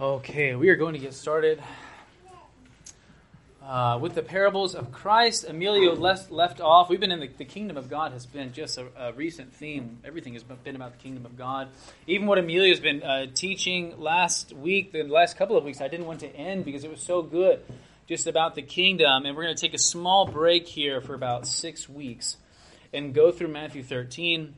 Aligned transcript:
Okay, 0.00 0.54
we 0.54 0.70
are 0.70 0.76
going 0.76 0.94
to 0.94 0.98
get 0.98 1.12
started 1.12 1.62
uh, 3.62 3.98
with 4.00 4.14
the 4.14 4.22
parables 4.22 4.74
of 4.74 4.92
Christ. 4.92 5.44
Emilio 5.46 5.94
left, 5.94 6.30
left 6.30 6.58
off. 6.58 6.88
We've 6.88 6.98
been 6.98 7.12
in 7.12 7.20
the, 7.20 7.26
the 7.26 7.44
kingdom 7.44 7.76
of 7.76 7.90
God 7.90 8.12
has 8.12 8.24
been 8.24 8.54
just 8.54 8.78
a, 8.78 8.86
a, 8.98 9.12
recent 9.12 9.52
theme. 9.52 9.98
Everything 10.02 10.32
has 10.32 10.42
been 10.42 10.74
about 10.74 10.92
the 10.92 11.02
kingdom 11.02 11.26
of 11.26 11.36
God. 11.36 11.68
Even 12.06 12.26
what 12.26 12.38
Emilio 12.38 12.70
has 12.70 12.80
been 12.80 13.02
uh, 13.02 13.26
teaching 13.34 14.00
last 14.00 14.54
week, 14.54 14.92
the 14.92 15.02
last 15.02 15.36
couple 15.36 15.58
of 15.58 15.64
weeks, 15.64 15.82
I 15.82 15.88
didn't 15.88 16.06
want 16.06 16.20
to 16.20 16.34
end 16.34 16.64
because 16.64 16.82
it 16.82 16.90
was 16.90 17.02
so 17.02 17.20
good, 17.20 17.62
just 18.08 18.26
about 18.26 18.54
the 18.54 18.62
kingdom. 18.62 19.26
And 19.26 19.36
we're 19.36 19.44
going 19.44 19.54
to 19.54 19.60
take 19.60 19.74
a 19.74 19.78
small 19.78 20.24
break 20.24 20.66
here 20.66 21.02
for 21.02 21.12
about 21.12 21.46
six 21.46 21.90
weeks 21.90 22.38
and 22.94 23.12
go 23.12 23.30
through 23.30 23.48
Matthew 23.48 23.82
13 23.82 24.54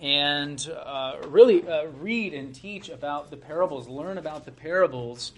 and 0.00 0.68
uh, 0.68 1.16
really 1.28 1.66
uh, 1.66 1.86
read 2.00 2.34
and 2.34 2.54
teach 2.54 2.88
about 2.88 3.30
the 3.30 3.36
parables, 3.36 3.88
learn 3.88 4.18
about 4.18 4.44
the 4.44 4.52
parables 4.52 5.32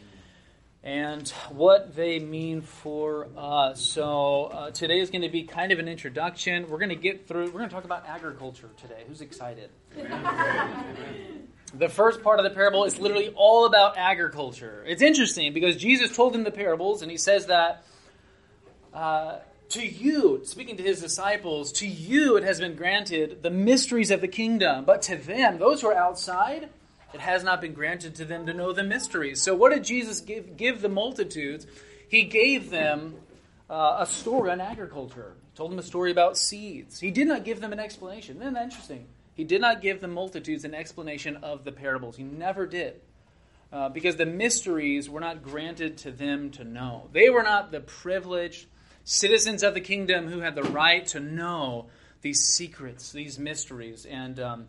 and 0.85 1.29
what 1.49 1.97
they 1.97 2.19
mean 2.19 2.61
for 2.61 3.29
us. 3.37 3.81
So 3.81 4.45
uh, 4.45 4.71
today 4.71 5.01
is 5.01 5.11
going 5.11 5.23
to 5.23 5.31
be 5.31 5.45
kind 5.45 5.73
of 5.73 5.79
an 5.79 5.89
introduction. 5.89 6.69
We're 6.69 6.79
going 6.79 6.91
to 6.91 6.95
get 6.95 7.27
through, 7.27 7.47
we're 7.47 7.53
going 7.53 7.71
to 7.71 7.75
talk 7.75 7.85
about 7.85 8.07
agriculture 8.07 8.69
today. 8.77 9.03
Who's 9.09 9.23
excited? 9.23 9.71
the 11.75 11.89
first 11.89 12.23
part 12.23 12.39
of 12.39 12.45
the 12.45 12.51
parable 12.51 12.84
is 12.84 12.98
literally 12.98 13.33
all 13.34 13.65
about 13.65 13.97
agriculture. 13.97 14.84
It's 14.87 15.01
interesting 15.01 15.55
because 15.55 15.77
Jesus 15.77 16.15
told 16.15 16.34
him 16.34 16.45
the 16.45 16.51
parables, 16.51 17.01
and 17.01 17.11
he 17.11 17.17
says 17.17 17.47
that. 17.47 17.84
To 19.71 19.85
you, 19.85 20.43
speaking 20.45 20.77
to 20.77 20.83
his 20.83 21.01
disciples, 21.01 21.73
to 21.73 21.87
you 21.87 22.37
it 22.37 22.45
has 22.45 22.61
been 22.61 22.77
granted 22.77 23.43
the 23.43 23.51
mysteries 23.51 24.11
of 24.11 24.21
the 24.21 24.29
kingdom. 24.29 24.85
But 24.85 25.03
to 25.03 25.17
them, 25.17 25.59
those 25.59 25.81
who 25.81 25.89
are 25.89 25.97
outside, 25.97 26.69
it 27.13 27.21
has 27.21 27.43
not 27.43 27.61
been 27.61 27.73
granted 27.73 28.15
to 28.17 28.25
them 28.25 28.47
to 28.47 28.53
know 28.53 28.73
the 28.73 28.85
mysteries. 28.85 29.41
So, 29.41 29.55
what 29.55 29.73
did 29.73 29.85
Jesus 29.85 30.21
give, 30.21 30.57
give 30.57 30.81
the 30.81 30.89
multitudes? 30.89 31.67
He 32.09 32.25
gave 32.25 32.71
them 32.71 33.17
uh, 33.71 33.97
a 34.01 34.06
story 34.06 34.51
on 34.51 34.61
agriculture. 34.61 35.34
He 35.53 35.56
told 35.56 35.71
them 35.73 35.78
a 35.78 35.83
story 35.83 36.11
about 36.11 36.37
seeds. 36.37 37.01
He 37.01 37.11
did 37.11 37.27
not 37.27 37.45
give 37.45 37.61
them 37.61 37.73
an 37.73 37.81
explanation. 37.81 38.41
Isn't 38.41 38.55
that 38.55 38.65
interesting? 38.65 39.06
He 39.34 39.45
did 39.45 39.61
not 39.61 39.81
give 39.81 40.01
the 40.01 40.09
multitudes 40.09 40.65
an 40.65 40.75
explanation 40.75 41.37
of 41.37 41.65
the 41.65 41.73
parables. 41.73 42.17
He 42.17 42.23
never 42.23 42.67
did. 42.67 43.01
Uh, 43.73 43.89
because 43.89 44.15
the 44.15 44.27
mysteries 44.27 45.11
were 45.11 45.19
not 45.19 45.43
granted 45.43 45.99
to 45.99 46.12
them 46.12 46.51
to 46.51 46.62
know. 46.62 47.09
They 47.12 47.28
were 47.28 47.43
not 47.43 47.73
the 47.73 47.81
privileged 47.81 48.67
citizens 49.05 49.62
of 49.62 49.74
the 49.74 49.80
kingdom 49.80 50.28
who 50.28 50.41
had 50.41 50.55
the 50.55 50.62
right 50.62 51.06
to 51.08 51.20
know 51.20 51.86
these 52.22 52.42
secrets, 52.42 53.12
these 53.12 53.38
mysteries. 53.38 54.06
And 54.06 54.41
um, 54.41 54.66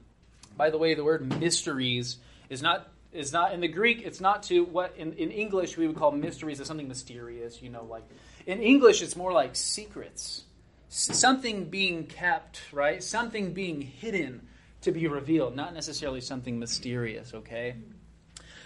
by 0.56 0.70
the 0.70 0.78
way, 0.78 0.94
the 0.94 1.04
word 1.04 1.40
mysteries 1.40 2.18
is 2.50 2.62
not 2.62 2.92
is 3.12 3.32
not 3.32 3.54
in 3.54 3.62
the 3.62 3.68
Greek. 3.70 4.02
It's 4.04 4.20
not 4.20 4.44
to 4.44 4.66
what 4.66 4.94
in, 4.98 5.14
in 5.14 5.32
English 5.32 5.78
we 5.78 5.88
would 5.88 5.96
call 5.96 6.12
mysteries 6.12 6.60
as 6.60 6.68
something 6.68 6.88
mysterious. 6.88 7.62
You 7.62 7.70
know, 7.70 7.86
like 7.86 8.04
in 8.46 8.62
English, 8.62 9.02
it's 9.02 9.16
more 9.16 9.32
like 9.32 9.56
secrets, 9.56 10.44
something 10.90 11.70
being 11.70 12.06
kept, 12.06 12.62
right? 12.74 13.02
Something 13.02 13.54
being 13.54 13.82
hidden 13.82 14.48
to 14.82 14.92
be 14.92 15.08
revealed, 15.08 15.56
not 15.56 15.74
necessarily 15.74 16.22
something 16.22 16.60
mysterious. 16.60 17.34
Okay. 17.34 17.76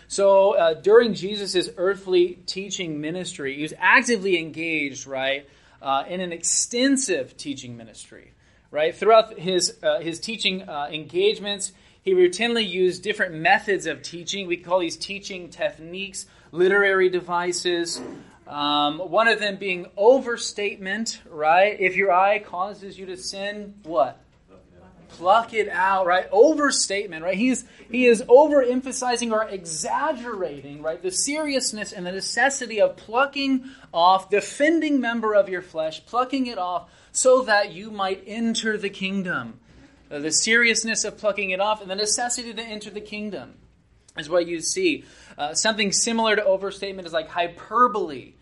So 0.08 0.56
uh, 0.56 0.74
during 0.74 1.14
Jesus' 1.14 1.70
earthly 1.78 2.40
teaching 2.48 3.00
ministry, 3.00 3.58
he 3.58 3.62
was 3.62 3.76
actively 3.78 4.40
engaged, 4.40 5.06
right, 5.06 5.48
uh, 5.82 6.04
in 6.08 6.22
an 6.22 6.32
extensive 6.32 7.38
teaching 7.38 7.78
ministry. 7.78 8.34
Right 8.72 8.96
throughout 8.96 9.40
his 9.40 9.78
uh, 9.82 10.00
his 10.00 10.20
teaching 10.20 10.70
uh, 10.70 10.90
engagements, 10.92 11.72
he 12.04 12.14
routinely 12.14 12.68
used 12.68 13.02
different 13.02 13.34
methods 13.34 13.88
of 13.88 14.04
teaching. 14.04 14.46
We 14.46 14.58
call 14.58 14.80
these 14.80 14.98
teaching 14.98 15.50
techniques, 15.50 16.28
literary 16.52 17.10
devices. 17.10 18.00
Um, 18.48 19.00
one 19.00 19.28
of 19.28 19.40
them 19.40 19.58
being 19.58 19.88
overstatement. 19.98 21.22
Right, 21.28 21.80
if 21.80 21.96
your 21.96 22.12
eye 22.12 22.40
causes 22.40 23.00
you 23.00 23.08
to 23.08 23.18
sin, 23.18 23.74
what? 23.84 24.22
Pluck 25.10 25.54
it 25.54 25.68
out, 25.70 26.06
right? 26.06 26.28
Overstatement, 26.32 27.24
right? 27.24 27.38
He's 27.38 27.66
he 27.92 28.06
is 28.06 28.22
overemphasizing 28.24 29.32
or 29.32 29.44
exaggerating, 29.48 30.82
right, 30.82 31.02
the 31.02 31.12
seriousness 31.12 31.92
and 31.92 32.06
the 32.06 32.12
necessity 32.12 32.80
of 32.80 32.96
plucking 32.98 33.70
off 33.94 34.30
the 34.30 34.38
offending 34.38 35.02
member 35.02 35.34
of 35.36 35.50
your 35.50 35.62
flesh, 35.62 36.06
plucking 36.06 36.48
it 36.48 36.58
off 36.58 36.90
so 37.12 37.42
that 37.44 37.72
you 37.74 37.92
might 37.92 38.24
enter 38.26 38.78
the 38.78 38.90
kingdom. 38.90 39.60
Uh, 40.12 40.20
the 40.20 40.32
seriousness 40.32 41.04
of 41.04 41.18
plucking 41.18 41.52
it 41.52 41.60
off 41.60 41.82
and 41.82 41.90
the 41.90 41.96
necessity 41.96 42.54
to 42.54 42.64
enter 42.64 42.90
the 42.90 43.02
kingdom 43.02 43.56
is 44.18 44.30
what 44.30 44.48
you 44.48 44.60
see. 44.62 45.04
Uh, 45.38 45.54
something 45.54 45.92
similar 45.92 46.36
to 46.36 46.44
overstatement 46.44 47.06
is 47.06 47.14
like 47.14 47.30
hyperbole 47.30 48.34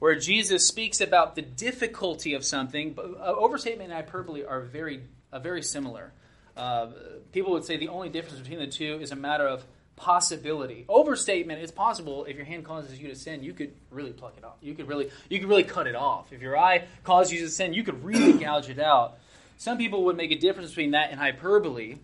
where 0.00 0.16
Jesus 0.16 0.66
speaks 0.66 1.00
about 1.00 1.36
the 1.36 1.42
difficulty 1.42 2.34
of 2.34 2.44
something. 2.44 2.94
But 2.94 3.04
uh, 3.20 3.34
overstatement 3.36 3.92
and 3.92 4.02
hyperbole 4.02 4.44
are 4.44 4.62
very 4.62 5.02
uh, 5.32 5.38
very 5.38 5.62
similar. 5.62 6.12
Uh, 6.56 6.88
people 7.32 7.52
would 7.52 7.64
say 7.64 7.76
the 7.76 7.88
only 7.88 8.08
difference 8.08 8.38
between 8.38 8.58
the 8.58 8.66
two 8.66 8.98
is 9.00 9.12
a 9.12 9.16
matter 9.16 9.46
of 9.46 9.64
possibility. 9.96 10.86
Overstatement 10.88 11.62
is 11.62 11.70
possible 11.70 12.24
if 12.24 12.36
your 12.36 12.44
hand 12.44 12.64
causes 12.64 12.98
you 12.98 13.08
to 13.08 13.14
sin, 13.14 13.42
you 13.42 13.52
could 13.52 13.72
really 13.90 14.12
pluck 14.12 14.34
it 14.36 14.44
off. 14.44 14.56
You 14.60 14.74
could 14.74 14.88
really 14.88 15.10
you 15.28 15.38
could 15.38 15.48
really 15.48 15.64
cut 15.64 15.86
it 15.86 15.94
off. 15.94 16.32
If 16.32 16.40
your 16.40 16.56
eye 16.56 16.84
causes 17.04 17.32
you 17.32 17.40
to 17.40 17.50
sin, 17.50 17.74
you 17.74 17.82
could 17.82 18.02
really 18.02 18.32
gouge 18.44 18.68
it 18.68 18.78
out. 18.78 19.18
Some 19.58 19.76
people 19.78 20.04
would 20.04 20.16
make 20.16 20.32
a 20.32 20.38
difference 20.38 20.70
between 20.70 20.92
that 20.92 21.10
and 21.10 21.20
hyperbole. 21.20 21.98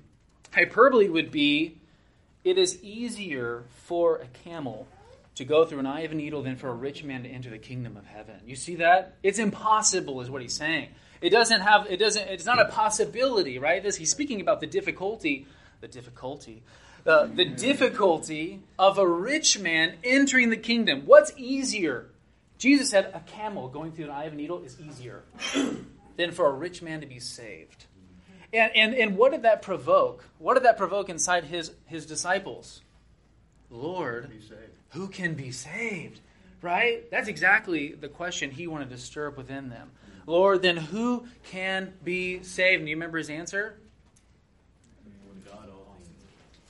Hyperbole 0.53 1.09
would 1.09 1.31
be 1.31 1.78
it 2.44 2.59
is 2.59 2.81
easier 2.82 3.65
for 3.86 4.16
a 4.19 4.26
camel 4.44 4.86
to 5.36 5.44
go 5.44 5.65
through 5.65 5.81
an 5.81 5.86
eye 5.86 6.03
of 6.03 6.12
a 6.12 6.15
needle 6.15 6.42
than 6.42 6.56
for 6.56 6.69
a 6.69 6.75
rich 6.75 7.03
man 7.03 7.22
to 7.22 7.28
enter 7.28 7.50
the 7.50 7.59
kingdom 7.59 7.97
of 7.97 8.06
heaven. 8.06 8.36
You 8.47 8.56
see 8.56 8.76
that? 8.76 9.16
It's 9.22 9.38
impossible, 9.38 10.20
is 10.20 10.31
what 10.31 10.42
he's 10.42 10.54
saying. 10.54 10.88
It 11.21 11.31
doesn't 11.31 11.60
have, 11.60 11.87
it 11.91 11.99
doesn't, 11.99 12.28
it's 12.28 12.44
not 12.44 12.60
a 12.60 12.66
possibility, 12.66 13.59
right? 13.59 13.82
This, 13.82 13.97
he's 13.97 14.10
speaking 14.10 14.41
about 14.41 14.60
the 14.60 14.66
difficulty, 14.66 15.47
the 15.81 15.88
difficulty, 15.88 16.62
uh, 17.06 17.27
the 17.27 17.44
difficulty 17.44 18.60
of 18.78 18.99
a 18.99 19.06
rich 19.06 19.59
man 19.59 19.94
entering 20.03 20.50
the 20.50 20.56
kingdom. 20.56 21.03
What's 21.06 21.32
easier? 21.37 22.10
Jesus 22.59 22.91
said 22.91 23.10
a 23.15 23.21
camel 23.21 23.69
going 23.69 23.93
through 23.93 24.06
an 24.06 24.10
eye 24.10 24.25
of 24.25 24.32
a 24.32 24.37
needle 24.37 24.62
is 24.62 24.77
easier 24.81 25.22
than 26.16 26.32
for 26.32 26.47
a 26.47 26.53
rich 26.53 26.82
man 26.82 27.00
to 27.00 27.06
be 27.06 27.21
saved. 27.21 27.87
And, 28.53 28.75
and, 28.75 28.94
and 28.94 29.16
what 29.16 29.33
did 29.33 29.43
that 29.43 29.62
provoke? 29.62 30.25
What 30.38 30.54
did 30.54 30.65
that 30.65 30.78
provoke 30.78 31.09
inside 31.09 31.44
his, 31.44 31.72
his 31.87 32.06
disciples? 32.06 32.83
Lord, 33.71 34.31
who 34.91 35.09
can 35.09 35.34
be 35.34 35.50
saved? 35.50 36.21
Right? 36.62 37.10
That's 37.10 37.28
exactly 37.28 37.93
the 37.93 38.09
question 38.09 38.50
he 38.50 38.66
wanted 38.66 38.91
to 38.91 38.98
stir 38.98 39.28
up 39.28 39.37
within 39.37 39.69
them. 39.69 39.91
Lord, 40.26 40.62
then 40.62 40.76
who 40.76 41.26
can 41.44 41.94
be 42.03 42.42
saved? 42.42 42.81
And 42.81 42.87
do 42.87 42.91
you 42.91 42.97
remember 42.97 43.19
his 43.19 43.31
answer? 43.31 43.78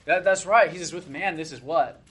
That, 0.05 0.23
that's 0.23 0.45
right. 0.45 0.71
He 0.71 0.77
says, 0.77 0.93
with 0.93 1.09
man, 1.09 1.35
this 1.35 1.51
is 1.51 1.61
what? 1.61 2.01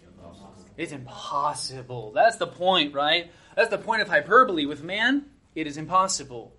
It's 0.76 0.92
impossible. 0.92 2.12
That's 2.12 2.36
the 2.36 2.46
point, 2.46 2.92
right? 2.92 3.30
That's 3.54 3.70
the 3.70 3.78
point 3.78 4.02
of 4.02 4.08
hyperbole. 4.08 4.66
With 4.66 4.82
man, 4.82 5.24
it 5.54 5.66
is 5.66 5.78
impossible. 5.78 6.52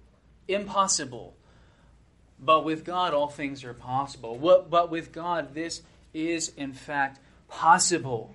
Impossible. 0.47 1.35
But 2.39 2.65
with 2.65 2.83
God, 2.83 3.13
all 3.13 3.27
things 3.27 3.63
are 3.63 3.73
possible. 3.73 4.35
What, 4.35 4.69
But 4.69 4.89
with 4.89 5.11
God, 5.11 5.53
this 5.53 5.83
is 6.13 6.49
in 6.57 6.73
fact 6.73 7.19
possible. 7.47 8.33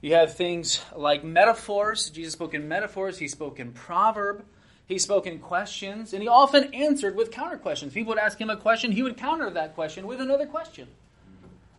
You 0.00 0.14
have 0.14 0.34
things 0.34 0.82
like 0.96 1.22
metaphors. 1.22 2.08
Jesus 2.08 2.32
spoke 2.32 2.54
in 2.54 2.68
metaphors, 2.68 3.18
he 3.18 3.28
spoke 3.28 3.60
in 3.60 3.72
proverb. 3.72 4.44
He 4.90 4.98
spoke 4.98 5.24
in 5.24 5.38
questions, 5.38 6.12
and 6.12 6.20
he 6.20 6.28
often 6.28 6.74
answered 6.74 7.14
with 7.14 7.30
counter 7.30 7.56
questions. 7.56 7.92
People 7.92 8.10
would 8.10 8.18
ask 8.18 8.40
him 8.40 8.50
a 8.50 8.56
question, 8.56 8.90
he 8.90 9.04
would 9.04 9.16
counter 9.16 9.48
that 9.48 9.76
question 9.76 10.04
with 10.04 10.20
another 10.20 10.46
question. 10.46 10.88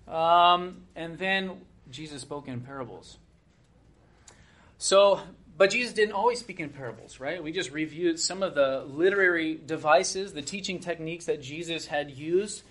Um, 0.08 0.84
and 0.96 1.18
then 1.18 1.60
Jesus 1.92 2.22
spoke 2.22 2.48
in 2.48 2.62
parables. 2.62 3.18
So, 4.78 5.20
but 5.58 5.72
Jesus 5.72 5.92
didn't 5.92 6.14
always 6.14 6.40
speak 6.40 6.62
in 6.62 6.70
parables, 6.70 7.20
right? 7.20 7.44
We 7.44 7.52
just 7.52 7.72
reviewed 7.72 8.18
some 8.18 8.42
of 8.42 8.56
the 8.56 8.86
literary 8.88 9.56
devices, 9.56 10.32
the 10.32 10.42
teaching 10.42 10.80
techniques 10.80 11.26
that 11.26 11.42
Jesus 11.42 11.88
had 11.88 12.12
used. 12.12 12.64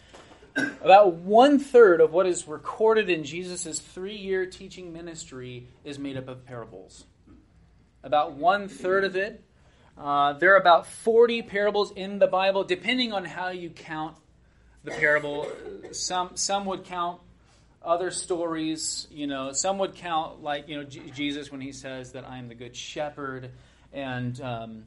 About 0.57 1.17
one 1.17 1.59
third 1.59 2.01
of 2.01 2.15
what 2.15 2.27
is 2.27 2.49
recorded 2.49 3.11
in 3.11 3.25
Jesus' 3.25 3.79
three 3.79 4.17
year 4.17 4.47
teaching 4.47 4.91
ministry 4.91 5.67
is 5.85 5.99
made 5.99 6.17
up 6.17 6.29
of 6.29 6.47
parables. 6.47 7.05
About 8.03 8.33
one 8.33 8.69
third 8.69 9.05
of 9.05 9.17
it 9.17 9.45
uh, 9.99 10.33
there 10.35 10.55
are 10.55 10.59
about 10.59 10.87
40 10.87 11.43
parables 11.43 11.93
in 11.93 12.19
the 12.19 12.27
Bible, 12.27 12.65
depending 12.65 13.13
on 13.13 13.25
how 13.25 13.49
you 13.51 13.71
count 13.71 14.17
the 14.85 14.91
parable. 14.93 15.47
Some, 15.93 16.37
some 16.37 16.65
would 16.67 16.85
count 16.85 17.21
other 17.83 18.11
stories, 18.11 19.07
you 19.11 19.27
know, 19.27 19.53
some 19.53 19.79
would 19.79 19.95
count, 19.95 20.43
like, 20.43 20.69
you 20.69 20.77
know, 20.77 20.85
J- 20.85 21.11
Jesus 21.11 21.51
when 21.51 21.61
he 21.61 21.73
says 21.73 22.13
that 22.13 22.25
I 22.29 22.39
am 22.39 22.49
the 22.49 22.55
good 22.55 22.77
shepherd, 22.77 23.51
and 23.93 24.41
um, 24.41 24.85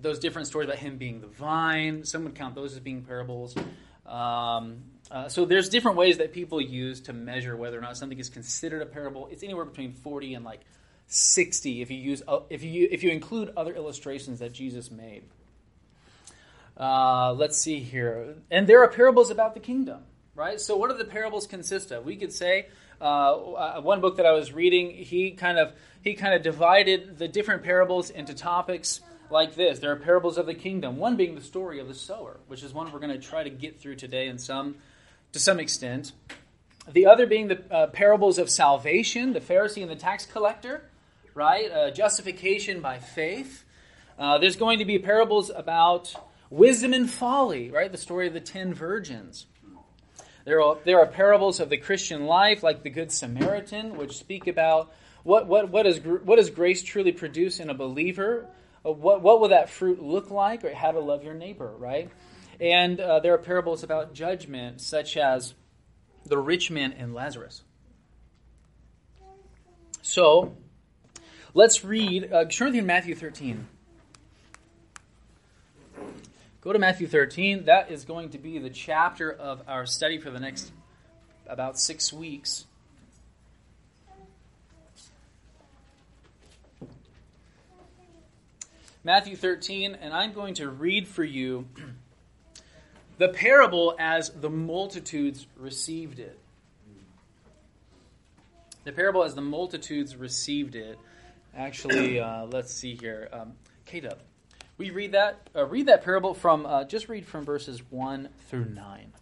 those 0.00 0.18
different 0.18 0.48
stories 0.48 0.68
about 0.68 0.78
him 0.78 0.96
being 0.98 1.20
the 1.20 1.28
vine. 1.28 2.04
Some 2.04 2.24
would 2.24 2.34
count 2.34 2.54
those 2.54 2.72
as 2.74 2.80
being 2.80 3.02
parables. 3.02 3.54
Um, 4.06 4.82
Uh, 5.08 5.28
so 5.28 5.44
there's 5.44 5.68
different 5.68 5.96
ways 5.96 6.18
that 6.18 6.32
people 6.32 6.60
use 6.60 7.00
to 7.02 7.12
measure 7.12 7.56
whether 7.56 7.78
or 7.78 7.80
not 7.80 7.96
something 7.96 8.18
is 8.18 8.28
considered 8.28 8.82
a 8.82 8.86
parable. 8.86 9.28
It's 9.30 9.44
anywhere 9.44 9.64
between 9.64 9.92
40 9.92 10.34
and 10.34 10.44
like 10.44 10.62
60 11.08 11.82
if 11.82 11.90
you 11.90 11.98
use 11.98 12.22
uh, 12.26 12.40
if 12.50 12.62
you 12.62 12.88
if 12.90 13.02
you 13.02 13.10
include 13.10 13.52
other 13.56 13.74
illustrations 13.74 14.40
that 14.40 14.52
Jesus 14.52 14.90
made. 14.90 15.24
Uh, 16.76 17.32
let's 17.32 17.56
see 17.56 17.80
here, 17.80 18.34
and 18.50 18.66
there 18.66 18.82
are 18.82 18.88
parables 18.88 19.30
about 19.30 19.54
the 19.54 19.60
kingdom, 19.60 20.02
right? 20.34 20.60
So 20.60 20.76
what 20.76 20.90
do 20.90 20.98
the 20.98 21.06
parables 21.06 21.46
consist 21.46 21.90
of? 21.90 22.04
We 22.04 22.16
could 22.16 22.34
say 22.34 22.66
uh, 23.00 23.04
uh, 23.04 23.80
one 23.80 24.00
book 24.00 24.16
that 24.16 24.26
I 24.26 24.32
was 24.32 24.52
reading, 24.52 24.90
he 24.90 25.30
kind 25.30 25.58
of 25.58 25.72
he 26.02 26.14
kind 26.14 26.34
of 26.34 26.42
divided 26.42 27.18
the 27.18 27.28
different 27.28 27.62
parables 27.62 28.10
into 28.10 28.34
topics 28.34 29.00
like 29.30 29.54
this. 29.54 29.78
There 29.78 29.90
are 29.92 29.96
parables 29.96 30.38
of 30.38 30.46
the 30.46 30.54
kingdom. 30.54 30.96
One 30.98 31.16
being 31.16 31.34
the 31.34 31.40
story 31.40 31.80
of 31.80 31.88
the 31.88 31.94
sower, 31.94 32.38
which 32.46 32.62
is 32.62 32.72
one 32.72 32.92
we're 32.92 33.00
going 33.00 33.12
to 33.12 33.18
try 33.18 33.42
to 33.42 33.50
get 33.50 33.80
through 33.80 33.96
today 33.96 34.28
in 34.28 34.38
some 34.38 34.76
to 35.32 35.38
some 35.38 35.58
extent. 35.60 36.12
The 36.88 37.06
other 37.06 37.26
being 37.26 37.48
the 37.48 37.62
uh, 37.70 37.86
parables 37.88 38.38
of 38.38 38.48
salvation, 38.48 39.32
the 39.32 39.40
Pharisee 39.40 39.82
and 39.82 39.90
the 39.90 39.96
tax 39.96 40.24
collector, 40.24 40.88
right? 41.36 41.70
Uh, 41.70 41.90
justification 41.90 42.80
by 42.80 42.98
faith. 42.98 43.64
Uh, 44.18 44.38
there's 44.38 44.56
going 44.56 44.78
to 44.78 44.86
be 44.86 44.98
parables 44.98 45.50
about 45.54 46.14
wisdom 46.48 46.94
and 46.94 47.08
folly, 47.08 47.70
right? 47.70 47.92
The 47.92 47.98
story 47.98 48.26
of 48.26 48.32
the 48.32 48.40
ten 48.40 48.72
virgins. 48.72 49.46
There 50.46 50.62
are, 50.62 50.78
there 50.84 50.98
are 51.00 51.06
parables 51.06 51.60
of 51.60 51.68
the 51.68 51.76
Christian 51.76 52.24
life, 52.24 52.62
like 52.62 52.82
the 52.82 52.90
Good 52.90 53.12
Samaritan, 53.12 53.98
which 53.98 54.16
speak 54.16 54.46
about 54.46 54.94
what, 55.24 55.46
what, 55.46 55.70
what, 55.70 55.86
is, 55.86 55.98
what 56.00 56.36
does 56.36 56.50
grace 56.50 56.82
truly 56.82 57.12
produce 57.12 57.60
in 57.60 57.68
a 57.68 57.74
believer? 57.74 58.46
Uh, 58.84 58.92
what, 58.92 59.20
what 59.20 59.40
will 59.40 59.48
that 59.48 59.68
fruit 59.68 60.02
look 60.02 60.30
like? 60.30 60.64
Or 60.64 60.72
how 60.72 60.92
to 60.92 61.00
love 61.00 61.22
your 61.22 61.34
neighbor, 61.34 61.74
right? 61.76 62.10
And 62.60 62.98
uh, 62.98 63.20
there 63.20 63.34
are 63.34 63.38
parables 63.38 63.82
about 63.82 64.14
judgment, 64.14 64.80
such 64.80 65.18
as 65.18 65.52
the 66.24 66.38
rich 66.38 66.70
man 66.70 66.94
and 66.94 67.12
Lazarus. 67.12 67.62
So, 70.00 70.56
let's 71.56 71.82
read, 71.82 72.30
uh, 72.30 72.44
turn 72.44 72.76
in 72.76 72.84
Matthew 72.84 73.14
13. 73.14 73.66
Go 76.60 76.72
to 76.72 76.78
Matthew 76.78 77.06
13. 77.06 77.64
That 77.64 77.90
is 77.90 78.04
going 78.04 78.28
to 78.30 78.38
be 78.38 78.58
the 78.58 78.68
chapter 78.68 79.32
of 79.32 79.62
our 79.66 79.86
study 79.86 80.18
for 80.18 80.30
the 80.30 80.38
next 80.38 80.70
about 81.46 81.78
six 81.78 82.12
weeks. 82.12 82.66
Matthew 89.02 89.36
13, 89.36 89.94
and 89.94 90.12
I'm 90.12 90.34
going 90.34 90.54
to 90.54 90.68
read 90.68 91.08
for 91.08 91.24
you 91.24 91.68
the 93.16 93.28
parable 93.28 93.96
as 93.98 94.28
the 94.28 94.50
multitudes 94.50 95.46
received 95.56 96.18
it. 96.18 96.38
The 98.84 98.92
parable 98.92 99.22
as 99.22 99.34
the 99.34 99.40
multitudes 99.40 100.16
received 100.16 100.74
it. 100.74 100.98
Actually, 101.56 102.20
uh, 102.20 102.46
let's 102.46 102.72
see 102.72 102.94
here. 102.94 103.28
Um, 103.32 103.54
K-Dub, 103.86 104.18
we 104.78 104.90
read 104.90 105.12
that. 105.12 105.48
Uh, 105.54 105.66
read 105.66 105.86
that 105.86 106.04
parable 106.04 106.34
from. 106.34 106.66
Uh, 106.66 106.84
just 106.84 107.08
read 107.08 107.26
from 107.26 107.44
verses 107.44 107.82
one 107.90 108.28
through 108.48 108.66
nine. 108.66 109.12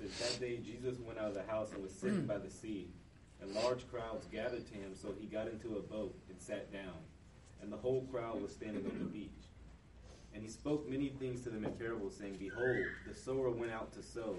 Yes. 0.00 0.12
So 0.14 0.24
that 0.24 0.40
day 0.40 0.58
Jesus 0.58 0.98
went 1.00 1.18
out 1.18 1.28
of 1.28 1.34
the 1.34 1.42
house 1.42 1.72
and 1.72 1.82
was 1.82 1.92
sitting 1.92 2.26
by 2.26 2.38
the 2.38 2.50
sea, 2.50 2.88
and 3.40 3.52
large 3.54 3.88
crowds 3.90 4.26
gathered 4.26 4.66
to 4.68 4.74
him. 4.74 4.94
So 4.94 5.14
he 5.18 5.26
got 5.26 5.48
into 5.48 5.76
a 5.76 5.80
boat 5.80 6.14
and 6.28 6.40
sat 6.40 6.72
down 6.72 6.94
and 7.66 7.72
the 7.72 7.76
whole 7.76 8.06
crowd 8.12 8.40
was 8.40 8.52
standing 8.52 8.86
on 8.86 8.98
the 8.98 9.04
beach. 9.04 9.30
And 10.32 10.42
he 10.42 10.48
spoke 10.48 10.88
many 10.88 11.08
things 11.08 11.40
to 11.42 11.50
them 11.50 11.64
in 11.64 11.72
parables, 11.72 12.16
saying, 12.16 12.36
Behold, 12.38 12.76
the 13.08 13.14
sower 13.14 13.50
went 13.50 13.72
out 13.72 13.92
to 13.94 14.02
sow. 14.02 14.36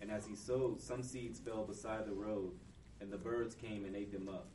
And 0.00 0.10
as 0.10 0.26
he 0.26 0.36
sowed, 0.36 0.80
some 0.80 1.02
seeds 1.02 1.40
fell 1.40 1.64
beside 1.64 2.06
the 2.06 2.12
road, 2.12 2.52
and 3.00 3.10
the 3.10 3.16
birds 3.16 3.54
came 3.54 3.84
and 3.84 3.96
ate 3.96 4.12
them 4.12 4.28
up. 4.28 4.46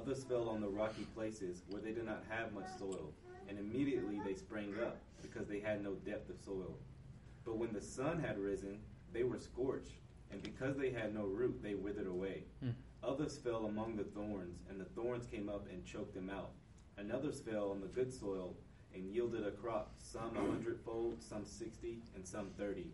Others 0.00 0.24
fell 0.24 0.48
on 0.48 0.60
the 0.60 0.68
rocky 0.68 1.06
places 1.14 1.62
where 1.68 1.82
they 1.82 1.92
did 1.92 2.06
not 2.06 2.22
have 2.28 2.52
much 2.52 2.68
soil, 2.78 3.12
and 3.48 3.58
immediately 3.58 4.20
they 4.24 4.34
sprang 4.34 4.72
up, 4.80 4.98
because 5.22 5.48
they 5.48 5.58
had 5.58 5.82
no 5.82 5.94
depth 5.94 6.30
of 6.30 6.38
soil. 6.38 6.78
But 7.44 7.58
when 7.58 7.72
the 7.72 7.80
sun 7.80 8.20
had 8.20 8.38
risen, 8.38 8.78
they 9.12 9.24
were 9.24 9.38
scorched, 9.38 9.94
and 10.30 10.40
because 10.42 10.76
they 10.76 10.92
had 10.92 11.14
no 11.14 11.24
root, 11.24 11.60
they 11.62 11.74
withered 11.74 12.06
away. 12.06 12.44
Hmm. 12.62 12.70
Others 13.02 13.38
fell 13.38 13.66
among 13.66 13.96
the 13.96 14.04
thorns, 14.04 14.60
and 14.68 14.80
the 14.80 14.84
thorns 14.84 15.26
came 15.26 15.48
up 15.48 15.66
and 15.70 15.84
choked 15.84 16.14
them 16.14 16.30
out. 16.30 16.52
And 16.96 17.10
others 17.10 17.40
fell 17.40 17.70
on 17.70 17.80
the 17.80 17.86
good 17.86 18.12
soil 18.12 18.56
and 18.94 19.10
yielded 19.12 19.46
a 19.46 19.50
crop, 19.50 19.94
some 19.98 20.36
a 20.36 20.40
hundredfold, 20.40 21.22
some 21.22 21.44
sixty, 21.44 21.98
and 22.14 22.26
some 22.26 22.50
thirty. 22.56 22.92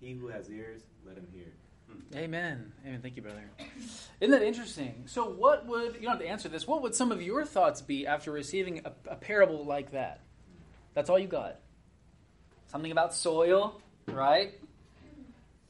He 0.00 0.12
who 0.12 0.28
has 0.28 0.50
ears, 0.50 0.82
let 1.06 1.16
him 1.16 1.28
hear. 1.32 1.52
Amen. 2.14 2.72
Amen. 2.86 3.00
Thank 3.02 3.16
you, 3.16 3.22
brother. 3.22 3.42
Isn't 4.20 4.30
that 4.30 4.42
interesting? 4.42 5.02
So, 5.06 5.28
what 5.28 5.66
would, 5.66 5.96
you 5.96 6.02
don't 6.02 6.12
have 6.12 6.20
to 6.20 6.28
answer 6.28 6.48
this, 6.48 6.66
what 6.66 6.82
would 6.82 6.94
some 6.94 7.10
of 7.10 7.20
your 7.20 7.44
thoughts 7.44 7.82
be 7.82 8.06
after 8.06 8.30
receiving 8.30 8.82
a, 8.84 8.92
a 9.10 9.16
parable 9.16 9.64
like 9.64 9.92
that? 9.92 10.20
That's 10.94 11.10
all 11.10 11.18
you 11.18 11.26
got. 11.26 11.56
Something 12.68 12.92
about 12.92 13.14
soil, 13.14 13.80
right? 14.06 14.54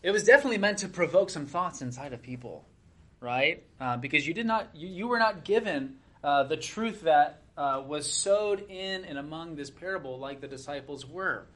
It 0.03 0.11
was 0.11 0.25
definitely 0.25 0.59
meant 0.59 0.79
to 0.79 0.89
provoke 0.89 1.31
some 1.31 1.47
thoughts 1.47 1.81
inside 1.81 2.13
of 2.13 2.21
people, 2.21 2.67
right? 3.21 3.63
Uh, 3.81 3.97
because 3.97 4.27
you 4.27 4.35
did 4.35 4.47
not, 4.47 4.69
you, 4.75 4.89
you 4.89 5.09
were 5.09 5.19
not 5.19 5.45
given 5.45 5.97
uh, 6.23 6.43
the 6.43 6.59
truth 6.59 7.03
that 7.03 7.41
uh, 7.57 7.83
was 7.87 8.11
sowed 8.11 8.69
in 8.69 9.05
and 9.05 9.17
among 9.17 9.57
this 9.57 9.71
parable 9.71 10.19
like 10.19 10.41
the 10.43 10.49
disciples 10.49 11.07
were 11.07 11.47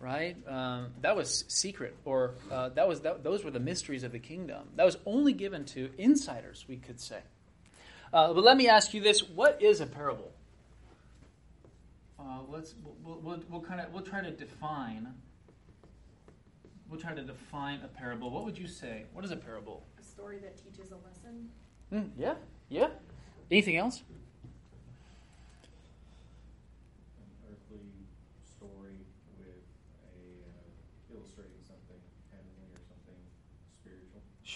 right? 0.00 0.36
Um, 0.46 0.88
that 1.00 1.16
was 1.16 1.44
secret 1.48 1.96
or 2.04 2.34
uh, 2.50 2.70
that 2.70 2.88
was 2.88 3.00
that, 3.00 3.24
those 3.24 3.44
were 3.44 3.50
the 3.50 3.60
mysteries 3.60 4.04
of 4.04 4.12
the 4.12 4.18
kingdom. 4.18 4.68
That 4.76 4.84
was 4.84 4.96
only 5.06 5.32
given 5.32 5.64
to 5.66 5.90
insiders 5.98 6.64
we 6.68 6.76
could 6.76 7.00
say. 7.00 7.20
Uh, 8.12 8.32
but 8.32 8.44
let 8.44 8.56
me 8.56 8.68
ask 8.68 8.94
you 8.94 9.00
this. 9.00 9.20
What 9.22 9.60
is 9.62 9.80
a 9.80 9.86
parable? 9.86 10.32
Uh, 12.18 12.40
let's 12.48 12.74
we'll, 13.04 13.20
we'll, 13.22 13.40
we'll 13.48 13.60
kind 13.60 13.80
of 13.80 13.92
we'll 13.92 14.02
try 14.02 14.20
to 14.20 14.30
define 14.30 15.08
we'll 16.88 17.00
try 17.00 17.14
to 17.14 17.22
define 17.22 17.80
a 17.84 17.88
parable. 17.88 18.30
What 18.30 18.44
would 18.44 18.58
you 18.58 18.66
say? 18.66 19.04
What 19.12 19.24
is 19.24 19.30
a 19.30 19.36
parable? 19.36 19.84
A 20.00 20.02
story 20.02 20.38
that 20.38 20.56
teaches 20.56 20.90
a 20.92 20.96
lesson? 20.96 21.48
Mm, 21.92 22.10
yeah 22.16 22.34
yeah. 22.68 22.88
Anything 23.50 23.76
else 23.76 24.02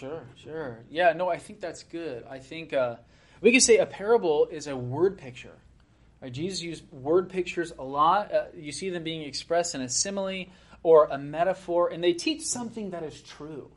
Sure, 0.03 0.25
sure. 0.35 0.79
Yeah, 0.91 1.13
no, 1.13 1.29
I 1.29 1.39
think 1.39 1.61
that's 1.61 1.85
good. 1.85 2.25
I 2.29 2.41
think 2.41 2.73
uh, 2.73 2.97
we 3.41 3.53
could 3.53 3.63
say 3.63 3.79
a 3.79 3.87
parable 3.87 4.49
is 4.51 4.67
a 4.67 4.77
word 4.77 5.17
picture. 5.17 5.55
Right? 6.21 6.33
Jesus 6.33 6.61
used 6.61 6.91
word 6.91 7.29
pictures 7.29 7.73
a 7.79 7.85
lot. 7.85 8.35
Uh, 8.35 8.47
you 8.53 8.73
see 8.73 8.91
them 8.91 9.05
being 9.05 9.23
expressed 9.23 9.77
in 9.77 9.81
a 9.81 9.89
simile 9.89 10.47
or 10.83 11.05
a 11.05 11.19
metaphor, 11.19 11.89
and 11.93 12.03
they 12.03 12.15
teach 12.15 12.45
something 12.45 12.91
that 12.91 13.05
is 13.05 13.23
true. 13.23 13.71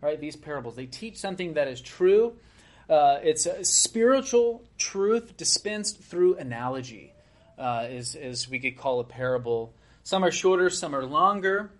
Right? 0.00 0.20
These 0.20 0.36
parables 0.36 0.76
they 0.76 0.86
teach 0.86 1.16
something 1.16 1.54
that 1.54 1.66
is 1.66 1.80
true. 1.80 2.36
Uh, 2.88 3.18
it's 3.20 3.46
a 3.46 3.64
spiritual 3.64 4.62
truth 4.78 5.36
dispensed 5.36 6.00
through 6.00 6.36
analogy, 6.36 7.12
uh, 7.58 7.88
is 7.90 8.14
is 8.14 8.48
we 8.48 8.60
could 8.60 8.76
call 8.76 9.00
a 9.00 9.04
parable. 9.04 9.74
Some 10.04 10.24
are 10.24 10.30
shorter, 10.30 10.70
some 10.70 10.94
are 10.94 11.04
longer. 11.04 11.72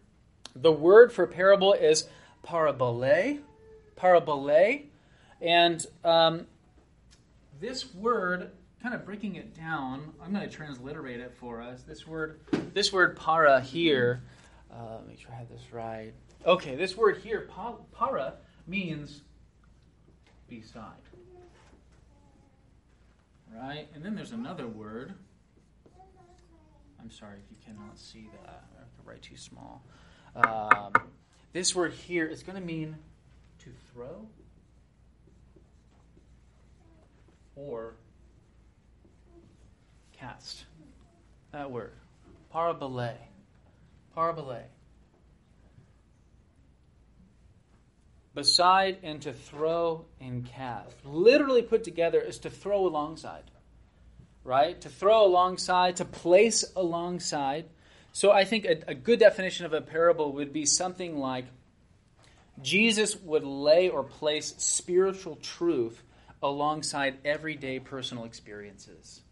The 0.57 0.73
word 0.73 1.13
for 1.13 1.29
parable 1.29 1.73
is 1.73 2.09
parabole 2.43 3.39
parabole. 3.97 4.83
And 5.41 5.85
um, 6.05 6.47
this 7.61 7.95
word, 7.95 8.51
kind 8.83 8.95
of 8.95 9.05
breaking 9.05 9.37
it 9.37 9.57
down, 9.57 10.13
I'm 10.23 10.33
going 10.33 10.49
to 10.49 10.55
transliterate 10.55 11.21
it 11.21 11.35
for 11.39 11.61
us. 11.61 11.83
This 11.83 12.07
word, 12.07 12.41
this 12.75 12.93
word 12.93 13.17
para 13.17 13.61
here, 13.61 14.23
uh, 14.73 14.99
make 15.07 15.21
sure 15.21 15.31
I 15.33 15.37
have 15.37 15.49
this 15.49 15.73
right. 15.73 16.13
Okay, 16.47 16.75
this 16.75 16.97
word 16.97 17.19
here, 17.19 17.49
para, 17.93 18.35
means 18.67 19.23
beside. 20.49 20.93
Right? 23.55 23.89
And 23.95 24.05
then 24.05 24.15
there's 24.15 24.33
another 24.33 24.67
word. 24.67 25.15
I'm 27.01 27.11
sorry 27.11 27.37
if 27.45 27.51
you 27.51 27.57
cannot 27.65 27.99
see 27.99 28.29
that. 28.45 28.65
Write 29.05 29.23
too 29.23 29.37
small. 29.37 29.83
Um, 30.37 30.93
this 31.53 31.75
word 31.75 31.93
here 31.93 32.25
is 32.27 32.45
going 32.45 32.55
to 32.55 32.65
mean 32.65 32.97
to 33.65 33.71
throw 33.93 34.27
or 37.55 37.95
cast. 40.19 40.65
That 41.53 41.71
word. 41.71 41.93
Parabole. 42.53 43.15
Parabole. 44.17 44.63
Beside 48.35 48.99
and 49.03 49.21
to 49.23 49.33
throw 49.33 50.07
and 50.21 50.47
cast. 50.47 50.97
Literally 51.05 51.63
put 51.63 51.85
together 51.85 52.21
is 52.21 52.39
to 52.39 52.51
throw 52.51 52.87
alongside. 52.87 53.51
Right? 54.45 54.81
To 54.81 54.89
throw 54.89 55.25
alongside, 55.25 55.97
to 55.97 56.05
place 56.05 56.65
alongside. 56.75 57.67
So 58.13 58.33
I 58.33 58.45
think 58.45 58.65
a, 58.65 58.83
a 58.89 58.95
good 58.95 59.21
definition 59.21 59.67
of 59.67 59.73
a 59.73 59.81
parable 59.81 60.33
would 60.33 60.53
be 60.53 60.67
something 60.67 61.19
like 61.19 61.45
Jesus 62.61 63.17
would 63.17 63.45
lay 63.45 63.89
or 63.89 64.03
place 64.05 64.55
spiritual 64.59 65.37
truth 65.37 66.03
alongside 66.43 67.19
everyday 67.25 67.79
personal 67.79 68.25
experiences. 68.25 69.23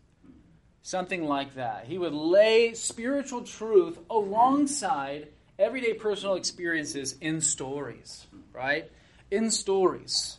Something 0.83 1.25
like 1.25 1.55
that. 1.55 1.85
He 1.85 1.99
would 1.99 2.15
lay 2.15 2.75
spiritual 2.75 3.43
truth 3.43 3.99
alongside 4.09 5.29
everyday 5.59 5.93
personal 5.93 6.37
experiences 6.37 7.17
in 7.21 7.41
stories, 7.41 8.27
right? 8.53 8.91
In 9.31 9.51
stories. 9.51 10.39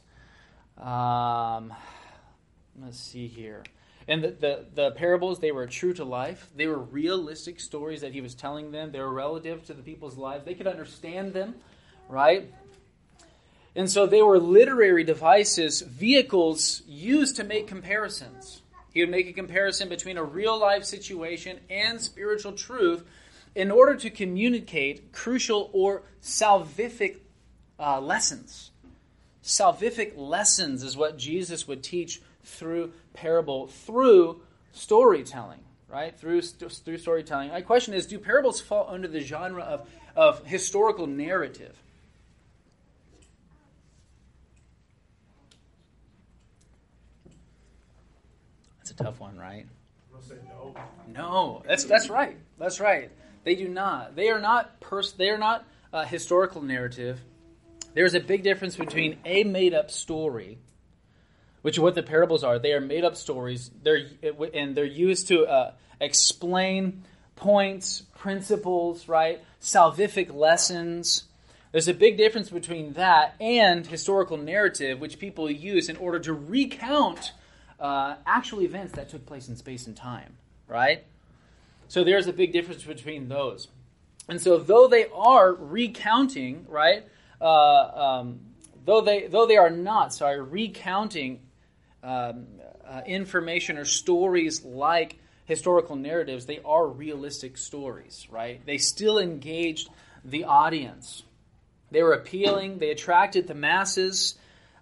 Um, 0.78 1.74
let's 2.82 3.00
see 3.00 3.28
here. 3.28 3.64
And 4.08 4.24
the, 4.24 4.32
the, 4.32 4.66
the, 4.74 4.92
parables, 4.92 5.40
they 5.40 5.52
were 5.52 5.68
true 5.68 5.94
to 5.94 6.04
life. 6.04 6.50
They 6.56 6.66
were 6.66 6.80
realistic 6.80 7.60
stories 7.60 8.02
that 8.02 8.14
he 8.14 8.22
was 8.22 8.34
telling 8.34 8.72
them. 8.72 8.92
They 8.92 9.00
were 9.00 9.14
relative 9.14 9.64
to 9.66 9.74
the 9.74 9.84
people's 9.84 10.18
lives. 10.18 10.44
They 10.44 10.56
could 10.56 10.68
understand 10.68 11.34
them, 11.34 11.56
right? 12.10 12.52
And 13.76 13.90
so 13.90 14.06
they 14.06 14.22
were 14.22 14.40
literary 14.40 15.04
devices, 15.04 15.82
vehicles 15.82 16.82
used 16.86 17.38
to 17.38 17.44
make 17.44 17.68
comparisons. 17.68 18.62
He 18.94 19.00
would 19.00 19.10
make 19.10 19.28
a 19.28 19.34
comparison 19.34 19.88
between 19.88 20.18
a 20.18 20.24
real 20.24 20.60
life 20.60 20.84
situation 20.84 21.60
and 21.70 22.02
spiritual 22.02 22.52
truth 22.52 23.06
in 23.56 23.72
order 23.72 23.96
to 23.96 24.10
communicate 24.10 25.14
crucial 25.14 25.70
or 25.72 26.04
salvific 26.22 27.18
uh, 27.80 28.02
lessons. 28.02 28.72
Salvific 29.44 30.14
lessons 30.18 30.84
is 30.84 30.98
what 30.98 31.18
Jesus 31.18 31.68
would 31.68 31.82
teach 31.82 32.22
through 32.44 32.92
parable, 33.14 33.68
through 33.68 34.42
storytelling, 34.74 35.60
right? 35.88 36.18
Through, 36.18 36.42
through 36.42 36.98
storytelling. 36.98 37.50
My 37.50 37.62
question 37.62 37.94
is 37.94 38.06
do 38.06 38.20
parables 38.20 38.60
fall 38.60 38.88
under 38.90 39.08
the 39.08 39.22
genre 39.22 39.64
of, 39.64 39.90
of 40.16 40.46
historical 40.46 41.08
narrative? 41.08 41.82
A 48.92 49.04
tough 49.04 49.20
one, 49.20 49.38
right? 49.38 49.66
No. 50.46 50.76
no, 51.08 51.64
that's 51.68 51.86
that's 51.86 52.10
right. 52.10 52.38
That's 52.60 52.80
right. 52.80 53.10
They 53.44 53.56
do 53.56 53.68
not. 53.68 54.16
They 54.16 54.30
are 54.30 54.40
not 54.40 54.80
pers- 54.80 55.14
They 55.14 55.30
are 55.30 55.38
not 55.38 55.66
uh, 55.92 56.06
historical 56.06 56.62
narrative. 56.62 57.20
There's 57.94 58.14
a 58.14 58.20
big 58.20 58.44
difference 58.44 58.76
between 58.76 59.18
a 59.26 59.44
made-up 59.44 59.92
story, 59.92 60.60
which 61.62 61.76
is 61.76 61.80
what 61.80 61.96
the 61.96 62.04
parables 62.04 62.44
are. 62.44 62.60
They 62.60 62.74
are 62.74 62.82
made-up 62.82 63.16
stories. 63.16 63.72
They're 63.82 64.08
and 64.54 64.76
they're 64.76 64.86
used 64.86 65.28
to 65.30 65.46
uh, 65.46 65.72
explain 66.00 67.04
points, 67.36 68.02
principles, 68.18 69.08
right? 69.08 69.42
Salvific 69.62 70.34
lessons. 70.34 71.24
There's 71.72 71.88
a 71.88 71.94
big 71.94 72.18
difference 72.18 72.50
between 72.50 72.94
that 72.94 73.36
and 73.40 73.88
historical 73.88 74.38
narrative, 74.38 75.00
which 75.00 75.20
people 75.20 75.50
use 75.50 75.88
in 75.88 75.96
order 75.98 76.20
to 76.20 76.34
recount 76.34 77.32
uh, 77.82 78.16
actual 78.26 78.62
events 78.62 78.94
that 78.94 79.10
took 79.10 79.26
place 79.26 79.50
in 79.50 79.58
space 79.58 79.88
and 79.88 79.98
time, 79.98 80.38
right? 80.68 81.04
So 81.88 82.04
there's 82.04 82.28
a 82.28 82.34
big 82.34 82.54
difference 82.54 82.84
between 82.84 83.28
those. 83.28 83.68
And 84.30 84.40
so, 84.40 84.60
though 84.60 84.88
they 84.88 85.08
are 85.14 85.52
recounting, 85.52 86.66
right, 86.70 87.04
uh, 87.42 88.20
um, 88.22 88.40
though 88.86 89.02
they 89.02 89.28
though 89.28 89.48
they 89.48 89.58
are 89.58 89.72
not, 89.72 90.14
sorry, 90.14 90.40
recounting 90.40 91.42
um, 92.04 92.46
uh, 92.88 93.02
information 93.06 93.78
or 93.78 93.86
stories 93.86 94.64
like 94.64 95.18
historical 95.46 95.96
narratives, 95.96 96.46
they 96.46 96.60
are 96.64 96.88
realistic 96.88 97.58
stories, 97.58 98.28
right? 98.30 98.66
They 98.66 98.78
still 98.78 99.18
engaged 99.18 99.90
the 100.24 100.46
audience. 100.46 101.24
They 101.90 102.04
were 102.04 102.14
appealing. 102.14 102.78
They 102.78 102.92
attracted 102.92 103.48
the 103.48 103.56
masses. 103.56 104.36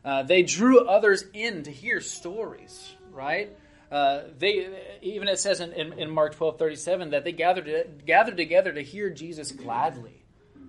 Uh, 0.09 0.23
they 0.23 0.41
drew 0.41 0.87
others 0.87 1.23
in 1.35 1.61
to 1.61 1.69
hear 1.69 2.01
stories, 2.01 2.95
right? 3.11 3.55
Uh, 3.91 4.21
they 4.39 4.67
even 5.03 5.27
it 5.27 5.37
says 5.37 5.59
in, 5.59 5.71
in, 5.73 5.93
in, 5.99 6.09
Mark 6.09 6.33
twelve 6.33 6.57
thirty 6.57 6.77
seven 6.77 7.11
that 7.11 7.23
they 7.23 7.31
gathered 7.31 8.03
gathered 8.07 8.35
together 8.35 8.71
to 8.73 8.81
hear 8.81 9.11
Jesus 9.11 9.51
gladly. 9.51 10.23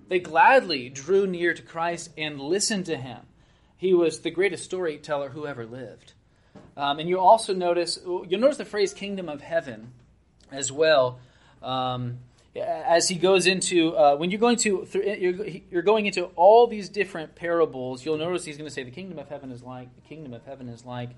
They 0.09 0.19
gladly 0.19 0.89
drew 0.89 1.25
near 1.25 1.55
to 1.55 1.61
Christ 1.63 2.11
and 2.19 2.39
listened 2.39 2.85
to 2.85 2.95
him. 2.95 3.21
He 3.77 3.95
was 3.95 4.19
the 4.19 4.29
greatest 4.29 4.63
storyteller 4.63 5.29
who 5.29 5.47
ever 5.47 5.65
lived. 5.65 6.13
Um, 6.77 6.99
and 6.99 7.09
you 7.09 7.19
also 7.19 7.55
notice 7.55 7.97
you'll 8.05 8.39
notice 8.39 8.57
the 8.57 8.65
phrase 8.65 8.93
"kingdom 8.93 9.27
of 9.27 9.41
heaven" 9.41 9.91
as 10.51 10.71
well. 10.71 11.19
Um, 11.63 12.19
as 12.55 13.07
he 13.07 13.15
goes 13.15 13.47
into 13.47 13.95
uh, 13.95 14.15
when 14.17 14.31
you're 14.31 14.39
going 14.39 14.57
to 14.57 14.87
you're, 14.93 15.47
you're 15.71 15.81
going 15.81 16.05
into 16.05 16.25
all 16.35 16.67
these 16.67 16.89
different 16.89 17.35
parables, 17.35 18.05
you'll 18.05 18.17
notice 18.17 18.43
he's 18.45 18.57
going 18.57 18.67
to 18.67 18.73
say 18.73 18.83
the 18.83 18.91
kingdom 18.91 19.19
of 19.19 19.29
heaven 19.29 19.51
is 19.51 19.63
like 19.63 19.93
the 19.95 20.01
kingdom 20.01 20.33
of 20.33 20.43
heaven 20.45 20.67
is 20.69 20.85
like 20.85 21.11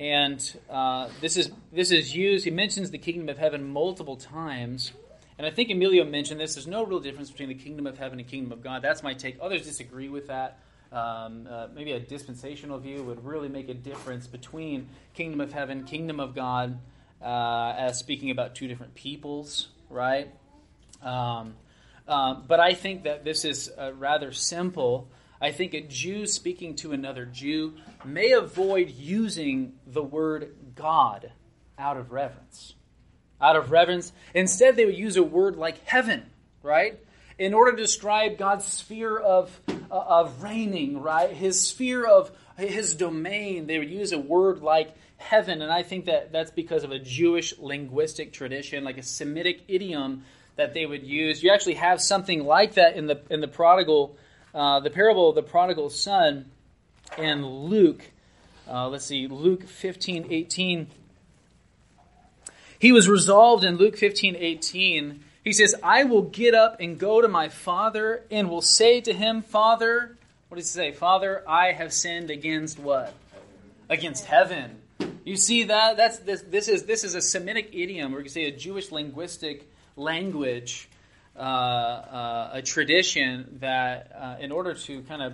and 0.00 0.60
uh, 0.68 1.08
this 1.20 1.36
is 1.36 1.50
this 1.72 1.90
is 1.90 2.14
used. 2.14 2.44
He 2.44 2.50
mentions 2.50 2.90
the 2.90 2.98
kingdom 2.98 3.28
of 3.28 3.38
heaven 3.38 3.68
multiple 3.68 4.16
times, 4.16 4.92
and 5.38 5.46
I 5.46 5.50
think 5.50 5.70
Emilio 5.70 6.04
mentioned 6.04 6.40
this. 6.40 6.54
There's 6.54 6.66
no 6.66 6.84
real 6.84 7.00
difference 7.00 7.30
between 7.30 7.48
the 7.48 7.54
kingdom 7.54 7.86
of 7.86 7.98
heaven 7.98 8.18
and 8.18 8.28
kingdom 8.28 8.52
of 8.52 8.62
God. 8.62 8.82
That's 8.82 9.02
my 9.02 9.14
take. 9.14 9.38
Others 9.40 9.62
disagree 9.62 10.08
with 10.08 10.28
that. 10.28 10.58
Um, 10.92 11.48
uh, 11.50 11.68
maybe 11.74 11.92
a 11.92 12.00
dispensational 12.00 12.78
view 12.78 13.02
would 13.02 13.24
really 13.24 13.48
make 13.48 13.68
a 13.68 13.74
difference 13.74 14.26
between 14.26 14.88
kingdom 15.12 15.40
of 15.40 15.52
heaven, 15.52 15.84
kingdom 15.84 16.20
of 16.20 16.34
God, 16.34 16.78
uh, 17.20 17.74
as 17.76 17.98
speaking 17.98 18.30
about 18.30 18.54
two 18.54 18.68
different 18.68 18.94
peoples, 18.94 19.68
right? 19.94 20.28
Um, 21.02 21.54
um, 22.06 22.44
but 22.46 22.60
I 22.60 22.74
think 22.74 23.04
that 23.04 23.24
this 23.24 23.44
is 23.44 23.70
uh, 23.78 23.92
rather 23.94 24.32
simple. 24.32 25.08
I 25.40 25.52
think 25.52 25.72
a 25.72 25.80
Jew 25.80 26.26
speaking 26.26 26.76
to 26.76 26.92
another 26.92 27.24
Jew 27.24 27.74
may 28.04 28.32
avoid 28.32 28.90
using 28.90 29.74
the 29.86 30.02
word 30.02 30.54
God 30.74 31.32
out 31.78 31.96
of 31.96 32.12
reverence. 32.12 32.74
Out 33.40 33.56
of 33.56 33.70
reverence. 33.70 34.12
Instead, 34.34 34.76
they 34.76 34.84
would 34.84 34.98
use 34.98 35.16
a 35.16 35.22
word 35.22 35.56
like 35.56 35.82
heaven, 35.86 36.24
right? 36.62 36.98
In 37.38 37.54
order 37.54 37.72
to 37.72 37.82
describe 37.82 38.36
God's 38.36 38.64
sphere 38.64 39.18
of, 39.18 39.58
uh, 39.68 39.94
of 39.94 40.42
reigning, 40.42 41.00
right? 41.00 41.30
His 41.30 41.60
sphere 41.60 42.04
of 42.04 42.30
his 42.56 42.94
domain, 42.94 43.66
they 43.66 43.78
would 43.78 43.90
use 43.90 44.12
a 44.12 44.18
word 44.18 44.62
like 44.62 44.94
heaven. 45.24 45.62
And 45.62 45.72
I 45.72 45.82
think 45.82 46.04
that 46.06 46.32
that's 46.32 46.50
because 46.50 46.84
of 46.84 46.92
a 46.92 46.98
Jewish 46.98 47.58
linguistic 47.58 48.32
tradition, 48.32 48.84
like 48.84 48.98
a 48.98 49.02
Semitic 49.02 49.62
idiom 49.68 50.24
that 50.56 50.74
they 50.74 50.86
would 50.86 51.02
use. 51.02 51.42
You 51.42 51.50
actually 51.52 51.74
have 51.74 52.00
something 52.00 52.44
like 52.44 52.74
that 52.74 52.96
in 52.96 53.06
the, 53.06 53.20
in 53.30 53.40
the 53.40 53.48
prodigal 53.48 54.16
uh, 54.54 54.78
the 54.78 54.90
parable 54.90 55.30
of 55.30 55.34
the 55.34 55.42
prodigal 55.42 55.90
son 55.90 56.50
in 57.18 57.44
Luke. 57.44 58.02
Uh, 58.68 58.88
let's 58.88 59.04
see, 59.04 59.26
Luke 59.26 59.64
15, 59.64 60.28
18. 60.30 60.86
He 62.78 62.92
was 62.92 63.08
resolved 63.08 63.64
in 63.64 63.76
Luke 63.76 63.96
15, 63.96 64.36
18. 64.36 65.24
He 65.42 65.52
says, 65.52 65.74
I 65.82 66.04
will 66.04 66.22
get 66.22 66.54
up 66.54 66.76
and 66.80 66.98
go 66.98 67.20
to 67.20 67.28
my 67.28 67.48
father 67.48 68.22
and 68.30 68.48
will 68.48 68.62
say 68.62 69.00
to 69.00 69.12
him, 69.12 69.42
Father, 69.42 70.16
what 70.48 70.58
does 70.58 70.72
he 70.72 70.78
say? 70.78 70.92
Father, 70.92 71.42
I 71.48 71.72
have 71.72 71.92
sinned 71.92 72.30
against 72.30 72.78
what? 72.78 73.12
Against 73.90 74.24
heaven. 74.26 74.78
You 75.24 75.36
see 75.36 75.64
that? 75.64 75.96
That's 75.96 76.18
this, 76.18 76.42
this 76.42 76.68
is 76.68 76.84
this 76.84 77.02
is 77.02 77.14
a 77.14 77.22
Semitic 77.22 77.70
idiom, 77.72 78.14
or 78.14 78.18
you 78.18 78.24
can 78.24 78.32
say 78.32 78.44
a 78.44 78.56
Jewish 78.56 78.92
linguistic 78.92 79.70
language 79.96 80.88
uh, 81.36 81.40
uh, 81.40 82.50
a 82.52 82.62
tradition 82.62 83.56
that, 83.60 84.12
uh, 84.16 84.36
in 84.38 84.52
order 84.52 84.74
to 84.74 85.02
kind 85.02 85.20
of 85.20 85.32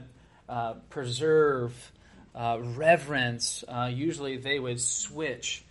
uh, 0.49 0.73
preserve 0.89 1.93
uh, 2.35 2.59
reverence, 2.59 3.65
usually 3.91 4.39
they 4.39 4.59
would 4.59 4.81
switch 4.81 5.63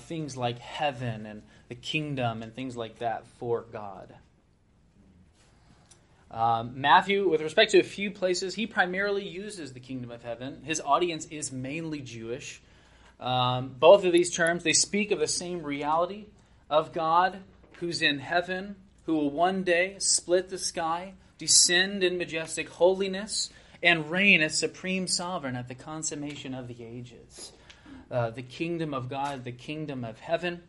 things 0.00 0.36
like 0.36 0.58
heaven 0.58 1.24
and 1.24 1.42
the 1.68 1.76
kingdom 1.76 2.42
and 2.42 2.52
things 2.52 2.76
like 2.76 2.98
that 2.98 3.24
for 3.38 3.64
God. 3.72 4.12
Um, 6.32 6.80
Matthew, 6.80 7.28
with 7.28 7.40
respect 7.40 7.70
to 7.72 7.78
a 7.78 7.84
few 7.84 8.10
places, 8.10 8.56
he 8.56 8.66
primarily 8.66 9.26
uses 9.26 9.72
the 9.72 9.80
kingdom 9.80 10.10
of 10.10 10.24
heaven. 10.24 10.62
His 10.64 10.80
audience 10.80 11.26
is 11.26 11.52
mainly 11.52 12.00
Jewish. 12.00 12.60
Um, 13.20 13.74
both 13.78 14.04
of 14.04 14.12
these 14.12 14.34
terms, 14.34 14.64
they 14.64 14.72
speak 14.72 15.10
of 15.10 15.18
the 15.18 15.28
same 15.28 15.62
reality 15.62 16.26
of 16.70 16.92
God 16.92 17.40
who's 17.74 18.00
in 18.02 18.18
heaven 18.18 18.76
who 19.06 19.14
will 19.14 19.30
one 19.30 19.62
day 19.62 19.96
split 19.98 20.48
the 20.48 20.58
sky, 20.58 21.14
descend 21.38 22.02
in 22.04 22.16
majestic 22.16 22.68
holiness, 22.68 23.50
and 23.82 24.10
reign 24.10 24.40
as 24.40 24.56
supreme 24.56 25.06
sovereign 25.06 25.56
at 25.56 25.68
the 25.68 25.74
consummation 25.74 26.54
of 26.54 26.68
the 26.68 26.84
ages. 26.84 27.52
Uh, 28.10 28.30
the 28.30 28.42
kingdom 28.42 28.94
of 28.94 29.08
God, 29.08 29.44
the 29.44 29.52
kingdom 29.52 30.04
of 30.04 30.18
heaven. 30.20 30.62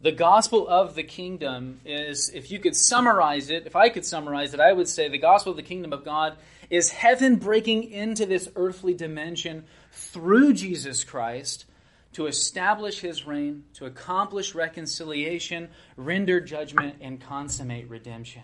The 0.00 0.12
gospel 0.12 0.66
of 0.66 0.94
the 0.94 1.02
kingdom 1.02 1.80
is, 1.84 2.28
if 2.30 2.50
you 2.50 2.58
could 2.58 2.76
summarize 2.76 3.50
it, 3.50 3.66
if 3.66 3.76
I 3.76 3.88
could 3.88 4.04
summarize 4.04 4.52
it, 4.52 4.60
I 4.60 4.72
would 4.72 4.88
say 4.88 5.08
the 5.08 5.18
gospel 5.18 5.50
of 5.50 5.56
the 5.56 5.62
kingdom 5.62 5.92
of 5.92 6.04
God 6.04 6.36
is 6.70 6.90
heaven 6.90 7.36
breaking 7.36 7.84
into 7.90 8.26
this 8.26 8.48
earthly 8.56 8.94
dimension 8.94 9.64
through 9.92 10.54
Jesus 10.54 11.04
Christ 11.04 11.66
to 12.14 12.26
establish 12.26 13.00
his 13.00 13.26
reign, 13.26 13.64
to 13.74 13.86
accomplish 13.86 14.54
reconciliation, 14.54 15.68
render 15.96 16.40
judgment, 16.40 16.96
and 17.00 17.20
consummate 17.20 17.88
redemption. 17.88 18.42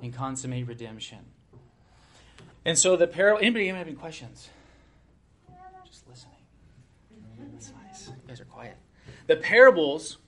And 0.00 0.14
consummate 0.14 0.66
redemption. 0.66 1.18
And 2.64 2.78
so 2.78 2.96
the 2.96 3.06
parable. 3.06 3.40
Anybody 3.40 3.68
have 3.68 3.86
any 3.86 3.96
questions? 3.96 4.48
Just 5.86 6.08
listening. 6.08 6.32
That's 7.52 7.72
nice. 7.86 8.08
You 8.08 8.28
guys 8.28 8.40
are 8.40 8.46
quiet. 8.46 8.76
The 9.26 9.36
parables 9.36 10.18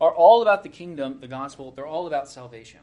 are 0.00 0.12
all 0.12 0.42
about 0.42 0.62
the 0.62 0.68
kingdom, 0.68 1.20
the 1.20 1.28
gospel. 1.28 1.70
They're 1.70 1.86
all 1.86 2.06
about 2.06 2.28
salvation. 2.28 2.80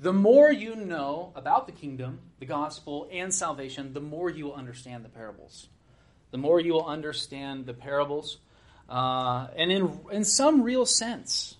The 0.00 0.12
more 0.12 0.52
you 0.52 0.76
know 0.76 1.32
about 1.34 1.66
the 1.66 1.72
kingdom, 1.72 2.20
the 2.38 2.46
gospel, 2.46 3.08
and 3.12 3.32
salvation, 3.32 3.92
the 3.92 4.00
more 4.00 4.30
you 4.30 4.46
will 4.46 4.54
understand 4.54 5.04
the 5.04 5.08
parables. 5.08 5.68
The 6.30 6.38
more 6.38 6.60
you 6.60 6.72
will 6.72 6.86
understand 6.86 7.66
the 7.66 7.74
parables. 7.74 8.38
Uh, 8.88 9.46
and 9.56 9.70
in, 9.70 10.00
in 10.10 10.24
some 10.24 10.62
real 10.62 10.84
sense, 10.84 11.56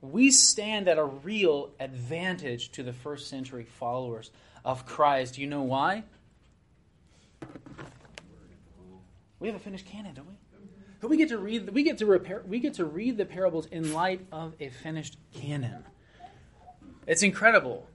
we 0.00 0.30
stand 0.30 0.88
at 0.88 0.98
a 0.98 1.04
real 1.04 1.70
advantage 1.80 2.72
to 2.72 2.82
the 2.82 2.92
first 2.92 3.28
century 3.28 3.64
followers 3.78 4.30
of 4.64 4.84
Christ. 4.84 5.38
You 5.38 5.46
know 5.46 5.62
why? 5.62 6.04
We 9.40 9.48
have 9.48 9.56
a 9.56 9.60
finished 9.60 9.86
canon, 9.86 10.14
don't 10.14 10.28
we? 10.28 10.34
But 11.00 11.10
we 11.10 11.16
get 11.16 11.30
to 11.30 11.38
read 11.38 11.70
we 11.70 11.82
get 11.82 11.98
to 11.98 12.06
repair 12.06 12.44
we 12.46 12.60
get 12.60 12.74
to 12.74 12.84
read 12.84 13.16
the 13.16 13.24
parables 13.24 13.66
in 13.66 13.92
light 13.92 14.24
of 14.30 14.54
a 14.60 14.68
finished 14.68 15.16
canon. 15.34 15.84
It's 17.08 17.24
incredible. 17.24 17.88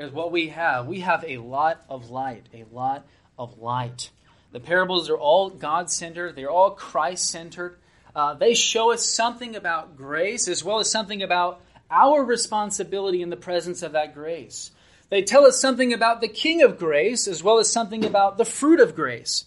Here's 0.00 0.12
what 0.12 0.32
we 0.32 0.48
have. 0.48 0.86
We 0.86 1.00
have 1.00 1.26
a 1.28 1.36
lot 1.36 1.84
of 1.90 2.08
light, 2.08 2.46
a 2.54 2.64
lot 2.72 3.06
of 3.38 3.58
light. 3.58 4.08
The 4.50 4.58
parables 4.58 5.10
are 5.10 5.18
all 5.18 5.50
God 5.50 5.90
centered, 5.90 6.36
they're 6.36 6.48
all 6.48 6.70
Christ 6.70 7.28
centered. 7.30 7.76
Uh, 8.16 8.32
they 8.32 8.54
show 8.54 8.92
us 8.92 9.06
something 9.06 9.54
about 9.56 9.98
grace 9.98 10.48
as 10.48 10.64
well 10.64 10.78
as 10.78 10.90
something 10.90 11.22
about 11.22 11.60
our 11.90 12.24
responsibility 12.24 13.20
in 13.20 13.28
the 13.28 13.36
presence 13.36 13.82
of 13.82 13.92
that 13.92 14.14
grace. 14.14 14.70
They 15.10 15.20
tell 15.20 15.44
us 15.44 15.60
something 15.60 15.92
about 15.92 16.22
the 16.22 16.28
King 16.28 16.62
of 16.62 16.78
grace 16.78 17.28
as 17.28 17.42
well 17.42 17.58
as 17.58 17.70
something 17.70 18.06
about 18.06 18.38
the 18.38 18.46
fruit 18.46 18.80
of 18.80 18.96
grace. 18.96 19.44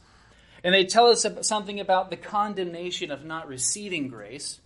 And 0.64 0.72
they 0.72 0.86
tell 0.86 1.08
us 1.08 1.26
something 1.42 1.80
about 1.80 2.12
the 2.12 2.16
condemnation 2.16 3.10
of 3.10 3.26
not 3.26 3.48
receiving 3.48 4.08
grace 4.08 4.60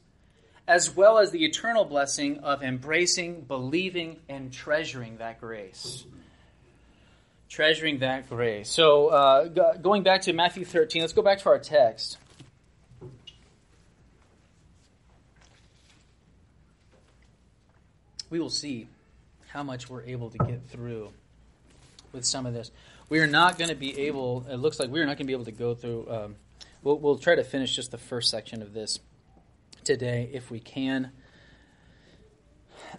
as 0.67 0.93
well 0.93 1.17
as 1.17 1.31
the 1.31 1.45
eternal 1.45 1.85
blessing 1.85 2.39
of 2.39 2.61
embracing, 2.61 3.41
believing, 3.41 4.19
and 4.27 4.51
treasuring 4.51 5.17
that 5.17 5.39
grace. 5.39 6.05
Treasuring 7.47 7.99
that 7.99 8.29
grace. 8.29 8.69
So, 8.69 9.07
uh, 9.07 9.73
going 9.77 10.03
back 10.03 10.23
to 10.23 10.33
Matthew 10.33 10.65
13, 10.65 11.01
let's 11.01 11.13
go 11.13 11.21
back 11.21 11.39
to 11.39 11.49
our 11.49 11.59
text. 11.59 12.17
We 18.29 18.41
will 18.41 18.49
see 18.49 18.89
how 19.47 19.63
much 19.63 19.89
we're 19.89 20.03
able 20.03 20.29
to 20.31 20.37
get 20.39 20.67
through 20.67 21.13
with 22.11 22.25
some 22.25 22.45
of 22.45 22.53
this. 22.53 22.71
We 23.07 23.19
are 23.19 23.27
not 23.27 23.57
going 23.57 23.69
to 23.69 23.75
be 23.75 23.97
able, 24.01 24.45
it 24.49 24.57
looks 24.57 24.81
like 24.81 24.89
we're 24.89 25.05
not 25.05 25.15
going 25.15 25.19
to 25.19 25.23
be 25.25 25.33
able 25.33 25.45
to 25.45 25.51
go 25.51 25.73
through, 25.73 26.11
um, 26.11 26.35
we'll, 26.83 26.99
we'll 26.99 27.17
try 27.17 27.35
to 27.35 27.43
finish 27.45 27.73
just 27.73 27.91
the 27.91 27.97
first 27.97 28.29
section 28.29 28.61
of 28.61 28.73
this 28.73 28.99
today 29.87 30.29
if 30.33 30.51
we 30.51 30.59
can. 30.59 31.11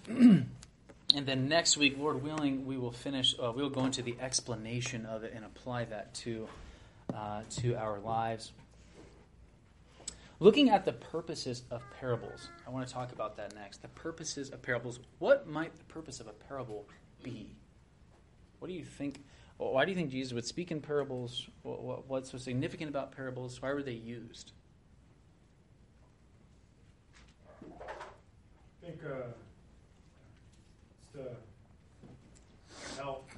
and 0.08 0.46
then 1.14 1.48
next 1.48 1.76
week, 1.76 1.96
Lord 1.98 2.22
willing, 2.22 2.66
we 2.66 2.78
will 2.78 2.92
finish. 2.92 3.34
Uh, 3.40 3.52
we 3.54 3.62
will 3.62 3.70
go 3.70 3.84
into 3.84 4.02
the 4.02 4.16
explanation 4.20 5.04
of 5.06 5.22
it 5.22 5.32
and 5.36 5.44
apply 5.44 5.84
that 5.84 6.14
to 6.14 6.48
uh, 7.14 7.42
to 7.60 7.74
our 7.74 8.00
lives. 8.00 8.52
Looking 10.40 10.70
at 10.70 10.84
the 10.84 10.92
purposes 10.92 11.62
of 11.70 11.82
parables, 12.00 12.48
I 12.66 12.70
want 12.70 12.86
to 12.86 12.94
talk 12.94 13.12
about 13.12 13.36
that 13.36 13.54
next. 13.54 13.82
The 13.82 13.88
purposes 13.88 14.50
of 14.50 14.62
parables. 14.62 14.98
What 15.18 15.46
might 15.46 15.76
the 15.76 15.84
purpose 15.84 16.20
of 16.20 16.26
a 16.26 16.32
parable 16.32 16.88
be? 17.22 17.54
What 18.60 18.68
do 18.68 18.74
you 18.74 18.84
think? 18.84 19.24
Why 19.58 19.84
do 19.84 19.90
you 19.90 19.96
think 19.96 20.10
Jesus 20.10 20.32
would 20.32 20.46
speak 20.46 20.70
in 20.70 20.80
parables? 20.80 21.48
What's 21.62 22.30
so 22.30 22.38
significant 22.38 22.88
about 22.88 23.12
parables? 23.12 23.60
Why 23.60 23.72
were 23.72 23.82
they 23.82 23.92
used? 23.92 24.52
Think 28.88 29.00
uh, 29.04 29.28
it's 31.02 31.12
to 31.12 33.00
help 33.00 33.28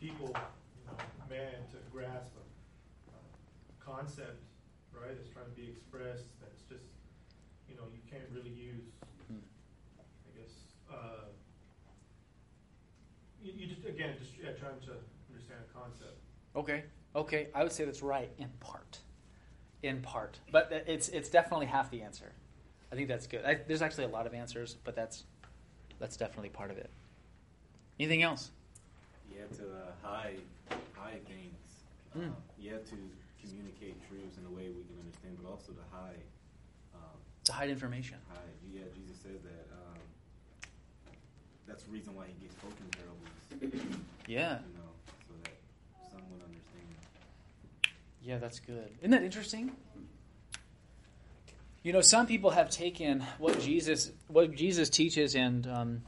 people, 0.00 0.28
you 0.28 0.84
know, 0.86 0.96
man, 1.28 1.52
to 1.70 1.76
grasp 1.92 2.32
a, 2.32 3.12
a 3.12 3.84
concept, 3.84 4.40
right? 4.94 5.10
It's 5.10 5.28
trying 5.28 5.44
to 5.44 5.50
be 5.50 5.68
expressed. 5.68 6.24
That's 6.40 6.62
just, 6.70 6.88
you 7.68 7.76
know, 7.76 7.82
you 7.92 8.00
can't 8.10 8.24
really 8.34 8.54
use. 8.56 8.88
Hmm. 9.28 9.44
I 10.00 10.40
guess 10.40 10.52
uh, 10.90 11.28
you, 13.42 13.52
you 13.54 13.66
just 13.66 13.86
again 13.86 14.14
just 14.18 14.32
yeah, 14.42 14.52
trying 14.52 14.80
to 14.86 14.96
understand 15.28 15.60
a 15.68 15.78
concept. 15.78 16.16
Okay. 16.56 16.84
Okay, 17.14 17.48
I 17.54 17.62
would 17.64 17.72
say 17.72 17.84
that's 17.84 18.02
right 18.02 18.30
in 18.38 18.48
part. 18.60 19.00
In 19.82 20.00
part, 20.00 20.38
but 20.50 20.84
it's 20.86 21.08
it's 21.08 21.28
definitely 21.28 21.66
half 21.66 21.90
the 21.90 22.02
answer. 22.02 22.32
I 22.90 22.94
think 22.94 23.08
that's 23.08 23.26
good. 23.26 23.44
I, 23.44 23.58
there's 23.66 23.82
actually 23.82 24.04
a 24.04 24.08
lot 24.08 24.26
of 24.26 24.34
answers, 24.34 24.76
but 24.84 24.96
that's 24.96 25.24
that's 25.98 26.16
definitely 26.16 26.48
part 26.50 26.70
of 26.70 26.78
it. 26.78 26.90
Anything 28.00 28.22
else? 28.22 28.50
You 29.32 29.40
have 29.40 29.56
to 29.58 29.64
uh, 29.64 29.90
hide 30.02 30.40
hide 30.94 31.26
things. 31.26 31.54
Mm. 32.16 32.28
Um, 32.28 32.36
you 32.58 32.72
have 32.72 32.84
to 32.84 32.96
communicate 33.42 33.96
truths 34.08 34.38
in 34.38 34.46
a 34.46 34.50
way 34.50 34.68
we 34.68 34.82
can 34.84 34.98
understand, 35.00 35.36
but 35.42 35.48
also 35.48 35.72
to 35.72 35.82
hide. 35.92 36.24
Um, 36.94 37.18
to 37.44 37.52
hide 37.52 37.70
information. 37.70 38.16
Hide. 38.28 38.38
Yeah, 38.72 38.82
Jesus 38.94 39.16
says 39.22 39.42
that. 39.42 39.66
Um, 39.72 39.98
that's 41.66 41.82
the 41.82 41.90
reason 41.90 42.14
why 42.14 42.24
he 42.26 42.34
gives 42.40 42.54
spoken 42.56 42.86
parables. 42.96 44.08
yeah. 44.26 44.58
You 44.64 44.78
know, 44.78 44.90
so 45.26 45.34
that 45.44 45.56
someone 46.10 46.40
understand. 46.40 46.88
Yeah, 48.22 48.38
that's 48.38 48.60
good. 48.60 48.90
Isn't 49.00 49.10
that 49.10 49.22
interesting? 49.22 49.72
You 51.88 51.94
know, 51.94 52.02
some 52.02 52.26
people 52.26 52.50
have 52.50 52.68
taken 52.68 53.24
what 53.38 53.62
Jesus 53.62 54.12
what 54.26 54.54
Jesus 54.54 54.90
teaches 54.90 55.34
and 55.34 55.66
um, 55.66 56.02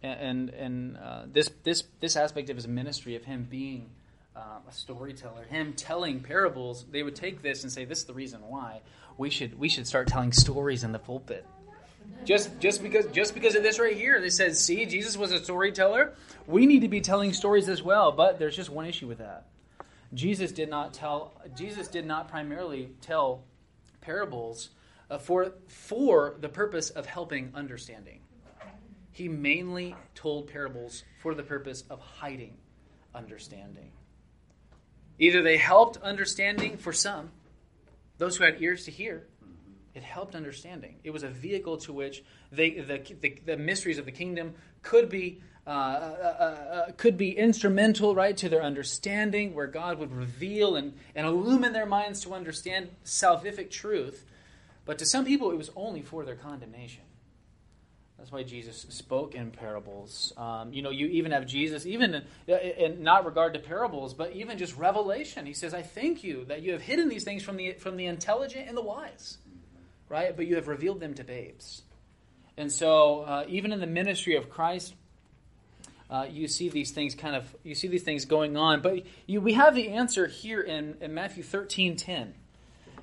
and 0.00 0.50
and 0.50 0.96
uh, 0.96 1.22
this 1.26 1.50
this 1.64 1.82
this 1.98 2.14
aspect 2.14 2.48
of 2.48 2.54
his 2.54 2.68
ministry 2.68 3.16
of 3.16 3.24
him 3.24 3.44
being 3.50 3.90
uh, 4.36 4.60
a 4.68 4.72
storyteller, 4.72 5.42
him 5.42 5.72
telling 5.72 6.20
parables. 6.20 6.84
They 6.88 7.02
would 7.02 7.16
take 7.16 7.42
this 7.42 7.64
and 7.64 7.72
say, 7.72 7.84
"This 7.84 7.98
is 7.98 8.04
the 8.04 8.14
reason 8.14 8.40
why 8.46 8.82
we 9.18 9.28
should 9.28 9.58
we 9.58 9.68
should 9.68 9.88
start 9.88 10.06
telling 10.06 10.30
stories 10.30 10.84
in 10.84 10.92
the 10.92 11.00
pulpit." 11.00 11.44
Just 12.24 12.60
just 12.60 12.80
because 12.80 13.06
just 13.08 13.34
because 13.34 13.56
of 13.56 13.64
this 13.64 13.80
right 13.80 13.96
here, 13.96 14.20
they 14.20 14.30
said, 14.30 14.54
"See, 14.54 14.86
Jesus 14.86 15.16
was 15.16 15.32
a 15.32 15.42
storyteller. 15.42 16.14
We 16.46 16.66
need 16.66 16.82
to 16.82 16.88
be 16.88 17.00
telling 17.00 17.32
stories 17.32 17.68
as 17.68 17.82
well." 17.82 18.12
But 18.12 18.38
there's 18.38 18.54
just 18.54 18.70
one 18.70 18.86
issue 18.86 19.08
with 19.08 19.18
that. 19.18 19.48
Jesus 20.14 20.52
did 20.52 20.70
not 20.70 20.94
tell. 20.94 21.32
Jesus 21.56 21.88
did 21.88 22.06
not 22.06 22.28
primarily 22.28 22.90
tell 23.00 23.42
parables 24.00 24.70
uh, 25.10 25.18
for, 25.18 25.52
for 25.68 26.36
the 26.40 26.48
purpose 26.48 26.90
of 26.90 27.06
helping 27.06 27.50
understanding. 27.54 28.20
He 29.12 29.28
mainly 29.28 29.94
told 30.14 30.48
parables 30.48 31.04
for 31.20 31.34
the 31.34 31.42
purpose 31.42 31.84
of 31.88 32.00
hiding 32.00 32.56
understanding. 33.14 33.90
Either 35.18 35.42
they 35.42 35.56
helped 35.56 35.96
understanding 35.98 36.76
for 36.76 36.92
some, 36.92 37.30
those 38.18 38.36
who 38.36 38.44
had 38.44 38.60
ears 38.60 38.84
to 38.84 38.90
hear, 38.90 39.26
it 39.94 40.02
helped 40.02 40.34
understanding. 40.34 40.96
It 41.04 41.10
was 41.10 41.22
a 41.22 41.28
vehicle 41.28 41.78
to 41.78 41.92
which 41.92 42.22
they, 42.52 42.70
the, 42.70 43.00
the, 43.20 43.38
the 43.46 43.56
mysteries 43.56 43.96
of 43.96 44.04
the 44.04 44.12
kingdom 44.12 44.54
could 44.82 45.08
be 45.08 45.40
uh, 45.66 45.70
uh, 45.70 46.36
uh, 46.38 46.42
uh, 46.44 46.92
could 46.96 47.18
be 47.18 47.36
instrumental, 47.36 48.14
right, 48.14 48.36
to 48.36 48.48
their 48.48 48.62
understanding, 48.62 49.52
where 49.52 49.66
God 49.66 49.98
would 49.98 50.12
reveal 50.12 50.76
and, 50.76 50.94
and 51.16 51.26
illumine 51.26 51.72
their 51.72 51.86
minds 51.86 52.20
to 52.20 52.34
understand 52.34 52.88
salvific 53.04 53.68
truth. 53.68 54.24
But 54.86 54.98
to 54.98 55.04
some 55.06 55.26
people, 55.26 55.50
it 55.50 55.58
was 55.58 55.70
only 55.76 56.00
for 56.00 56.24
their 56.24 56.36
condemnation. 56.36 57.02
That's 58.16 58.32
why 58.32 58.44
Jesus 58.44 58.86
spoke 58.88 59.34
in 59.34 59.50
parables. 59.50 60.32
Um, 60.38 60.72
you 60.72 60.80
know, 60.80 60.88
you 60.88 61.06
even 61.08 61.32
have 61.32 61.46
Jesus, 61.46 61.84
even 61.84 62.14
in, 62.46 62.54
in, 62.56 63.02
not 63.02 63.26
regard 63.26 63.52
to 63.52 63.60
parables, 63.60 64.14
but 64.14 64.32
even 64.32 64.56
just 64.56 64.74
revelation. 64.78 65.44
He 65.44 65.52
says, 65.52 65.74
"I 65.74 65.82
thank 65.82 66.24
you 66.24 66.46
that 66.46 66.62
you 66.62 66.72
have 66.72 66.80
hidden 66.80 67.10
these 67.10 67.24
things 67.24 67.42
from 67.42 67.56
the 67.56 67.72
from 67.72 67.98
the 67.98 68.06
intelligent 68.06 68.68
and 68.68 68.76
the 68.76 68.82
wise, 68.82 69.36
right? 70.08 70.34
But 70.34 70.46
you 70.46 70.54
have 70.54 70.66
revealed 70.66 70.98
them 70.98 71.12
to 71.14 71.24
babes." 71.24 71.82
And 72.56 72.72
so, 72.72 73.20
uh, 73.20 73.44
even 73.48 73.70
in 73.70 73.80
the 73.80 73.86
ministry 73.86 74.34
of 74.36 74.48
Christ, 74.48 74.94
uh, 76.08 76.26
you 76.30 76.48
see 76.48 76.70
these 76.70 76.92
things 76.92 77.14
kind 77.14 77.36
of 77.36 77.54
you 77.64 77.74
see 77.74 77.88
these 77.88 78.02
things 78.02 78.24
going 78.24 78.56
on. 78.56 78.80
But 78.80 79.02
you, 79.26 79.42
we 79.42 79.52
have 79.52 79.74
the 79.74 79.90
answer 79.90 80.26
here 80.26 80.62
in, 80.62 80.96
in 81.02 81.12
Matthew 81.12 81.42
thirteen 81.42 81.96
ten. 81.96 82.32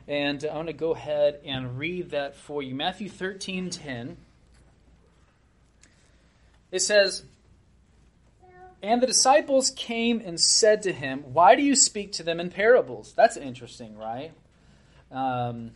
And 0.08 0.44
I 0.46 0.56
want 0.56 0.68
to 0.68 0.74
go 0.74 0.94
ahead 0.94 1.40
and 1.46 1.78
read 1.78 2.12
that 2.12 2.36
for 2.36 2.62
you. 2.62 2.76
Matthew 2.76 3.10
13 3.10 3.70
10. 3.70 4.18
It 6.72 6.80
says, 6.80 7.24
And 8.82 9.02
the 9.02 9.08
disciples 9.08 9.70
came 9.70 10.22
and 10.26 10.40
said 10.40 10.82
to 10.84 10.92
him, 10.92 11.20
Why 11.34 11.56
do 11.56 11.62
you 11.62 11.76
speak 11.76 12.12
to 12.14 12.24
them 12.24 12.40
in 12.40 12.50
parables? 12.50 13.14
That's 13.16 13.38
interesting, 13.38 13.98
right? 13.98 14.34
Um, 15.12 15.72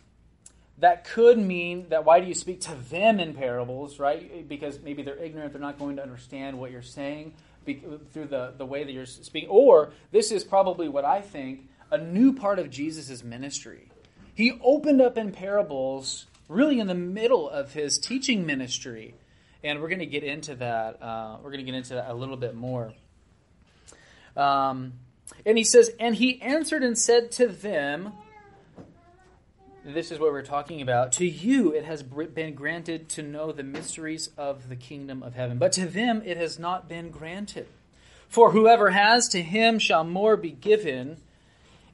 that 0.78 1.04
could 1.04 1.38
mean 1.38 1.88
that 1.88 2.04
why 2.04 2.20
do 2.20 2.26
you 2.26 2.34
speak 2.34 2.60
to 2.62 2.74
them 2.90 3.20
in 3.20 3.34
parables, 3.34 3.98
right? 3.98 4.46
Because 4.48 4.80
maybe 4.80 5.02
they're 5.02 5.16
ignorant, 5.16 5.52
they're 5.52 5.60
not 5.60 5.78
going 5.78 5.96
to 5.96 6.02
understand 6.02 6.58
what 6.58 6.70
you're 6.70 6.82
saying. 6.82 7.32
through 7.64 8.26
the, 8.26 8.54
the 8.56 8.66
way 8.66 8.84
that 8.84 8.92
you're 8.92 9.06
speaking. 9.06 9.48
Or 9.48 9.92
this 10.10 10.30
is 10.30 10.44
probably 10.44 10.88
what 10.88 11.04
I 11.04 11.20
think 11.20 11.68
a 11.90 11.98
new 11.98 12.32
part 12.32 12.58
of 12.58 12.70
Jesus' 12.70 13.24
ministry. 13.24 13.88
He 14.38 14.56
opened 14.62 15.00
up 15.00 15.18
in 15.18 15.32
parables 15.32 16.26
really 16.46 16.78
in 16.78 16.86
the 16.86 16.94
middle 16.94 17.50
of 17.50 17.72
his 17.72 17.98
teaching 17.98 18.46
ministry. 18.46 19.16
And 19.64 19.80
we're 19.80 19.88
going 19.88 19.98
to 19.98 20.06
get 20.06 20.22
into 20.22 20.54
that. 20.54 21.02
Uh, 21.02 21.38
we're 21.42 21.50
going 21.50 21.66
to 21.66 21.68
get 21.68 21.74
into 21.74 21.94
that 21.94 22.08
a 22.08 22.14
little 22.14 22.36
bit 22.36 22.54
more. 22.54 22.92
Um, 24.36 24.92
and 25.44 25.58
he 25.58 25.64
says, 25.64 25.90
And 25.98 26.14
he 26.14 26.40
answered 26.40 26.84
and 26.84 26.96
said 26.96 27.32
to 27.32 27.48
them, 27.48 28.12
this 29.84 30.12
is 30.12 30.20
what 30.20 30.30
we're 30.30 30.42
talking 30.42 30.82
about. 30.82 31.10
To 31.14 31.26
you 31.26 31.74
it 31.74 31.84
has 31.84 32.04
been 32.04 32.54
granted 32.54 33.08
to 33.10 33.24
know 33.24 33.50
the 33.50 33.64
mysteries 33.64 34.30
of 34.38 34.68
the 34.68 34.76
kingdom 34.76 35.20
of 35.24 35.34
heaven, 35.34 35.58
but 35.58 35.72
to 35.72 35.86
them 35.86 36.22
it 36.24 36.36
has 36.36 36.60
not 36.60 36.88
been 36.88 37.10
granted. 37.10 37.66
For 38.28 38.52
whoever 38.52 38.90
has, 38.90 39.28
to 39.30 39.42
him 39.42 39.80
shall 39.80 40.04
more 40.04 40.36
be 40.36 40.52
given, 40.52 41.16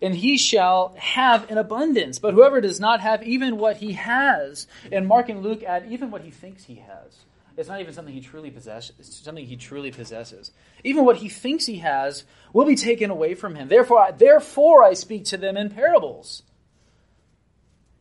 and 0.05 0.15
he 0.15 0.37
shall 0.37 0.95
have 0.99 1.51
in 1.51 1.57
abundance. 1.57 2.19
But 2.19 2.35
whoever 2.35 2.61
does 2.61 2.79
not 2.79 3.01
have 3.01 3.23
even 3.23 3.57
what 3.57 3.79
he 3.79 3.93
has, 3.93 4.67
and 4.93 5.09
Mark 5.09 5.31
and 5.31 5.43
Luke 5.43 5.63
add 5.63 5.87
even 5.91 6.11
what 6.11 6.21
he 6.21 6.31
thinks 6.31 6.65
he 6.65 6.75
has. 6.75 7.25
It's 7.57 7.71
not 7.71 7.81
even 7.81 7.95
something 7.95 8.13
he 8.13 8.21
truly 8.21 8.51
possesses. 8.51 8.95
Something 9.23 9.47
he 9.47 9.57
truly 9.57 9.91
possesses. 9.91 10.51
Even 10.83 11.07
what 11.07 11.17
he 11.17 11.31
thinks 11.31 11.65
he 11.65 11.79
has 11.79 12.25
will 12.53 12.67
be 12.67 12.77
taken 12.77 13.11
away 13.11 13.35
from 13.35 13.55
him. 13.55 13.69
Therefore, 13.69 14.09
therefore 14.15 14.85
I 14.85 14.93
speak 14.93 15.25
to 15.27 15.39
them 15.39 15.57
in 15.57 15.71
parables 15.71 16.43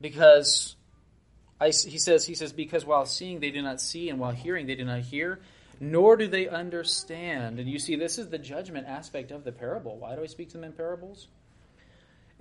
because 0.02 0.76
I, 1.62 1.68
he 1.68 2.00
says 2.00 2.26
he 2.26 2.36
says 2.36 2.52
because 2.52 2.86
while 2.86 3.06
seeing 3.06 3.39
they 3.39 3.52
do 3.52 3.62
not 3.62 3.80
see 3.80 4.10
and 4.10 4.20
while 4.20 4.32
hearing 4.32 4.68
they 4.68 4.76
do 4.76 4.84
not 4.84 5.00
hear 5.00 5.39
nor 5.80 6.18
do 6.18 6.28
they 6.28 6.50
understand 6.50 7.60
and 7.60 7.70
you 7.70 7.80
see 7.80 7.96
this 7.96 8.18
is 8.18 8.30
the 8.30 8.38
judgment 8.38 8.88
aspect 8.88 9.32
of 9.32 9.46
the 9.46 9.52
parable 9.52 9.98
why 9.98 10.16
do 10.16 10.22
i 10.22 10.26
speak 10.26 10.50
to 10.50 10.58
them 10.58 10.66
in 10.66 10.74
parables 10.74 11.28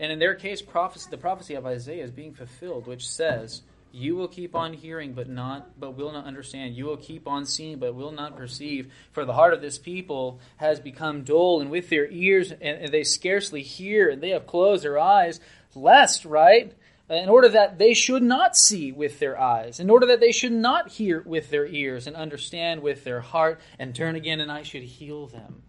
and 0.02 0.12
in 0.12 0.18
their 0.18 0.34
case 0.34 0.60
prophecy, 0.60 1.08
the 1.10 1.16
prophecy 1.16 1.54
of 1.54 1.64
isaiah 1.64 2.04
is 2.04 2.10
being 2.10 2.34
fulfilled 2.34 2.86
which 2.86 3.08
says 3.08 3.62
you 3.94 4.16
will 4.16 4.28
keep 4.28 4.54
on 4.54 4.72
hearing 4.72 5.12
but 5.12 5.28
not 5.28 5.78
but 5.80 5.96
will 5.96 6.12
not 6.12 6.26
understand 6.26 6.74
you 6.74 6.84
will 6.84 6.96
keep 6.96 7.26
on 7.26 7.46
seeing 7.46 7.78
but 7.78 7.94
will 7.94 8.12
not 8.12 8.36
perceive 8.36 8.92
for 9.12 9.24
the 9.24 9.32
heart 9.32 9.54
of 9.54 9.60
this 9.60 9.78
people 9.78 10.40
has 10.56 10.80
become 10.80 11.22
dull 11.22 11.60
and 11.60 11.70
with 11.70 11.88
their 11.88 12.10
ears 12.10 12.50
and, 12.50 12.60
and 12.60 12.92
they 12.92 13.04
scarcely 13.04 13.62
hear 13.62 14.10
and 14.10 14.22
they 14.22 14.30
have 14.30 14.46
closed 14.46 14.84
their 14.84 14.98
eyes 14.98 15.40
lest 15.74 16.24
right 16.24 16.74
in 17.12 17.28
order 17.28 17.48
that 17.48 17.78
they 17.78 17.94
should 17.94 18.22
not 18.22 18.56
see 18.56 18.92
with 18.92 19.18
their 19.18 19.38
eyes, 19.38 19.80
in 19.80 19.90
order 19.90 20.06
that 20.06 20.20
they 20.20 20.32
should 20.32 20.52
not 20.52 20.88
hear 20.88 21.20
with 21.22 21.50
their 21.50 21.66
ears 21.66 22.06
and 22.06 22.16
understand 22.16 22.80
with 22.80 23.04
their 23.04 23.20
heart 23.20 23.60
and 23.78 23.94
turn 23.94 24.16
again, 24.16 24.40
and 24.40 24.50
I 24.50 24.62
should 24.62 24.82
heal 24.82 25.26
them. 25.26 25.62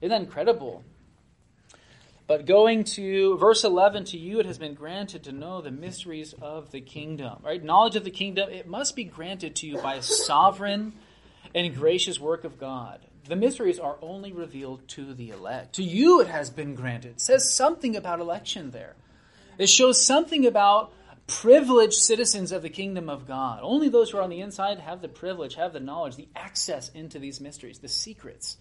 Isn't 0.00 0.10
that 0.10 0.20
incredible? 0.20 0.84
But 2.26 2.44
going 2.44 2.84
to 2.84 3.36
verse 3.38 3.62
11, 3.62 4.04
to 4.06 4.18
you 4.18 4.40
it 4.40 4.46
has 4.46 4.58
been 4.58 4.74
granted 4.74 5.24
to 5.24 5.32
know 5.32 5.60
the 5.60 5.70
mysteries 5.70 6.34
of 6.42 6.72
the 6.72 6.80
kingdom. 6.80 7.38
Right? 7.42 7.62
Knowledge 7.62 7.96
of 7.96 8.04
the 8.04 8.10
kingdom, 8.10 8.50
it 8.50 8.66
must 8.66 8.96
be 8.96 9.04
granted 9.04 9.54
to 9.56 9.66
you 9.66 9.78
by 9.78 9.94
a 9.94 10.02
sovereign 10.02 10.94
and 11.54 11.74
gracious 11.74 12.18
work 12.18 12.44
of 12.44 12.58
God. 12.58 13.00
The 13.28 13.36
mysteries 13.36 13.78
are 13.78 13.96
only 14.02 14.32
revealed 14.32 14.86
to 14.88 15.14
the 15.14 15.30
elect. 15.30 15.76
To 15.76 15.82
you 15.82 16.20
it 16.20 16.28
has 16.28 16.50
been 16.50 16.74
granted. 16.74 17.12
It 17.12 17.20
says 17.20 17.52
something 17.52 17.96
about 17.96 18.20
election 18.20 18.70
there. 18.72 18.94
It 19.58 19.68
shows 19.68 20.04
something 20.04 20.46
about 20.46 20.92
privileged 21.26 21.94
citizens 21.94 22.52
of 22.52 22.62
the 22.62 22.70
kingdom 22.70 23.08
of 23.08 23.26
God. 23.26 23.60
Only 23.62 23.88
those 23.88 24.10
who 24.10 24.18
are 24.18 24.22
on 24.22 24.30
the 24.30 24.40
inside 24.40 24.78
have 24.78 25.00
the 25.00 25.08
privilege, 25.08 25.54
have 25.56 25.72
the 25.72 25.80
knowledge, 25.80 26.16
the 26.16 26.28
access 26.36 26.88
into 26.90 27.18
these 27.18 27.40
mysteries, 27.40 27.78
the 27.78 27.88
secrets 27.88 28.58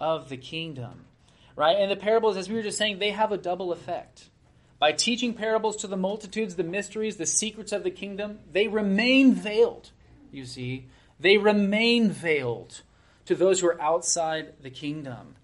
of 0.00 0.28
the 0.28 0.36
kingdom. 0.36 1.06
Right? 1.56 1.76
And 1.78 1.90
the 1.90 1.96
parables, 1.96 2.36
as 2.36 2.48
we 2.48 2.54
were 2.54 2.62
just 2.62 2.78
saying, 2.78 2.98
they 2.98 3.10
have 3.10 3.32
a 3.32 3.36
double 3.36 3.72
effect. 3.72 4.30
By 4.78 4.92
teaching 4.92 5.34
parables 5.34 5.76
to 5.76 5.86
the 5.86 5.96
multitudes, 5.96 6.56
the 6.56 6.64
mysteries, 6.64 7.16
the 7.16 7.26
secrets 7.26 7.72
of 7.72 7.84
the 7.84 7.90
kingdom, 7.90 8.40
they 8.50 8.66
remain 8.66 9.34
veiled, 9.34 9.90
you 10.32 10.44
see. 10.44 10.86
They 11.20 11.38
remain 11.38 12.10
veiled 12.10 12.82
to 13.26 13.36
those 13.36 13.60
who 13.60 13.68
are 13.68 13.80
outside 13.80 14.54
the 14.60 14.70
kingdom. 14.70 15.36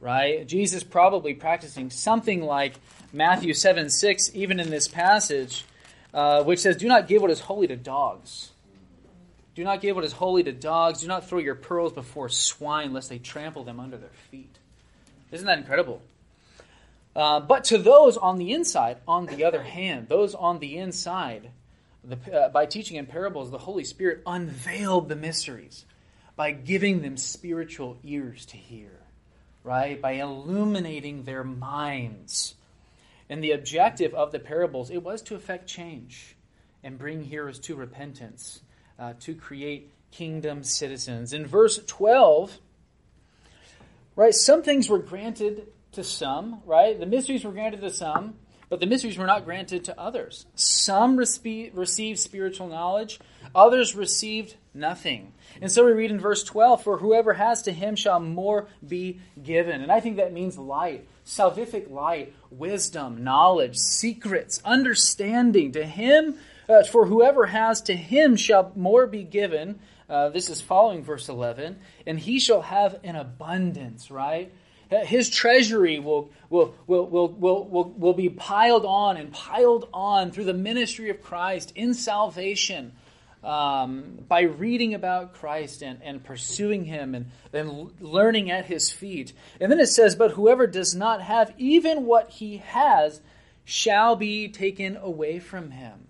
Right? 0.00 0.46
Jesus 0.46 0.84
probably 0.84 1.34
practicing 1.34 1.90
something 1.90 2.42
like 2.42 2.74
Matthew 3.12 3.54
7 3.54 3.90
6, 3.90 4.30
even 4.34 4.60
in 4.60 4.70
this 4.70 4.86
passage, 4.86 5.64
uh, 6.12 6.44
which 6.44 6.60
says, 6.60 6.76
Do 6.76 6.86
not 6.86 7.08
give 7.08 7.22
what 7.22 7.30
is 7.30 7.40
holy 7.40 7.66
to 7.66 7.76
dogs. 7.76 8.52
Do 9.54 9.64
not 9.64 9.80
give 9.80 9.96
what 9.96 10.04
is 10.04 10.12
holy 10.12 10.42
to 10.42 10.52
dogs. 10.52 11.00
Do 11.00 11.08
not 11.08 11.28
throw 11.28 11.38
your 11.38 11.54
pearls 11.54 11.92
before 11.92 12.28
swine, 12.28 12.92
lest 12.92 13.08
they 13.08 13.18
trample 13.18 13.64
them 13.64 13.80
under 13.80 13.96
their 13.96 14.12
feet. 14.30 14.58
Isn't 15.30 15.46
that 15.46 15.58
incredible? 15.58 16.02
Uh, 17.16 17.40
but 17.40 17.64
to 17.64 17.78
those 17.78 18.16
on 18.16 18.38
the 18.38 18.52
inside, 18.52 18.98
on 19.06 19.26
the 19.26 19.44
other 19.44 19.62
hand, 19.62 20.08
those 20.08 20.34
on 20.34 20.58
the 20.58 20.78
inside, 20.78 21.50
the, 22.02 22.18
uh, 22.36 22.48
by 22.48 22.66
teaching 22.66 22.96
in 22.96 23.06
parables, 23.06 23.50
the 23.50 23.58
Holy 23.58 23.84
Spirit 23.84 24.22
unveiled 24.26 25.08
the 25.08 25.16
mysteries 25.16 25.84
by 26.36 26.50
giving 26.50 27.02
them 27.02 27.16
spiritual 27.16 27.96
ears 28.02 28.46
to 28.46 28.56
hear, 28.56 28.90
right? 29.62 30.00
By 30.00 30.12
illuminating 30.12 31.22
their 31.22 31.44
minds 31.44 32.54
and 33.30 33.42
the 33.42 33.52
objective 33.52 34.12
of 34.14 34.32
the 34.32 34.40
parables, 34.40 34.90
it 34.90 35.02
was 35.02 35.22
to 35.22 35.36
effect 35.36 35.68
change 35.68 36.34
and 36.82 36.98
bring 36.98 37.22
hearers 37.22 37.58
to 37.60 37.76
repentance, 37.76 38.60
uh, 38.98 39.14
to 39.20 39.34
create 39.34 39.90
kingdom 40.10 40.64
citizens. 40.64 41.32
In 41.32 41.46
verse 41.46 41.78
12, 41.86 42.58
right, 44.16 44.34
some 44.34 44.62
things 44.62 44.88
were 44.88 44.98
granted 44.98 45.68
to 45.92 46.04
some, 46.04 46.60
right? 46.66 46.98
The 46.98 47.06
mysteries 47.06 47.44
were 47.44 47.52
granted 47.52 47.80
to 47.80 47.90
some, 47.90 48.34
but 48.68 48.80
the 48.80 48.86
mysteries 48.86 49.18
were 49.18 49.26
not 49.26 49.44
granted 49.44 49.84
to 49.84 50.00
others. 50.00 50.46
Some 50.54 51.16
received 51.16 52.18
spiritual 52.18 52.68
knowledge, 52.68 53.20
others 53.54 53.94
received 53.94 54.56
nothing. 54.72 55.32
And 55.60 55.70
so 55.70 55.84
we 55.84 55.92
read 55.92 56.10
in 56.10 56.18
verse 56.18 56.42
12, 56.42 56.82
For 56.82 56.98
whoever 56.98 57.34
has 57.34 57.62
to 57.62 57.72
him 57.72 57.94
shall 57.94 58.20
more 58.20 58.66
be 58.86 59.20
given. 59.40 59.82
And 59.82 59.92
I 59.92 60.00
think 60.00 60.16
that 60.16 60.32
means 60.32 60.58
light, 60.58 61.06
salvific 61.24 61.90
light, 61.90 62.34
wisdom, 62.50 63.22
knowledge, 63.22 63.76
secrets, 63.76 64.60
understanding. 64.64 65.72
To 65.72 65.84
him, 65.84 66.36
uh, 66.68 66.82
for 66.84 67.06
whoever 67.06 67.46
has 67.46 67.82
to 67.82 67.94
him 67.94 68.36
shall 68.36 68.72
more 68.74 69.06
be 69.06 69.22
given. 69.22 69.78
Uh, 70.08 70.28
this 70.28 70.50
is 70.50 70.60
following 70.60 71.02
verse 71.02 71.28
11. 71.28 71.78
And 72.06 72.18
he 72.18 72.38
shall 72.38 72.62
have 72.62 72.98
an 73.04 73.16
abundance, 73.16 74.10
right? 74.10 74.52
His 74.90 75.30
treasury 75.30 75.98
will, 75.98 76.30
will, 76.50 76.74
will, 76.86 77.06
will, 77.06 77.28
will, 77.28 77.64
will, 77.64 77.90
will 77.90 78.12
be 78.12 78.28
piled 78.28 78.84
on 78.84 79.16
and 79.16 79.32
piled 79.32 79.88
on 79.92 80.30
through 80.30 80.44
the 80.44 80.54
ministry 80.54 81.10
of 81.10 81.22
Christ 81.22 81.72
in 81.74 81.94
salvation 81.94 82.92
um, 83.42 84.18
by 84.28 84.42
reading 84.42 84.94
about 84.94 85.34
Christ 85.34 85.82
and, 85.82 86.00
and 86.02 86.22
pursuing 86.22 86.84
Him 86.84 87.14
and, 87.14 87.26
and 87.52 87.90
learning 88.00 88.50
at 88.50 88.66
His 88.66 88.90
feet. 88.90 89.32
And 89.60 89.70
then 89.70 89.80
it 89.80 89.88
says, 89.88 90.16
But 90.16 90.32
whoever 90.32 90.66
does 90.66 90.94
not 90.94 91.22
have 91.22 91.52
even 91.58 92.06
what 92.06 92.30
he 92.30 92.58
has 92.58 93.20
shall 93.64 94.16
be 94.16 94.48
taken 94.48 94.96
away 94.96 95.38
from 95.38 95.70
him. 95.70 96.06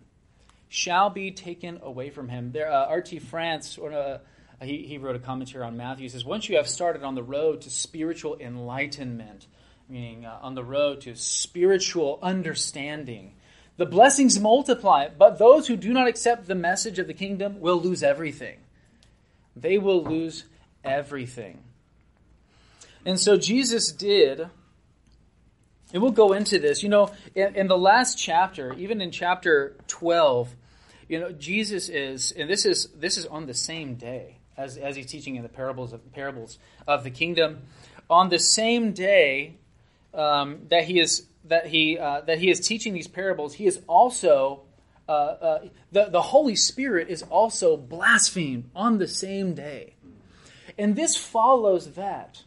Shall 0.75 1.09
be 1.09 1.31
taken 1.31 1.79
away 1.85 2.11
from 2.11 2.29
him. 2.29 2.51
There, 2.51 2.69
uh, 2.69 2.87
R.T. 2.87 3.21
France, 3.21 3.79
or, 3.79 3.93
uh, 3.93 4.19
he, 4.61 4.79
he 4.79 4.99
wrote 4.99 5.15
a 5.15 5.21
commentary 5.21 5.63
on 5.63 5.77
Matthew. 5.77 6.03
He 6.03 6.09
says, 6.09 6.25
Once 6.25 6.49
you 6.49 6.57
have 6.57 6.67
started 6.67 7.05
on 7.05 7.15
the 7.15 7.23
road 7.23 7.61
to 7.61 7.71
spiritual 7.71 8.37
enlightenment, 8.41 9.47
meaning 9.89 10.25
uh, 10.25 10.37
on 10.43 10.57
the 10.57 10.65
road 10.65 11.03
to 11.03 11.15
spiritual 11.15 12.19
understanding, 12.21 13.35
the 13.77 13.87
blessings 13.87 14.41
multiply, 14.41 15.07
but 15.17 15.39
those 15.39 15.69
who 15.69 15.77
do 15.77 15.93
not 15.93 16.09
accept 16.09 16.49
the 16.49 16.57
message 16.57 16.99
of 16.99 17.07
the 17.07 17.15
kingdom 17.15 17.61
will 17.61 17.81
lose 17.81 18.03
everything. 18.03 18.59
They 19.55 19.79
will 19.79 20.03
lose 20.03 20.43
everything. 20.83 21.63
And 23.07 23.21
so 23.21 23.37
Jesus 23.37 23.93
did, 23.93 24.49
and 25.93 26.03
we'll 26.03 26.11
go 26.11 26.33
into 26.33 26.59
this. 26.59 26.83
You 26.83 26.89
know, 26.89 27.13
in, 27.37 27.55
in 27.55 27.69
the 27.69 27.79
last 27.79 28.19
chapter, 28.19 28.73
even 28.73 29.01
in 29.01 29.13
chapter 29.13 29.77
12, 29.87 30.53
you 31.09 31.21
know, 31.21 31.33
Jesus 31.33 31.89
is, 31.89 32.33
and 32.33 32.49
this 32.49 32.65
is 32.65 32.89
this 32.97 33.19
is 33.19 33.27
on 33.27 33.47
the 33.47 33.55
same 33.55 33.95
day 33.95 34.39
as, 34.57 34.77
as 34.77 34.97
he's 34.97 35.07
teaching 35.07 35.37
in 35.37 35.43
the 35.43 35.49
parables 35.49 35.93
of 35.93 36.13
parables 36.13 36.59
of 36.87 37.05
the 37.05 37.11
kingdom. 37.11 37.63
On 38.09 38.29
the 38.29 38.39
same 38.39 38.93
day 38.93 39.57
um, 40.13 40.61
that 40.69 40.85
he 40.85 41.01
is 41.01 41.27
that 41.47 41.67
he 41.67 41.99
uh, 41.99 42.23
that 42.23 42.39
he 42.39 42.51
is 42.51 42.61
teaching 42.61 42.95
these 42.95 43.09
parables, 43.09 43.55
he 43.55 43.67
is 43.67 43.81
also 43.87 44.63
uh, 45.09 45.13
uh, 45.13 45.65
the 45.93 46.07
the 46.07 46.23
Holy 46.23 46.57
Spirit 46.57 47.09
is 47.09 47.23
also 47.23 47.77
blasphemed 47.77 48.71
on 48.75 48.99
the 48.99 49.09
same 49.09 49.55
day, 49.55 49.95
and 50.79 50.97
this 50.97 51.17
follows 51.17 51.95
that. 51.95 52.43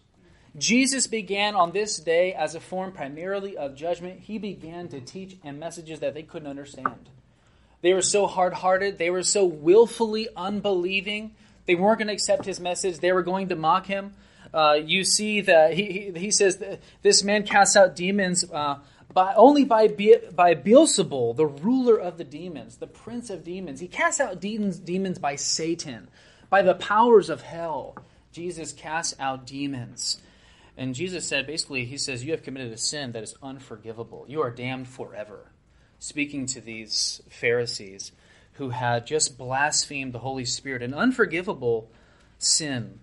Jesus 0.58 1.06
began 1.06 1.54
on 1.54 1.72
this 1.72 1.98
day 1.98 2.34
as 2.34 2.56
a 2.56 2.60
form 2.60 2.91
primarily 2.91 3.56
of 3.56 3.76
judgment. 3.76 4.22
He 4.22 4.39
began 4.39 4.88
to 4.88 5.00
teach 5.00 5.38
and 5.43 5.60
messages 5.60 6.00
that 6.00 6.15
they 6.15 6.24
couldn't 6.24 6.48
understand. 6.48 7.12
They 7.82 7.94
were 7.94 8.02
so 8.02 8.28
hard 8.28 8.54
hearted, 8.54 8.98
they 8.98 9.10
were 9.10 9.24
so 9.24 9.46
willfully 9.46 10.28
unbelieving, 10.36 11.36
they 11.66 11.76
weren't 11.76 12.00
going 12.00 12.08
to 12.08 12.13
accept 12.13 12.46
his 12.46 12.60
message, 12.60 13.00
they 13.00 13.12
were 13.12 13.24
going 13.24 13.50
to 13.50 13.56
mock 13.56 13.86
him. 13.86 14.13
uh, 14.54 14.80
you 14.84 15.04
see 15.04 15.42
that 15.42 15.74
he, 15.74 16.12
he, 16.13 16.20
he 16.20 16.32
says 16.32 16.63
this 17.02 17.24
man 17.24 17.44
casts 17.44 17.76
out 17.76 17.96
demons 17.96 18.46
uh, 18.52 18.80
by, 19.13 19.34
only 19.36 19.63
by, 19.63 19.88
Be- 19.88 20.18
by 20.34 20.56
Beelzebul, 20.56 21.36
the 21.36 21.46
ruler 21.46 21.98
of 21.98 22.18
the 22.18 22.24
demons, 22.24 22.78
the 22.78 22.88
prince 22.88 23.30
of 23.30 23.44
demons. 23.44 23.80
He 23.80 23.88
casts 23.88 24.20
out 24.20 24.40
demons 24.40 25.20
by 25.20 25.36
Satan, 25.36 26.08
by 26.50 26.62
the 26.62 26.76
powers 26.76 27.30
of 27.30 27.42
hell. 27.42 27.98
Jesus 28.32 28.74
casts 28.74 29.16
out 29.20 29.46
demons. 29.46 30.22
And 30.78 30.94
Jesus 30.94 31.26
said, 31.28 31.48
basically, 31.48 31.86
he 31.86 31.98
says, 31.98 32.24
You 32.24 32.32
have 32.32 32.44
committed 32.44 32.72
a 32.72 32.78
sin 32.78 33.12
that 33.13 33.24
is 33.24 33.36
unforgivable. 33.42 34.26
You 34.28 34.42
are 34.42 34.52
damned 34.52 34.88
forever. 34.88 35.52
Speaking 36.00 36.46
to 36.48 36.62
these 36.62 37.22
Pharisees 37.30 38.12
who 38.54 38.70
had 38.70 39.06
just 39.06 39.38
blasphemed 39.38 40.14
the 40.14 40.20
Holy 40.20 40.46
Spirit, 40.46 40.82
an 40.82 40.94
unforgivable 40.94 41.90
sin. 42.40 43.00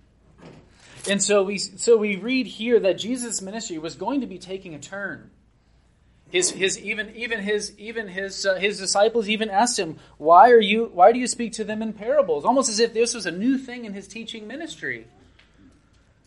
And 1.09 1.23
so 1.23 1.45
we, 1.45 1.59
so 1.59 1.97
we 1.97 2.17
read 2.17 2.47
here 2.47 2.81
that 2.81 2.99
Jesus' 2.99 3.43
ministry 3.43 3.79
was 3.79 3.95
going 3.95 4.21
to 4.21 4.27
be 4.27 4.39
taking 4.39 4.75
a 4.75 4.79
turn. 4.79 5.31
His, 6.31 6.51
his 6.51 6.81
even 6.81 7.15
even 7.15 7.41
his 7.41 7.79
even 7.79 8.09
his 8.09 8.45
uh, 8.45 8.57
his 8.57 8.79
disciples 8.79 9.29
even 9.29 9.51
asked 9.51 9.79
him, 9.79 9.99
"Why 10.19 10.51
are 10.51 10.61
you 10.61 10.91
why 10.93 11.13
do 11.13 11.21
you 11.21 11.29
speak 11.29 11.53
to 11.53 11.65
them 11.65 11.81
in 11.81 11.93
parables?" 11.93 12.45
Almost 12.45 12.69
as 12.69 12.81
if 12.81 12.93
this 12.93 13.15
was 13.15 13.27
a 13.27 13.31
new 13.31 13.57
thing 13.57 13.85
in 13.85 13.93
his 13.93 14.09
teaching 14.09 14.49
ministry. 14.49 15.07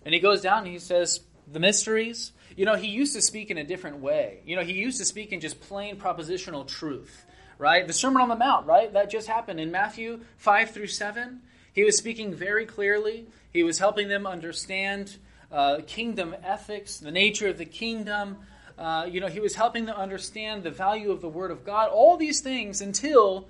And 0.05 0.13
he 0.13 0.21
goes 0.21 0.39
down 0.39 0.59
and 0.59 0.67
he 0.67 0.79
says, 0.79 1.21
"The 1.51 1.59
mysteries." 1.59 2.31
You 2.57 2.65
know, 2.65 2.75
he 2.75 2.87
used 2.87 3.13
to 3.15 3.21
speak 3.21 3.49
in 3.49 3.57
a 3.57 3.63
different 3.63 3.99
way. 3.99 4.39
You 4.45 4.57
know, 4.57 4.63
he 4.63 4.73
used 4.73 4.97
to 4.97 5.05
speak 5.05 5.31
in 5.31 5.39
just 5.39 5.61
plain 5.61 5.95
propositional 5.95 6.67
truth, 6.67 7.25
right? 7.57 7.87
The 7.87 7.93
Sermon 7.93 8.21
on 8.21 8.27
the 8.27 8.35
Mount, 8.35 8.65
right? 8.65 8.91
That 8.91 9.09
just 9.09 9.27
happened 9.27 9.61
in 9.61 9.71
Matthew 9.71 10.21
5 10.37 10.71
through 10.71 10.87
7. 10.87 11.41
He 11.71 11.85
was 11.85 11.95
speaking 11.95 12.33
very 12.33 12.65
clearly. 12.65 13.27
He 13.53 13.63
was 13.63 13.77
helping 13.77 14.09
them 14.09 14.27
understand 14.27 15.17
uh, 15.51 15.77
kingdom 15.87 16.35
ethics, 16.43 16.97
the 16.97 17.11
nature 17.11 17.47
of 17.47 17.57
the 17.57 17.65
kingdom, 17.65 18.39
uh, 18.77 19.07
you 19.09 19.19
know, 19.19 19.27
he 19.27 19.39
was 19.39 19.55
helping 19.55 19.85
them 19.85 19.95
understand 19.95 20.63
the 20.63 20.69
value 20.69 21.11
of 21.11 21.21
the 21.21 21.29
Word 21.29 21.49
of 21.49 21.63
God, 21.63 21.89
all 21.89 22.15
these 22.15 22.41
things 22.41 22.81
until 22.81 23.47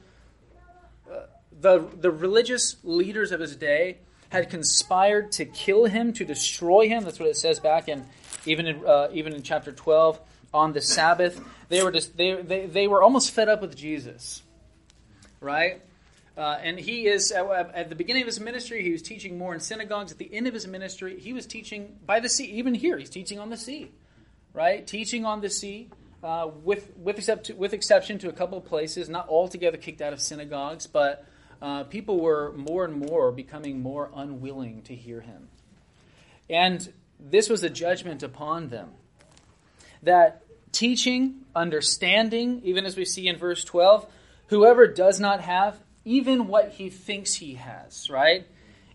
uh, 1.12 1.22
the, 1.60 1.86
the 2.00 2.12
religious 2.12 2.78
leaders 2.84 3.32
of 3.32 3.42
his 3.42 3.56
day 3.56 3.98
had 4.30 4.50
conspired 4.50 5.32
to 5.34 5.46
kill 5.46 5.86
him, 5.86 6.14
to 6.14 6.26
destroy 6.26 6.88
him. 6.88 7.04
That's 7.04 7.20
what 7.20 7.30
it 7.30 7.38
says 7.38 7.60
back 7.60 7.88
in 7.88 8.06
even 8.46 8.68
in, 8.68 8.86
uh, 8.86 9.10
even 9.14 9.34
in 9.34 9.44
chapter 9.44 9.72
12 9.72 10.20
on 10.54 10.74
the 10.74 10.82
Sabbath. 10.82 11.42
They 11.70 11.84
were, 11.84 11.92
just, 11.92 12.16
they, 12.16 12.42
they, 12.42 12.66
they 12.66 12.88
were 12.88 13.04
almost 13.04 13.32
fed 13.32 13.50
up 13.50 13.62
with 13.62 13.76
Jesus, 13.76 14.42
right? 15.42 15.82
Uh, 16.38 16.58
and 16.62 16.80
he 16.80 17.08
is, 17.08 17.32
at, 17.32 17.46
at, 17.74 17.90
the 17.90 17.96
beginning 17.96 18.22
of 18.22 18.28
his 18.28 18.40
ministry, 18.40 18.84
he 18.84 18.92
was 18.92 19.02
teaching 19.02 19.38
more 19.38 19.54
in 19.54 19.60
synagogues. 19.60 20.12
At 20.12 20.18
the 20.18 20.34
end 20.34 20.48
of 20.48 20.54
his 20.54 20.68
ministry, 20.68 21.20
he 21.20 21.34
was 21.34 21.46
teaching 21.46 21.98
by 22.06 22.20
the 22.20 22.30
sea. 22.30 22.46
Even 22.46 22.74
here, 22.74 22.98
he's 22.98 23.10
teaching 23.10 23.40
on 23.40 23.50
the 23.50 23.58
sea 23.58 23.92
right? 24.58 24.88
Teaching 24.88 25.24
on 25.24 25.40
the 25.42 25.52
sea, 25.52 25.88
uh, 26.24 26.50
with, 26.64 26.92
with, 26.98 27.20
except, 27.20 27.52
with 27.52 27.74
exception 27.74 28.18
to 28.18 28.28
a 28.28 28.34
couple 28.34 28.58
of 28.58 28.66
places, 28.66 29.08
not 29.08 29.30
altogether 29.30 29.78
kicked 29.78 30.02
out 30.02 30.14
of 30.14 30.20
synagogues, 30.20 30.88
but 30.88 31.24
uh, 31.62 31.84
people 31.86 32.20
were 32.20 32.54
more 32.54 32.86
and 32.86 32.94
more 32.94 33.32
becoming 33.32 33.82
more 33.82 34.10
unwilling 34.16 34.82
to 34.84 34.96
hear 34.96 35.22
him. 35.22 35.50
And 36.50 36.92
this 37.20 37.50
was 37.50 37.64
a 37.64 37.70
judgment 37.70 38.24
upon 38.24 38.70
them. 38.70 38.92
That 40.04 40.44
teaching, 40.72 41.46
understanding, 41.56 42.62
even 42.64 42.86
as 42.86 42.96
we 42.96 43.06
see 43.06 43.28
in 43.28 43.38
verse 43.38 43.64
12, 43.64 44.06
whoever 44.48 44.88
does 44.88 45.20
not 45.20 45.42
have 45.42 45.80
even 46.06 46.48
what 46.48 46.70
he 46.72 46.90
thinks 46.90 47.34
he 47.34 47.56
has, 47.56 48.10
right? 48.10 48.48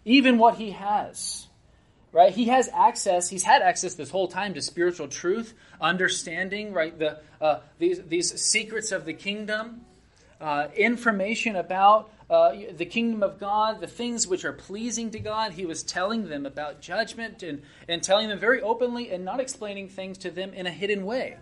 Even 0.05 0.39
what 0.39 0.55
he 0.55 0.71
has 0.71 1.49
right? 2.13 2.33
He 2.33 2.47
has 2.47 2.69
access. 2.73 3.29
He's 3.29 3.43
had 3.43 3.63
access 3.63 3.95
this 3.95 4.11
whole 4.11 4.29
time 4.29 4.55
to 4.55 4.63
spiritual 4.63 5.09
truth, 5.09 5.55
understanding, 5.81 6.73
right? 6.73 6.97
The 6.97 7.19
uh, 7.41 7.61
these 7.79 8.01
these 8.03 8.41
secrets 8.41 8.93
of 8.93 9.05
the 9.05 9.15
kingdom, 9.15 9.83
uh, 10.41 10.69
information 10.77 11.57
about 11.57 12.11
uh, 12.33 12.57
the 12.75 12.87
kingdom 12.87 13.23
of 13.23 13.39
God, 13.39 13.83
the 13.83 13.87
things 13.87 14.27
which 14.27 14.47
are 14.47 14.55
pleasing 14.55 15.11
to 15.11 15.19
God. 15.19 15.53
He 15.53 15.67
was 15.67 15.83
telling 15.83 16.31
them 16.31 16.47
about 16.47 16.81
judgment 16.81 17.43
and 17.43 17.61
and 17.87 18.03
telling 18.03 18.31
them 18.31 18.39
very 18.39 18.63
openly 18.63 19.11
and 19.11 19.23
not 19.23 19.39
explaining 19.39 19.91
things 19.91 20.17
to 20.19 20.31
them 20.31 20.55
in 20.55 20.67
a 20.67 20.71
hidden 20.71 21.05
way. 21.05 21.37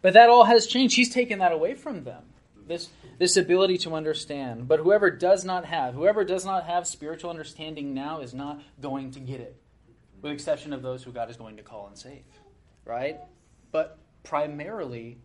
But 0.00 0.12
that 0.14 0.28
all 0.28 0.44
has 0.44 0.68
changed. 0.68 0.94
He's 0.94 1.12
taken 1.12 1.40
that 1.40 1.50
away 1.50 1.74
from 1.74 2.04
them. 2.04 2.22
This 2.68 2.88
this 3.18 3.36
ability 3.36 3.78
to 3.78 3.94
understand. 3.96 4.68
But 4.68 4.78
whoever 4.78 5.10
does 5.10 5.44
not 5.44 5.64
have, 5.64 5.94
whoever 5.94 6.24
does 6.24 6.44
not 6.44 6.66
have 6.66 6.86
spiritual 6.86 7.30
understanding 7.30 7.94
now 7.94 8.20
is 8.20 8.32
not 8.32 8.62
going 8.80 9.10
to 9.12 9.20
get 9.20 9.40
it, 9.40 9.56
with 10.22 10.30
exception 10.30 10.72
of 10.72 10.82
those 10.82 11.02
who 11.02 11.10
God 11.10 11.30
is 11.30 11.36
going 11.36 11.56
to 11.56 11.64
call 11.64 11.88
and 11.88 11.98
save, 11.98 12.22
right? 12.84 13.18
But 13.72 13.98
primarily, 14.22 15.18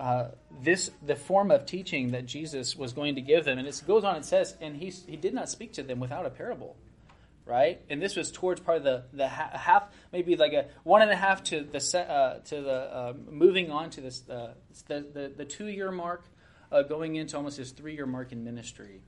uh, 0.00 0.30
this 0.62 0.90
the 1.02 1.14
form 1.14 1.50
of 1.50 1.66
teaching 1.66 2.12
that 2.12 2.24
Jesus 2.24 2.74
was 2.74 2.94
going 2.94 3.16
to 3.16 3.20
give 3.20 3.44
them, 3.44 3.58
and 3.58 3.68
it 3.68 3.82
goes 3.86 4.02
on 4.02 4.16
and 4.16 4.24
says, 4.24 4.56
and 4.60 4.74
he 4.76 4.88
he 4.88 5.16
did 5.16 5.34
not 5.34 5.50
speak 5.50 5.74
to 5.74 5.82
them 5.82 6.00
without 6.00 6.24
a 6.24 6.30
parable, 6.30 6.74
right? 7.44 7.82
And 7.90 8.00
this 8.00 8.16
was 8.16 8.32
towards 8.32 8.60
part 8.60 8.78
of 8.78 8.84
the 8.84 9.04
the 9.12 9.28
half, 9.28 9.84
maybe 10.10 10.36
like 10.36 10.54
a 10.54 10.68
one 10.84 11.02
and 11.02 11.10
a 11.10 11.16
half 11.16 11.44
to 11.44 11.62
the 11.62 11.98
uh, 11.98 12.38
to 12.38 12.60
the 12.62 12.72
uh, 12.72 13.12
moving 13.28 13.70
on 13.70 13.90
to 13.90 14.00
this 14.00 14.26
uh, 14.30 14.54
the 14.88 15.04
the, 15.12 15.32
the 15.36 15.44
two 15.44 15.66
year 15.66 15.92
mark 15.92 16.24
uh, 16.72 16.80
going 16.80 17.16
into 17.16 17.36
almost 17.36 17.58
his 17.58 17.70
three 17.72 17.94
year 17.94 18.06
mark 18.06 18.32
in 18.32 18.42
ministry. 18.42 19.02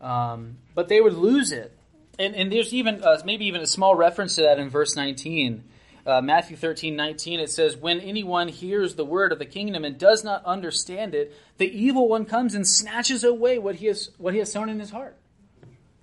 Um, 0.00 0.56
but 0.74 0.88
they 0.88 1.00
would 1.00 1.14
lose 1.14 1.52
it. 1.52 1.76
And, 2.18 2.34
and 2.34 2.50
there's 2.50 2.74
even 2.74 3.04
uh, 3.04 3.20
maybe 3.24 3.46
even 3.46 3.60
a 3.60 3.66
small 3.66 3.94
reference 3.94 4.34
to 4.34 4.42
that 4.42 4.58
in 4.58 4.68
verse 4.68 4.96
19. 4.96 5.62
Uh, 6.06 6.20
Matthew 6.20 6.56
13, 6.56 6.96
19, 6.96 7.40
it 7.40 7.50
says, 7.50 7.76
When 7.76 8.00
anyone 8.00 8.48
hears 8.48 8.94
the 8.94 9.04
word 9.04 9.32
of 9.32 9.38
the 9.38 9.46
kingdom 9.46 9.84
and 9.84 9.98
does 9.98 10.24
not 10.24 10.44
understand 10.44 11.14
it, 11.14 11.34
the 11.58 11.70
evil 11.70 12.08
one 12.08 12.24
comes 12.24 12.54
and 12.54 12.66
snatches 12.66 13.24
away 13.24 13.58
what 13.58 13.76
he 13.76 13.86
has, 13.86 14.10
what 14.18 14.32
he 14.32 14.38
has 14.38 14.50
sown 14.50 14.68
in 14.68 14.80
his 14.80 14.90
heart. 14.90 15.16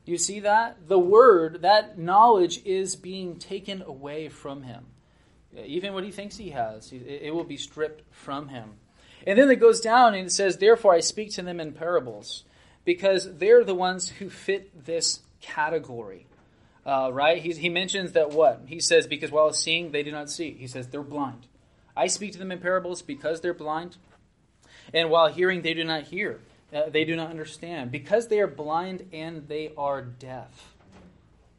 You 0.06 0.18
see 0.18 0.42
that? 0.42 0.88
The 0.88 1.00
word, 1.00 1.64
that 1.64 1.98
knowledge 1.98 2.62
is 2.64 2.96
being 2.96 3.38
taken 3.40 3.82
away 3.82 4.30
from 4.30 4.64
him. 4.64 4.86
Even 5.66 5.94
what 5.94 6.04
he 6.04 6.12
thinks 6.12 6.38
he 6.38 6.52
has, 6.52 6.92
it 6.94 7.34
will 7.34 7.44
be 7.44 7.58
stripped 7.58 8.04
from 8.14 8.48
him. 8.48 8.74
And 9.26 9.38
then 9.38 9.50
it 9.50 9.60
goes 9.60 9.82
down 9.82 10.14
and 10.14 10.28
it 10.28 10.32
says, 10.32 10.58
Therefore 10.58 10.94
I 10.94 11.00
speak 11.00 11.32
to 11.34 11.42
them 11.42 11.60
in 11.60 11.74
parables, 11.74 12.44
because 12.86 13.38
they're 13.38 13.66
the 13.66 13.76
ones 13.76 14.08
who 14.08 14.30
fit 14.30 14.86
this 14.86 15.22
category. 15.42 16.28
Uh, 16.88 17.12
right? 17.12 17.42
He, 17.42 17.52
he 17.52 17.68
mentions 17.68 18.14
that 18.14 18.32
what? 18.32 18.62
He 18.66 18.80
says, 18.80 19.08
Because 19.08 19.30
while 19.30 19.52
seeing, 19.52 19.92
they 19.92 20.04
do 20.04 20.12
not 20.12 20.30
see. 20.30 20.54
He 20.54 20.68
says, 20.68 20.88
They're 20.88 21.04
blind. 21.04 21.48
I 21.98 22.08
speak 22.08 22.32
to 22.32 22.40
them 22.40 22.52
in 22.52 22.60
parables 22.60 23.02
because 23.02 23.42
they're 23.42 23.54
blind. 23.54 23.98
And 24.94 25.10
while 25.10 25.28
hearing, 25.28 25.64
they 25.64 25.74
do 25.74 25.84
not 25.84 26.04
hear. 26.04 26.40
Uh, 26.74 26.90
they 26.90 27.04
do 27.04 27.16
not 27.16 27.30
understand. 27.30 27.92
Because 27.92 28.30
they 28.30 28.40
are 28.40 28.48
blind 28.48 29.10
and 29.12 29.50
they 29.50 29.74
are 29.78 30.02
deaf. 30.02 30.74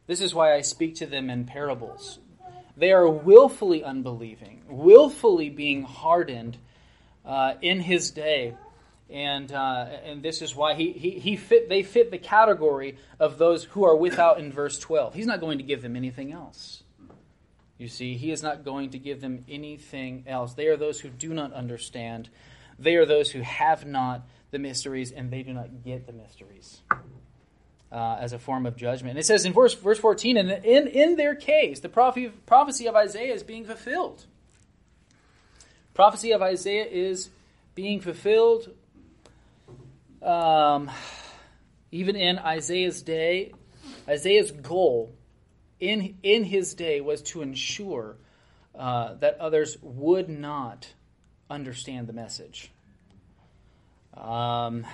This 0.07 0.19
is 0.21 0.33
why 0.33 0.55
I 0.55 0.61
speak 0.61 0.95
to 0.95 1.05
them 1.05 1.29
in 1.29 1.45
parables. 1.45 2.17
They 2.75 2.91
are 2.91 3.07
willfully 3.07 3.83
unbelieving, 3.83 4.63
willfully 4.67 5.49
being 5.49 5.83
hardened 5.83 6.57
uh, 7.23 7.55
in 7.61 7.81
his 7.81 8.09
day. 8.09 8.55
And, 9.09 9.51
uh, 9.51 9.87
and 10.03 10.21
this 10.21 10.41
is 10.41 10.55
why 10.55 10.75
he, 10.75 10.91
he, 10.91 11.11
he 11.11 11.35
fit, 11.35 11.67
they 11.67 11.81
fit 11.81 12.11
the 12.11 12.17
category 12.17 12.97
of 13.19 13.37
those 13.37 13.63
who 13.63 13.83
are 13.83 13.95
without 13.95 14.39
in 14.39 14.51
verse 14.51 14.77
12. 14.77 15.15
He's 15.15 15.25
not 15.25 15.39
going 15.39 15.57
to 15.57 15.63
give 15.63 15.81
them 15.81 15.95
anything 15.95 16.31
else. 16.31 16.83
You 17.77 17.87
see, 17.87 18.17
he 18.17 18.31
is 18.31 18.43
not 18.43 18.63
going 18.63 18.91
to 18.91 18.99
give 18.99 19.21
them 19.21 19.45
anything 19.49 20.25
else. 20.27 20.53
They 20.53 20.67
are 20.67 20.77
those 20.77 20.99
who 20.99 21.09
do 21.09 21.33
not 21.33 21.53
understand. 21.53 22.29
They 22.77 22.95
are 22.95 23.05
those 23.05 23.31
who 23.31 23.41
have 23.41 23.85
not 23.85 24.27
the 24.51 24.59
mysteries, 24.59 25.11
and 25.11 25.31
they 25.31 25.43
do 25.43 25.53
not 25.53 25.83
get 25.83 26.05
the 26.05 26.13
mysteries 26.13 26.81
uh, 27.91 28.17
as 28.19 28.33
a 28.33 28.39
form 28.39 28.65
of 28.65 28.75
judgment. 28.75 29.11
And 29.11 29.19
it 29.19 29.25
says 29.25 29.45
in 29.45 29.53
verse, 29.53 29.73
verse 29.73 29.97
14, 29.97 30.37
and 30.37 30.49
in, 30.65 30.87
in 30.87 31.15
their 31.15 31.35
case, 31.35 31.79
the 31.79 31.89
prophecy, 31.89 32.31
prophecy 32.45 32.87
of 32.87 32.95
Isaiah 32.95 33.33
is 33.33 33.43
being 33.43 33.65
fulfilled 33.65 34.25
prophecy 35.99 36.31
of 36.31 36.41
Isaiah 36.41 36.85
is 36.85 37.29
being 37.75 37.99
fulfilled. 37.99 38.69
Um, 40.21 40.91
even 41.91 42.15
in 42.15 42.39
Isaiah's 42.39 43.01
day, 43.01 43.53
Isaiah's 44.07 44.51
goal 44.51 45.13
in, 45.79 46.17
in 46.23 46.43
his 46.43 46.73
day 46.73 47.01
was 47.01 47.21
to 47.23 47.41
ensure 47.41 48.17
uh, 48.75 49.15
that 49.15 49.39
others 49.39 49.77
would 49.81 50.29
not 50.29 50.87
understand 51.49 52.07
the 52.07 52.13
message. 52.13 52.71
Um, 54.15 54.85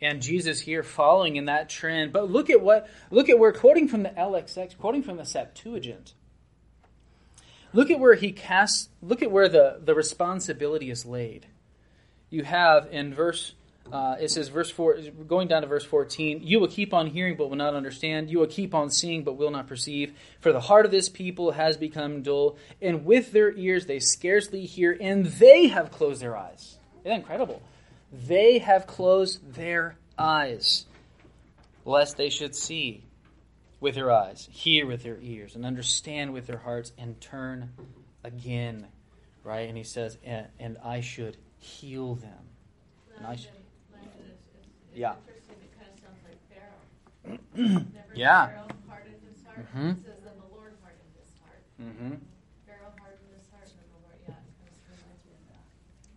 and 0.00 0.22
Jesus 0.22 0.60
here 0.60 0.82
following 0.82 1.36
in 1.36 1.46
that 1.46 1.68
trend. 1.68 2.12
But 2.12 2.30
look 2.30 2.50
at 2.50 2.60
what 2.60 2.88
look 3.10 3.28
at 3.28 3.38
we're 3.38 3.52
quoting 3.52 3.88
from 3.88 4.02
the 4.02 4.10
LXX, 4.10 4.78
quoting 4.78 5.02
from 5.02 5.16
the 5.16 5.24
Septuagint. 5.24 6.14
Look 7.72 7.90
at 7.90 8.00
where 8.00 8.14
he 8.14 8.32
casts, 8.32 8.88
look 9.00 9.22
at 9.22 9.30
where 9.30 9.48
the, 9.48 9.80
the 9.82 9.94
responsibility 9.94 10.90
is 10.90 11.06
laid. 11.06 11.46
You 12.28 12.42
have 12.42 12.88
in 12.90 13.14
verse 13.14 13.54
uh, 13.92 14.16
it 14.20 14.30
says, 14.30 14.48
verse 14.48 14.70
four, 14.70 14.96
going 15.26 15.48
down 15.48 15.62
to 15.62 15.68
verse 15.68 15.84
fourteen. 15.84 16.40
You 16.42 16.60
will 16.60 16.68
keep 16.68 16.94
on 16.94 17.06
hearing, 17.06 17.36
but 17.36 17.48
will 17.48 17.56
not 17.56 17.74
understand. 17.74 18.30
You 18.30 18.38
will 18.38 18.46
keep 18.46 18.74
on 18.74 18.90
seeing, 18.90 19.24
but 19.24 19.34
will 19.36 19.50
not 19.50 19.66
perceive. 19.66 20.14
For 20.40 20.52
the 20.52 20.60
heart 20.60 20.84
of 20.84 20.90
this 20.90 21.08
people 21.08 21.52
has 21.52 21.76
become 21.76 22.22
dull, 22.22 22.56
and 22.80 23.04
with 23.04 23.32
their 23.32 23.52
ears 23.56 23.86
they 23.86 23.98
scarcely 23.98 24.66
hear, 24.66 24.96
and 25.00 25.26
they 25.26 25.68
have 25.68 25.90
closed 25.90 26.20
their 26.20 26.36
eyes. 26.36 26.78
Isn't 27.04 27.18
incredible? 27.18 27.62
They 28.12 28.58
have 28.58 28.86
closed 28.86 29.54
their 29.54 29.96
eyes, 30.18 30.86
lest 31.84 32.16
they 32.16 32.30
should 32.30 32.54
see 32.54 33.04
with 33.80 33.94
their 33.94 34.10
eyes, 34.10 34.48
hear 34.50 34.86
with 34.86 35.02
their 35.02 35.18
ears, 35.20 35.54
and 35.54 35.64
understand 35.64 36.32
with 36.32 36.46
their 36.46 36.58
hearts, 36.58 36.92
and 36.98 37.20
turn 37.20 37.70
again. 38.22 38.86
Right? 39.42 39.68
And 39.70 39.78
he 39.78 39.84
says, 39.84 40.18
and, 40.22 40.48
and 40.58 40.76
I 40.84 41.00
should 41.00 41.38
heal 41.60 42.16
them. 42.16 42.44
And 43.16 43.26
I 43.26 43.36
should, 43.36 43.48
Landon 43.90 44.12
is, 44.20 44.26
is, 44.26 44.66
is 44.89 44.89
Yeah. 45.00 45.14
interesting. 45.26 45.56
It 45.64 45.72
kind 45.78 45.88
of 45.88 45.98
sounds 46.04 46.20
like 46.28 46.40
Pharaoh. 46.52 47.38
Remember 47.56 48.14
Yeah. 48.14 48.46
Pharaoh 48.46 48.68
hardened 48.88 49.22
his 49.32 49.40
heart. 49.46 49.66
Mhm. 49.74 49.90
It 49.96 50.04
says 50.04 50.20
then 50.24 50.36
the 50.36 50.50
Lord 50.54 50.74
hardened 50.82 51.14
his 51.18 51.32
heart. 51.40 51.62
mm-hmm. 51.80 52.14
Pharaoh 52.66 52.92
hardened 53.00 53.32
his 53.32 53.48
heart, 53.50 53.68
and 53.72 53.88
the 53.88 54.00
Lord. 54.04 54.18
Yeah, 54.28 54.34
it 54.34 54.76
kind 54.84 54.92
of 54.92 55.00
reminds 55.00 55.24
me 55.24 55.32
of 55.32 55.44
that. 55.48 55.64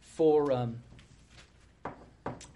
for 0.01 0.51
um, 0.51 0.83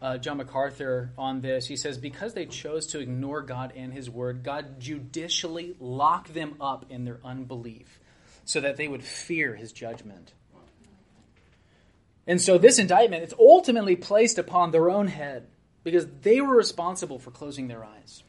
uh, 0.02 0.18
John 0.18 0.38
MacArthur 0.38 1.12
on 1.18 1.42
this. 1.42 1.68
He 1.68 1.76
says, 1.76 1.98
Because 1.98 2.34
they 2.34 2.46
chose 2.46 2.88
to 2.88 3.00
ignore 3.00 3.42
God 3.42 3.74
and 3.76 3.94
His 3.94 4.10
Word, 4.10 4.44
God 4.44 4.80
judicially 4.80 5.76
locked 5.80 6.34
them 6.34 6.56
up 6.62 6.86
in 6.90 7.06
their 7.06 7.20
unbelief 7.24 8.00
so 8.46 8.60
that 8.62 8.78
they 8.78 8.88
would 8.88 9.04
fear 9.04 9.56
His 9.56 9.72
judgment. 9.72 10.34
And 12.30 12.42
so 12.42 12.58
this 12.58 12.78
indictment 12.78 13.24
is 13.24 13.34
ultimately 13.40 13.96
placed 13.96 14.38
upon 14.38 14.72
their 14.72 14.90
own 14.90 15.08
head 15.08 15.48
because 15.88 16.06
they 16.22 16.42
were 16.42 16.54
responsible 16.54 17.18
for 17.18 17.32
closing 17.32 17.70
their 17.70 17.82
eyes. 17.82 18.22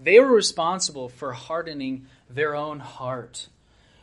They 0.00 0.18
were 0.18 0.34
responsible 0.34 1.08
for 1.08 1.32
hardening 1.32 2.08
their 2.28 2.56
own 2.56 2.80
heart. 2.80 3.46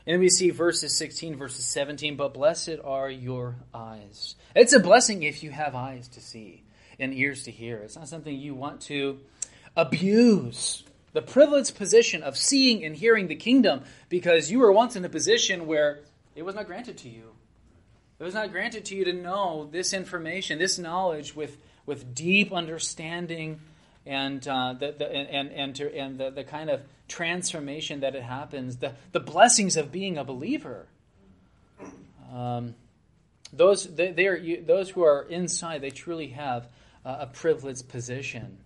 And 0.05 0.21
we 0.21 0.29
see 0.29 0.51
verses 0.51 0.95
16, 0.95 1.35
verses 1.35 1.65
17, 1.65 2.15
but 2.15 2.33
blessed 2.33 2.77
are 2.85 3.09
your 3.09 3.55
eyes. 3.73 4.35
It's 4.55 4.71
a 4.71 4.79
blessing 4.79 5.23
if 5.23 5.43
you 5.43 5.51
have 5.51 5.75
eyes 5.75 6.07
to 6.07 6.21
see 6.21 6.63
and 6.97 7.13
ears 7.13 7.43
to 7.43 7.51
hear. 7.51 7.79
It's 7.79 7.97
not 7.97 8.07
something 8.07 8.33
you 8.33 8.55
want 8.55 8.79
to 8.83 9.19
abuse. 9.75 10.85
The 11.11 11.21
privileged 11.21 11.75
position 11.75 12.23
of 12.23 12.37
seeing 12.37 12.85
and 12.85 12.95
hearing 12.95 13.27
the 13.27 13.35
kingdom 13.35 13.81
because 14.07 14.49
you 14.49 14.59
were 14.59 14.71
once 14.71 14.95
in 14.95 15.03
a 15.03 15.09
position 15.09 15.67
where 15.67 15.99
it 16.37 16.43
was 16.43 16.55
not 16.55 16.67
granted 16.67 16.99
to 16.99 17.09
you. 17.09 17.33
It 18.17 18.23
was 18.23 18.33
not 18.33 18.53
granted 18.53 18.85
to 18.85 18.95
you 18.95 19.03
to 19.03 19.13
know 19.13 19.67
this 19.73 19.91
information, 19.91 20.57
this 20.57 20.79
knowledge 20.79 21.35
with, 21.35 21.57
with 21.87 22.13
deep 22.13 22.53
understanding 22.53 23.59
and, 24.05 24.47
uh, 24.47 24.73
the, 24.73 24.93
the, 24.97 25.11
and, 25.11 25.51
and, 25.51 25.75
to, 25.77 25.93
and 25.97 26.19
the, 26.19 26.29
the 26.29 26.43
kind 26.43 26.69
of 26.69 26.81
transformation 27.07 28.01
that 28.01 28.13
it 28.13 28.21
happens, 28.21 28.77
the, 28.77 28.93
the 29.11 29.19
blessings 29.19 29.75
of 29.75 29.91
being 29.91 30.17
a 30.17 30.23
believer. 30.23 30.85
Um, 32.31 32.75
those, 33.51 33.85
they, 33.85 34.11
they 34.11 34.27
are, 34.27 34.61
those 34.61 34.91
who 34.91 35.03
are 35.03 35.23
inside, 35.23 35.81
they 35.81 35.89
truly 35.89 36.27
have 36.27 36.67
uh, 37.05 37.17
a 37.21 37.27
privileged 37.27 37.87
position. 37.87 38.57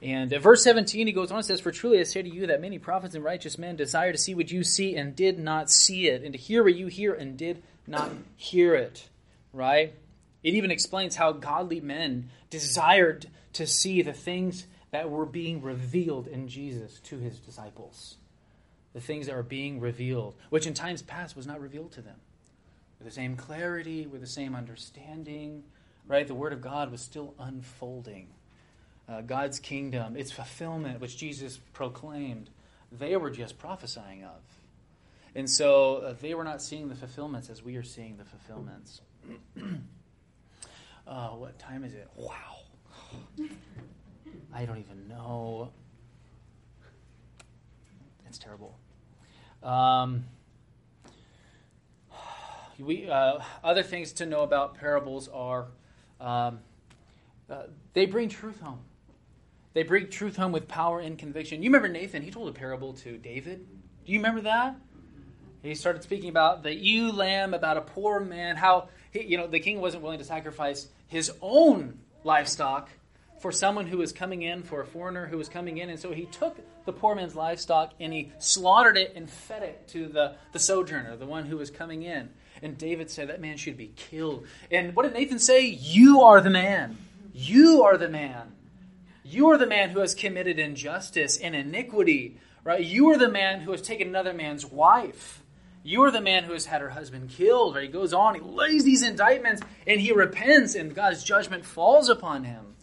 And 0.00 0.30
verse 0.30 0.62
17, 0.62 1.06
he 1.06 1.12
goes 1.12 1.30
on 1.30 1.38
and 1.38 1.46
says, 1.46 1.60
For 1.60 1.72
truly 1.72 1.98
I 1.98 2.04
say 2.04 2.22
to 2.22 2.28
you 2.28 2.48
that 2.48 2.60
many 2.60 2.78
prophets 2.78 3.14
and 3.14 3.24
righteous 3.24 3.58
men 3.58 3.76
desire 3.76 4.12
to 4.12 4.18
see 4.18 4.34
what 4.34 4.50
you 4.50 4.62
see 4.62 4.94
and 4.94 5.16
did 5.16 5.38
not 5.38 5.70
see 5.70 6.08
it, 6.08 6.22
and 6.22 6.32
to 6.32 6.38
hear 6.38 6.62
what 6.62 6.74
you 6.74 6.86
hear 6.86 7.14
and 7.14 7.36
did 7.36 7.62
not 7.86 8.10
hear 8.36 8.74
it. 8.74 9.08
Right? 9.52 9.94
It 10.42 10.54
even 10.54 10.70
explains 10.70 11.16
how 11.16 11.32
godly 11.32 11.80
men 11.80 12.30
desired 12.50 13.26
to 13.54 13.66
see 13.66 14.02
the 14.02 14.12
things 14.12 14.66
that 14.90 15.10
were 15.10 15.26
being 15.26 15.62
revealed 15.62 16.26
in 16.26 16.48
Jesus 16.48 17.00
to 17.00 17.18
his 17.18 17.38
disciples. 17.40 18.16
The 18.94 19.00
things 19.00 19.26
that 19.26 19.36
were 19.36 19.42
being 19.42 19.80
revealed, 19.80 20.34
which 20.50 20.66
in 20.66 20.74
times 20.74 21.02
past 21.02 21.36
was 21.36 21.46
not 21.46 21.60
revealed 21.60 21.92
to 21.92 22.02
them. 22.02 22.16
With 22.98 23.08
the 23.08 23.14
same 23.14 23.36
clarity, 23.36 24.06
with 24.06 24.20
the 24.20 24.26
same 24.26 24.54
understanding, 24.54 25.64
right? 26.06 26.26
The 26.26 26.34
Word 26.34 26.52
of 26.52 26.62
God 26.62 26.90
was 26.90 27.00
still 27.00 27.34
unfolding 27.38 28.28
uh, 29.08 29.22
God's 29.22 29.58
kingdom, 29.58 30.16
its 30.16 30.30
fulfillment, 30.30 31.00
which 31.00 31.16
Jesus 31.16 31.58
proclaimed, 31.72 32.50
they 32.92 33.16
were 33.16 33.30
just 33.30 33.58
prophesying 33.58 34.24
of. 34.24 34.40
And 35.34 35.48
so 35.48 35.96
uh, 35.96 36.14
they 36.20 36.34
were 36.34 36.44
not 36.44 36.62
seeing 36.62 36.88
the 36.88 36.94
fulfillments 36.94 37.48
as 37.48 37.62
we 37.62 37.76
are 37.76 37.82
seeing 37.82 38.16
the 38.16 38.24
fulfillments. 38.24 39.00
uh, 41.08 41.28
what 41.30 41.58
time 41.58 41.84
is 41.84 41.94
it? 41.94 42.08
Wow. 42.14 42.56
I 44.54 44.64
don't 44.64 44.78
even 44.78 45.08
know. 45.08 45.72
It's 48.26 48.38
terrible. 48.38 48.78
Um, 49.62 50.24
we 52.78 53.08
uh, 53.08 53.38
other 53.64 53.82
things 53.82 54.12
to 54.14 54.26
know 54.26 54.42
about 54.42 54.74
parables 54.74 55.28
are 55.28 55.68
um, 56.20 56.60
uh, 57.50 57.62
they 57.94 58.06
bring 58.06 58.28
truth 58.28 58.60
home. 58.60 58.80
They 59.72 59.82
bring 59.82 60.10
truth 60.10 60.36
home 60.36 60.52
with 60.52 60.68
power 60.68 61.00
and 61.00 61.18
conviction. 61.18 61.62
You 61.62 61.70
remember 61.70 61.88
Nathan? 61.88 62.22
He 62.22 62.30
told 62.30 62.48
a 62.48 62.52
parable 62.52 62.92
to 62.94 63.16
David. 63.16 63.66
Do 64.04 64.12
you 64.12 64.18
remember 64.18 64.42
that? 64.42 64.76
He 65.62 65.74
started 65.74 66.02
speaking 66.02 66.28
about 66.28 66.62
the 66.62 66.74
ewe 66.74 67.10
lamb, 67.10 67.54
about 67.54 67.76
a 67.76 67.80
poor 67.80 68.20
man, 68.20 68.56
how 68.56 68.88
he, 69.12 69.24
you 69.24 69.36
know 69.36 69.46
the 69.46 69.60
king 69.60 69.80
wasn't 69.80 70.02
willing 70.02 70.18
to 70.18 70.24
sacrifice 70.24 70.88
his 71.08 71.32
own 71.40 71.98
livestock 72.24 72.88
for 73.40 73.52
someone 73.52 73.86
who 73.86 73.98
was 73.98 74.12
coming 74.12 74.42
in, 74.42 74.62
for 74.62 74.80
a 74.80 74.86
foreigner 74.86 75.26
who 75.26 75.38
was 75.38 75.48
coming 75.48 75.78
in, 75.78 75.90
and 75.90 75.98
so 75.98 76.12
he 76.12 76.26
took 76.26 76.58
the 76.84 76.92
poor 76.92 77.14
man's 77.14 77.36
livestock 77.36 77.92
and 78.00 78.12
he 78.12 78.32
slaughtered 78.38 78.96
it 78.96 79.12
and 79.14 79.30
fed 79.30 79.62
it 79.62 79.86
to 79.88 80.08
the, 80.08 80.34
the 80.52 80.58
sojourner, 80.58 81.16
the 81.16 81.26
one 81.26 81.44
who 81.44 81.56
was 81.56 81.70
coming 81.70 82.02
in. 82.02 82.30
And 82.62 82.76
David 82.76 83.10
said 83.10 83.28
that 83.28 83.40
man 83.40 83.56
should 83.56 83.76
be 83.76 83.92
killed. 83.94 84.46
And 84.70 84.96
what 84.96 85.04
did 85.04 85.12
Nathan 85.12 85.38
say? 85.38 85.66
You 85.66 86.22
are 86.22 86.40
the 86.40 86.50
man. 86.50 86.96
You 87.32 87.84
are 87.84 87.96
the 87.96 88.08
man. 88.08 88.52
You 89.22 89.50
are 89.50 89.58
the 89.58 89.66
man 89.66 89.90
who 89.90 90.00
has 90.00 90.14
committed 90.14 90.58
injustice 90.58 91.36
and 91.36 91.54
iniquity, 91.54 92.38
right? 92.64 92.82
You 92.82 93.10
are 93.10 93.18
the 93.18 93.28
man 93.28 93.60
who 93.60 93.72
has 93.72 93.82
taken 93.82 94.08
another 94.08 94.32
man's 94.32 94.64
wife. 94.64 95.42
You 95.88 96.02
are 96.02 96.10
the 96.10 96.20
man 96.20 96.44
who 96.44 96.52
has 96.52 96.66
had 96.66 96.82
her 96.82 96.90
husband 96.90 97.30
killed, 97.30 97.74
right? 97.74 97.84
He 97.84 97.88
goes 97.88 98.12
on, 98.12 98.34
he 98.34 98.42
lays 98.42 98.84
these 98.84 99.02
indictments, 99.02 99.62
and 99.86 99.98
he 99.98 100.12
repents, 100.12 100.74
and 100.74 100.94
God's 100.94 101.24
judgment 101.24 101.64
falls 101.64 102.10
upon 102.10 102.44
him. 102.44 102.74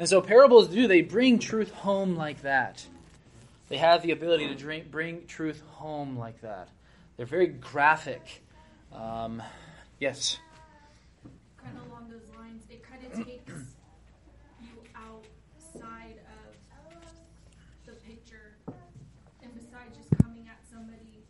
And 0.00 0.08
so 0.08 0.20
parables 0.20 0.66
do, 0.66 0.88
they 0.88 1.02
bring 1.02 1.38
truth 1.38 1.70
home 1.70 2.16
like 2.16 2.42
that. 2.42 2.84
They 3.68 3.76
have 3.76 4.02
the 4.02 4.10
ability 4.10 4.48
to 4.48 4.56
drink, 4.56 4.90
bring 4.90 5.26
truth 5.26 5.62
home 5.72 6.18
like 6.18 6.40
that. 6.40 6.68
They're 7.16 7.26
very 7.26 7.46
graphic. 7.46 8.42
Um, 8.92 9.40
yes. 10.00 10.38
Kind 11.62 11.76
of 11.76 11.86
along 11.86 12.08
those 12.10 12.28
lines, 12.36 12.64
it 12.70 12.82
kind 12.82 13.04
of 13.04 13.24
takes 13.24 13.52
you 14.62 14.68
outside 14.96 16.16
of 16.26 17.06
the 17.86 17.92
picture 17.92 18.56
and 19.42 19.54
besides 19.54 19.96
just 19.96 20.10
coming 20.22 20.48
at 20.48 20.58
somebody. 20.68 21.22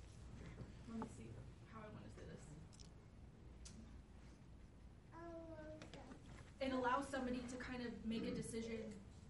Let 0.89 1.01
me 1.01 1.07
see 1.17 1.27
how 1.73 1.81
I 1.81 1.89
want 1.93 2.05
to 2.05 2.11
say 2.15 2.23
this. 2.31 2.45
It 6.61 6.73
allows 6.73 7.07
somebody 7.11 7.41
to 7.51 7.57
kind 7.57 7.83
of 7.83 7.91
make 8.09 8.27
a 8.29 8.31
decision 8.31 8.79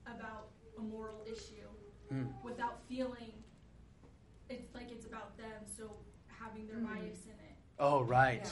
about 0.07 0.49
a 0.77 0.81
moral 0.83 1.25
issue 1.31 1.65
Hmm. 2.09 2.25
without 2.43 2.81
feeling 2.89 3.33
it's 4.49 4.75
like 4.75 4.91
it's 4.91 5.05
about 5.05 5.37
them, 5.37 5.61
so 5.77 5.91
having 6.27 6.67
their 6.67 6.79
bias 6.79 7.27
in 7.27 7.33
it. 7.33 7.57
Oh, 7.81 8.03
right. 8.03 8.45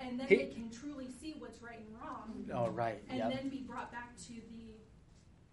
And 0.00 0.20
then 0.20 0.26
He- 0.26 0.36
they 0.36 0.46
can 0.46 0.70
truly 0.70 1.08
see 1.20 1.34
what's 1.38 1.60
right 1.62 1.78
and 1.80 1.98
wrong, 2.00 2.46
Oh, 2.52 2.68
right. 2.70 3.02
and 3.08 3.18
Yep. 3.18 3.32
then 3.34 3.48
be 3.48 3.60
brought 3.62 3.90
back 3.90 4.16
to 4.26 4.32
the 4.34 4.74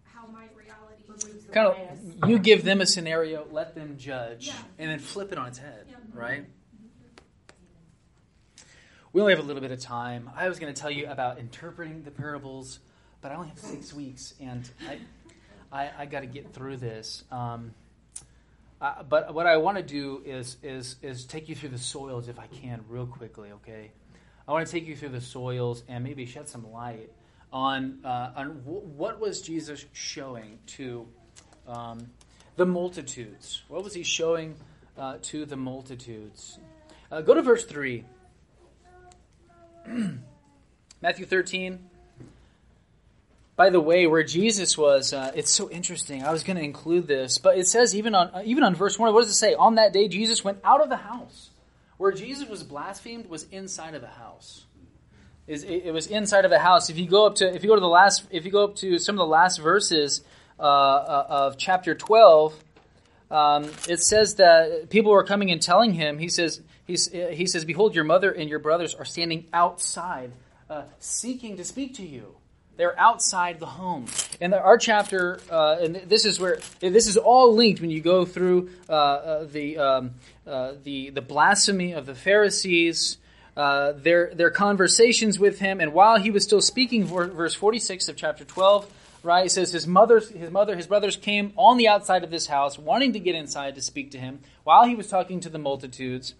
how 0.04 0.26
my 0.26 0.46
reality 0.54 1.04
is. 1.08 1.46
kind 1.52 1.66
of 1.68 2.28
you 2.28 2.38
give 2.38 2.62
them 2.64 2.80
a 2.80 2.86
scenario, 2.86 3.46
let 3.50 3.74
them 3.74 3.96
judge, 3.98 4.48
Yeah. 4.48 4.54
and 4.78 4.90
then 4.90 4.98
flip 4.98 5.32
it 5.32 5.38
on 5.38 5.48
its 5.48 5.58
head, 5.58 5.86
Yeah. 5.88 5.96
right? 6.12 6.46
We 9.12 9.20
only 9.20 9.34
have 9.34 9.42
a 9.42 9.46
little 9.46 9.60
bit 9.62 9.72
of 9.72 9.80
time. 9.80 10.30
I 10.34 10.48
was 10.48 10.58
going 10.58 10.72
to 10.72 10.80
tell 10.80 10.90
you 10.90 11.06
about 11.08 11.38
interpreting 11.38 12.02
the 12.02 12.10
parables, 12.10 12.78
but 13.20 13.30
I 13.32 13.34
only 13.36 13.48
have 13.48 13.58
six 13.58 13.92
weeks, 13.92 14.34
and 14.40 14.68
I, 14.88 15.00
I, 15.70 15.90
I 15.98 16.06
got 16.06 16.20
to 16.20 16.26
get 16.26 16.52
through 16.54 16.78
this. 16.78 17.24
Um, 17.30 17.74
uh, 18.82 19.04
but 19.04 19.32
what 19.32 19.46
I 19.46 19.58
want 19.58 19.76
to 19.76 19.82
do 19.82 20.22
is 20.26 20.56
is 20.60 20.96
is 21.02 21.24
take 21.24 21.48
you 21.48 21.54
through 21.54 21.68
the 21.68 21.78
soils 21.78 22.28
if 22.28 22.40
I 22.40 22.48
can, 22.48 22.84
real 22.88 23.06
quickly. 23.06 23.52
Okay, 23.52 23.92
I 24.46 24.50
want 24.50 24.66
to 24.66 24.72
take 24.72 24.88
you 24.88 24.96
through 24.96 25.10
the 25.10 25.20
soils 25.20 25.84
and 25.86 26.02
maybe 26.02 26.26
shed 26.26 26.48
some 26.48 26.70
light 26.72 27.10
on 27.52 28.00
uh, 28.04 28.32
on 28.34 28.58
w- 28.64 28.80
what 28.80 29.20
was 29.20 29.40
Jesus 29.40 29.84
showing 29.92 30.58
to 30.66 31.06
um, 31.68 32.10
the 32.56 32.66
multitudes. 32.66 33.62
What 33.68 33.84
was 33.84 33.94
he 33.94 34.02
showing 34.02 34.56
uh, 34.98 35.18
to 35.22 35.46
the 35.46 35.56
multitudes? 35.56 36.58
Uh, 37.08 37.20
go 37.20 37.34
to 37.34 37.42
verse 37.42 37.64
three. 37.64 38.04
Matthew 41.00 41.24
thirteen. 41.24 41.88
By 43.62 43.70
the 43.70 43.80
way, 43.80 44.08
where 44.08 44.24
Jesus 44.24 44.76
was, 44.76 45.12
uh, 45.12 45.30
it's 45.36 45.52
so 45.52 45.70
interesting. 45.70 46.24
I 46.24 46.32
was 46.32 46.42
going 46.42 46.56
to 46.56 46.64
include 46.64 47.06
this, 47.06 47.38
but 47.38 47.56
it 47.56 47.68
says 47.68 47.94
even 47.94 48.12
on 48.12 48.26
uh, 48.34 48.42
even 48.44 48.64
on 48.64 48.74
verse 48.74 48.98
one, 48.98 49.14
what 49.14 49.20
does 49.20 49.30
it 49.30 49.34
say? 49.34 49.54
On 49.54 49.76
that 49.76 49.92
day, 49.92 50.08
Jesus 50.08 50.42
went 50.42 50.58
out 50.64 50.80
of 50.80 50.88
the 50.88 50.96
house. 50.96 51.50
Where 51.96 52.10
Jesus 52.10 52.48
was 52.48 52.64
blasphemed 52.64 53.26
was 53.28 53.44
inside 53.52 53.94
of 53.94 54.00
the 54.00 54.08
house. 54.24 54.64
Is 55.46 55.62
it, 55.62 55.84
it 55.84 55.92
was 55.92 56.08
inside 56.08 56.44
of 56.44 56.50
the 56.50 56.58
house. 56.58 56.90
If 56.90 56.98
you 56.98 57.06
go 57.08 57.24
up 57.24 57.36
to 57.36 57.54
if 57.54 57.62
you 57.62 57.68
go 57.68 57.76
to 57.76 57.80
the 57.80 57.86
last 57.86 58.26
if 58.32 58.44
you 58.44 58.50
go 58.50 58.64
up 58.64 58.74
to 58.82 58.98
some 58.98 59.14
of 59.14 59.20
the 59.20 59.32
last 59.40 59.58
verses 59.58 60.22
uh, 60.58 60.62
uh, 60.62 61.26
of 61.28 61.56
chapter 61.56 61.94
twelve, 61.94 62.58
um, 63.30 63.70
it 63.88 64.00
says 64.00 64.34
that 64.42 64.88
people 64.90 65.12
were 65.12 65.22
coming 65.22 65.52
and 65.52 65.62
telling 65.62 65.92
him. 65.92 66.18
He 66.18 66.28
says 66.28 66.60
he's, 66.84 67.12
he 67.12 67.46
says, 67.46 67.64
"Behold, 67.64 67.94
your 67.94 68.02
mother 68.02 68.32
and 68.32 68.50
your 68.50 68.58
brothers 68.58 68.92
are 68.92 69.04
standing 69.04 69.46
outside, 69.52 70.32
uh, 70.68 70.82
seeking 70.98 71.58
to 71.58 71.64
speak 71.64 71.94
to 71.94 72.04
you." 72.04 72.41
They're 72.76 72.98
outside 72.98 73.60
the 73.60 73.66
home. 73.66 74.06
And 74.40 74.54
our 74.54 74.78
chapter, 74.78 75.40
uh, 75.50 75.76
and 75.80 75.96
this 75.96 76.24
is 76.24 76.40
where 76.40 76.58
this 76.80 77.06
is 77.06 77.16
all 77.16 77.54
linked 77.54 77.80
when 77.80 77.90
you 77.90 78.00
go 78.00 78.24
through 78.24 78.70
uh, 78.88 78.92
uh, 78.92 79.44
the, 79.44 79.78
um, 79.78 80.10
uh, 80.46 80.72
the 80.82 81.10
the 81.10 81.20
blasphemy 81.20 81.92
of 81.92 82.06
the 82.06 82.14
Pharisees, 82.14 83.18
uh, 83.56 83.92
their 83.92 84.34
their 84.34 84.50
conversations 84.50 85.38
with 85.38 85.58
him, 85.58 85.80
and 85.80 85.92
while 85.92 86.18
he 86.18 86.30
was 86.30 86.44
still 86.44 86.62
speaking, 86.62 87.04
verse 87.04 87.54
forty 87.54 87.78
six 87.78 88.08
of 88.08 88.16
chapter 88.16 88.44
twelve, 88.44 88.90
right? 89.22 89.46
It 89.46 89.50
says 89.50 89.72
his 89.72 89.86
mother's 89.86 90.30
his 90.30 90.50
mother 90.50 90.74
his 90.74 90.86
brothers 90.86 91.16
came 91.16 91.52
on 91.56 91.76
the 91.76 91.88
outside 91.88 92.24
of 92.24 92.30
this 92.30 92.46
house, 92.46 92.78
wanting 92.78 93.12
to 93.12 93.20
get 93.20 93.34
inside 93.34 93.74
to 93.74 93.82
speak 93.82 94.10
to 94.12 94.18
him 94.18 94.40
while 94.64 94.86
he 94.86 94.94
was 94.94 95.08
talking 95.08 95.40
to 95.40 95.50
the 95.50 95.58
multitudes, 95.58 96.34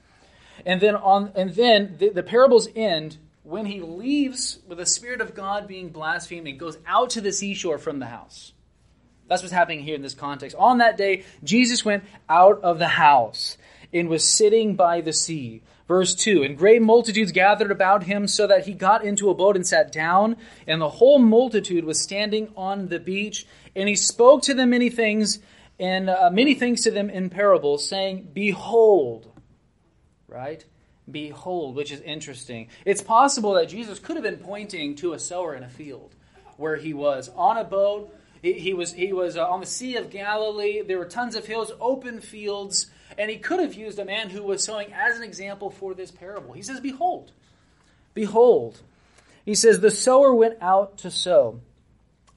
and 0.64 0.80
then 0.80 0.96
on 0.96 1.30
and 1.34 1.54
then 1.54 1.96
the, 1.98 2.08
the 2.08 2.22
parables 2.22 2.68
end 2.74 3.18
when 3.42 3.66
he 3.66 3.80
leaves 3.80 4.58
with 4.66 4.78
the 4.78 4.86
Spirit 4.86 5.20
of 5.20 5.34
God 5.34 5.66
being 5.66 5.90
blasphemed 5.90 6.46
and 6.46 6.58
goes 6.58 6.78
out 6.86 7.10
to 7.10 7.20
the 7.20 7.32
seashore 7.32 7.78
from 7.78 7.98
the 7.98 8.06
house. 8.06 8.52
That's 9.28 9.42
what's 9.42 9.52
happening 9.52 9.82
here 9.82 9.94
in 9.94 10.02
this 10.02 10.14
context. 10.14 10.56
On 10.58 10.78
that 10.78 10.96
day, 10.96 11.24
Jesus 11.42 11.84
went 11.84 12.04
out 12.28 12.60
of 12.62 12.78
the 12.78 12.88
house 12.88 13.56
and 13.92 14.08
was 14.08 14.24
sitting 14.24 14.74
by 14.74 15.00
the 15.00 15.12
sea. 15.12 15.62
Verse 15.88 16.14
2 16.14 16.42
And 16.42 16.56
great 16.56 16.82
multitudes 16.82 17.32
gathered 17.32 17.70
about 17.70 18.04
him, 18.04 18.26
so 18.26 18.46
that 18.46 18.66
he 18.66 18.72
got 18.72 19.04
into 19.04 19.30
a 19.30 19.34
boat 19.34 19.56
and 19.56 19.66
sat 19.66 19.92
down, 19.92 20.36
and 20.66 20.80
the 20.80 20.88
whole 20.88 21.18
multitude 21.18 21.84
was 21.84 22.00
standing 22.00 22.52
on 22.56 22.88
the 22.88 23.00
beach. 23.00 23.46
And 23.74 23.88
he 23.88 23.96
spoke 23.96 24.42
to 24.42 24.54
them 24.54 24.70
many 24.70 24.90
things, 24.90 25.38
and 25.78 26.08
uh, 26.10 26.30
many 26.30 26.54
things 26.54 26.82
to 26.82 26.90
them 26.90 27.10
in 27.10 27.30
parables, 27.30 27.88
saying, 27.88 28.28
Behold, 28.32 29.30
right? 30.28 30.64
Behold, 31.12 31.76
which 31.76 31.92
is 31.92 32.00
interesting. 32.00 32.68
It's 32.84 33.02
possible 33.02 33.54
that 33.54 33.68
Jesus 33.68 33.98
could 33.98 34.16
have 34.16 34.24
been 34.24 34.38
pointing 34.38 34.96
to 34.96 35.12
a 35.12 35.18
sower 35.18 35.54
in 35.54 35.62
a 35.62 35.68
field 35.68 36.14
where 36.56 36.76
he 36.76 36.94
was 36.94 37.28
on 37.36 37.56
a 37.56 37.64
boat. 37.64 38.14
He, 38.42 38.74
was, 38.74 38.92
he 38.92 39.12
was 39.12 39.36
uh, 39.36 39.46
on 39.48 39.60
the 39.60 39.66
Sea 39.66 39.96
of 39.96 40.10
Galilee. 40.10 40.82
There 40.82 40.98
were 40.98 41.04
tons 41.04 41.36
of 41.36 41.46
hills, 41.46 41.70
open 41.80 42.20
fields, 42.20 42.90
and 43.16 43.30
he 43.30 43.36
could 43.36 43.60
have 43.60 43.74
used 43.74 43.98
a 43.98 44.04
man 44.04 44.30
who 44.30 44.42
was 44.42 44.64
sowing 44.64 44.92
as 44.92 45.16
an 45.16 45.22
example 45.22 45.70
for 45.70 45.94
this 45.94 46.10
parable. 46.10 46.52
He 46.52 46.62
says, 46.62 46.80
Behold, 46.80 47.30
behold. 48.14 48.80
He 49.44 49.54
says, 49.54 49.80
The 49.80 49.90
sower 49.90 50.34
went 50.34 50.58
out 50.60 50.98
to 50.98 51.10
sow. 51.10 51.60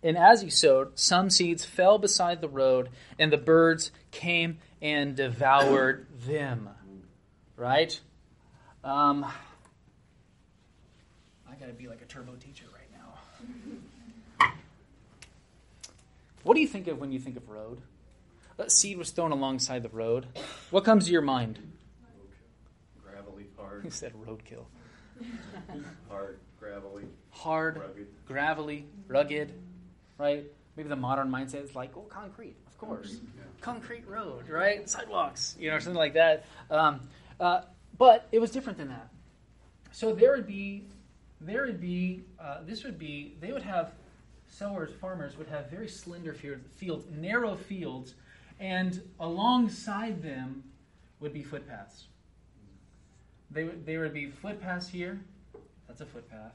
And 0.03 0.19
as 0.19 0.43
he 0.43 0.51
sowed, 0.51 0.99
some 0.99 1.32
seeds 1.32 1.65
fell 1.65 1.97
beside 1.97 2.39
the 2.39 2.47
road, 2.47 2.89
and 3.17 3.34
the 3.34 3.38
birds 3.38 3.89
came 4.11 4.59
and 4.80 5.15
devoured 5.15 6.05
them. 6.28 6.69
Right? 7.57 7.99
Um, 8.86 9.25
I 11.49 11.55
got 11.55 11.65
to 11.65 11.73
be 11.73 11.88
like 11.88 12.03
a 12.03 12.05
turbo 12.05 12.36
teacher 12.36 12.65
right 12.71 12.88
now. 14.39 14.53
What 16.43 16.53
do 16.53 16.61
you 16.61 16.67
think 16.67 16.88
of 16.88 16.99
when 16.99 17.11
you 17.11 17.17
think 17.17 17.36
of 17.36 17.49
road? 17.49 17.81
That 18.57 18.71
seed 18.71 18.99
was 18.99 19.09
thrown 19.09 19.31
alongside 19.31 19.81
the 19.81 19.89
road. 19.89 20.27
What 20.69 20.86
comes 20.86 21.07
to 21.07 21.11
your 21.11 21.23
mind? 21.23 21.57
Gravelly, 23.03 23.47
hard. 23.57 23.83
He 23.83 23.89
said 23.89 24.13
roadkill. 24.13 24.65
hard, 26.07 26.38
gravelly. 26.59 27.05
Hard, 27.31 27.77
rugged. 27.79 28.07
gravelly, 28.27 28.86
rugged, 29.07 29.51
right? 30.19 30.45
Maybe 30.77 30.89
the 30.89 30.95
modern 30.95 31.29
mindset 31.31 31.63
is 31.63 31.73
like, 31.73 31.97
oh, 31.97 32.01
concrete, 32.01 32.55
of 32.67 32.77
course. 32.77 33.17
Yeah. 33.36 33.41
Concrete 33.61 34.07
road, 34.07 34.47
right? 34.47 34.88
Sidewalks, 34.88 35.55
you 35.59 35.71
know, 35.71 35.79
something 35.79 35.97
like 35.97 36.13
that. 36.13 36.45
Um, 36.69 37.01
uh, 37.39 37.61
but 37.97 38.27
it 38.31 38.39
was 38.39 38.51
different 38.51 38.77
than 38.77 38.89
that. 38.89 39.09
So 39.91 40.13
there 40.13 40.31
would 40.31 40.47
be, 40.47 40.83
there 41.39 41.65
would 41.65 41.79
be, 41.79 42.23
uh, 42.39 42.59
this 42.65 42.83
would 42.83 42.99
be, 42.99 43.35
they 43.39 43.51
would 43.51 43.63
have, 43.63 43.93
sowers, 44.47 44.91
farmers 44.99 45.37
would 45.37 45.47
have 45.47 45.69
very 45.69 45.87
slender 45.87 46.33
fields, 46.33 47.05
narrow 47.11 47.55
fields, 47.55 48.15
and 48.59 49.01
alongside 49.19 50.21
them 50.21 50.63
would 51.19 51.33
be 51.33 51.43
footpaths. 51.43 52.05
They 53.51 53.63
would, 53.63 53.85
there 53.85 54.01
would 54.01 54.13
be 54.13 54.31
footpaths 54.31 54.87
here. 54.87 55.21
That's 55.87 56.01
a 56.01 56.05
footpath. 56.05 56.53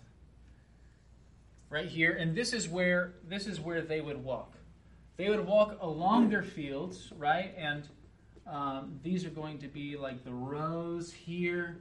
Right 1.70 1.86
here, 1.86 2.12
and 2.12 2.34
this 2.34 2.52
is 2.52 2.68
where 2.68 3.14
this 3.28 3.46
is 3.46 3.60
where 3.60 3.80
they 3.80 4.00
would 4.00 4.24
walk. 4.24 4.54
They 5.16 5.28
would 5.28 5.46
walk 5.46 5.78
along 5.80 6.30
their 6.30 6.42
fields, 6.42 7.12
right, 7.16 7.54
and 7.56 7.86
um, 8.50 8.98
these 9.02 9.24
are 9.24 9.30
going 9.30 9.58
to 9.58 9.68
be 9.68 9.96
like 9.96 10.24
the 10.24 10.32
rows 10.32 11.12
here 11.12 11.78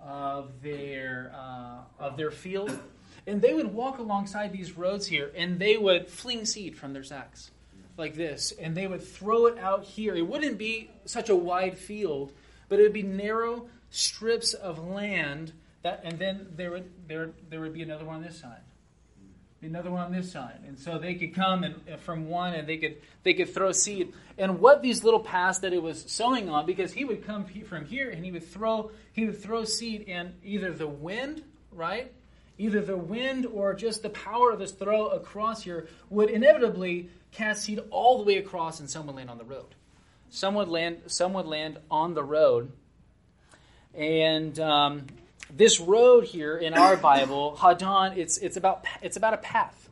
of 0.00 0.62
their 0.62 1.32
uh, 1.34 1.78
of 1.98 2.16
their 2.16 2.30
field, 2.30 2.78
and 3.26 3.42
they 3.42 3.52
would 3.54 3.74
walk 3.74 3.98
alongside 3.98 4.52
these 4.52 4.76
roads 4.76 5.06
here, 5.06 5.32
and 5.36 5.58
they 5.58 5.76
would 5.76 6.08
fling 6.08 6.44
seed 6.44 6.76
from 6.76 6.92
their 6.92 7.02
sacks 7.02 7.50
like 7.96 8.14
this, 8.14 8.52
and 8.52 8.76
they 8.76 8.86
would 8.86 9.02
throw 9.02 9.46
it 9.46 9.58
out 9.58 9.84
here. 9.84 10.14
It 10.14 10.26
wouldn't 10.26 10.58
be 10.58 10.90
such 11.06 11.28
a 11.28 11.36
wide 11.36 11.76
field, 11.76 12.32
but 12.68 12.78
it 12.78 12.82
would 12.82 12.92
be 12.92 13.02
narrow 13.02 13.68
strips 13.90 14.54
of 14.54 14.78
land 14.86 15.52
that, 15.82 16.02
and 16.04 16.18
then 16.18 16.46
there 16.54 16.70
would 16.70 16.90
there 17.08 17.30
there 17.50 17.60
would 17.60 17.74
be 17.74 17.82
another 17.82 18.04
one 18.04 18.16
on 18.16 18.22
this 18.22 18.38
side 18.38 18.60
another 19.62 19.90
one 19.90 20.00
on 20.00 20.12
this 20.12 20.30
side. 20.30 20.60
And 20.66 20.78
so 20.78 20.98
they 20.98 21.14
could 21.14 21.34
come 21.34 21.64
and 21.64 22.00
from 22.00 22.28
one 22.28 22.54
and 22.54 22.68
they 22.68 22.76
could 22.76 22.96
they 23.22 23.34
could 23.34 23.52
throw 23.52 23.72
seed. 23.72 24.12
And 24.38 24.60
what 24.60 24.82
these 24.82 25.02
little 25.04 25.20
paths 25.20 25.60
that 25.60 25.72
it 25.72 25.82
was 25.82 26.04
sowing 26.08 26.48
on, 26.48 26.66
because 26.66 26.92
he 26.92 27.04
would 27.04 27.26
come 27.26 27.44
from 27.44 27.84
here 27.86 28.10
and 28.10 28.24
he 28.24 28.32
would 28.32 28.46
throw 28.46 28.90
he 29.12 29.26
would 29.26 29.42
throw 29.42 29.64
seed 29.64 30.06
and 30.08 30.34
either 30.44 30.72
the 30.72 30.86
wind, 30.86 31.42
right? 31.72 32.12
Either 32.58 32.80
the 32.80 32.96
wind 32.96 33.46
or 33.46 33.74
just 33.74 34.02
the 34.02 34.10
power 34.10 34.50
of 34.50 34.58
this 34.58 34.72
throw 34.72 35.08
across 35.08 35.62
here 35.62 35.88
would 36.08 36.30
inevitably 36.30 37.10
cast 37.32 37.64
seed 37.64 37.80
all 37.90 38.18
the 38.18 38.24
way 38.24 38.38
across 38.38 38.80
and 38.80 38.88
some 38.88 39.06
would 39.06 39.16
land 39.16 39.28
on 39.28 39.38
the 39.38 39.44
road. 39.44 39.74
Some 40.30 40.54
would 40.54 40.68
land 40.68 41.02
some 41.06 41.32
would 41.34 41.46
land 41.46 41.78
on 41.90 42.14
the 42.14 42.24
road. 42.24 42.72
And 43.94 44.58
um, 44.60 45.06
this 45.50 45.80
road 45.80 46.24
here 46.24 46.56
in 46.56 46.74
our 46.74 46.96
Bible, 47.12 47.56
hodon, 47.58 48.16
it's, 48.16 48.38
it's, 48.38 48.56
about, 48.56 48.84
it's 49.02 49.16
about 49.16 49.34
a 49.34 49.38
path. 49.38 49.88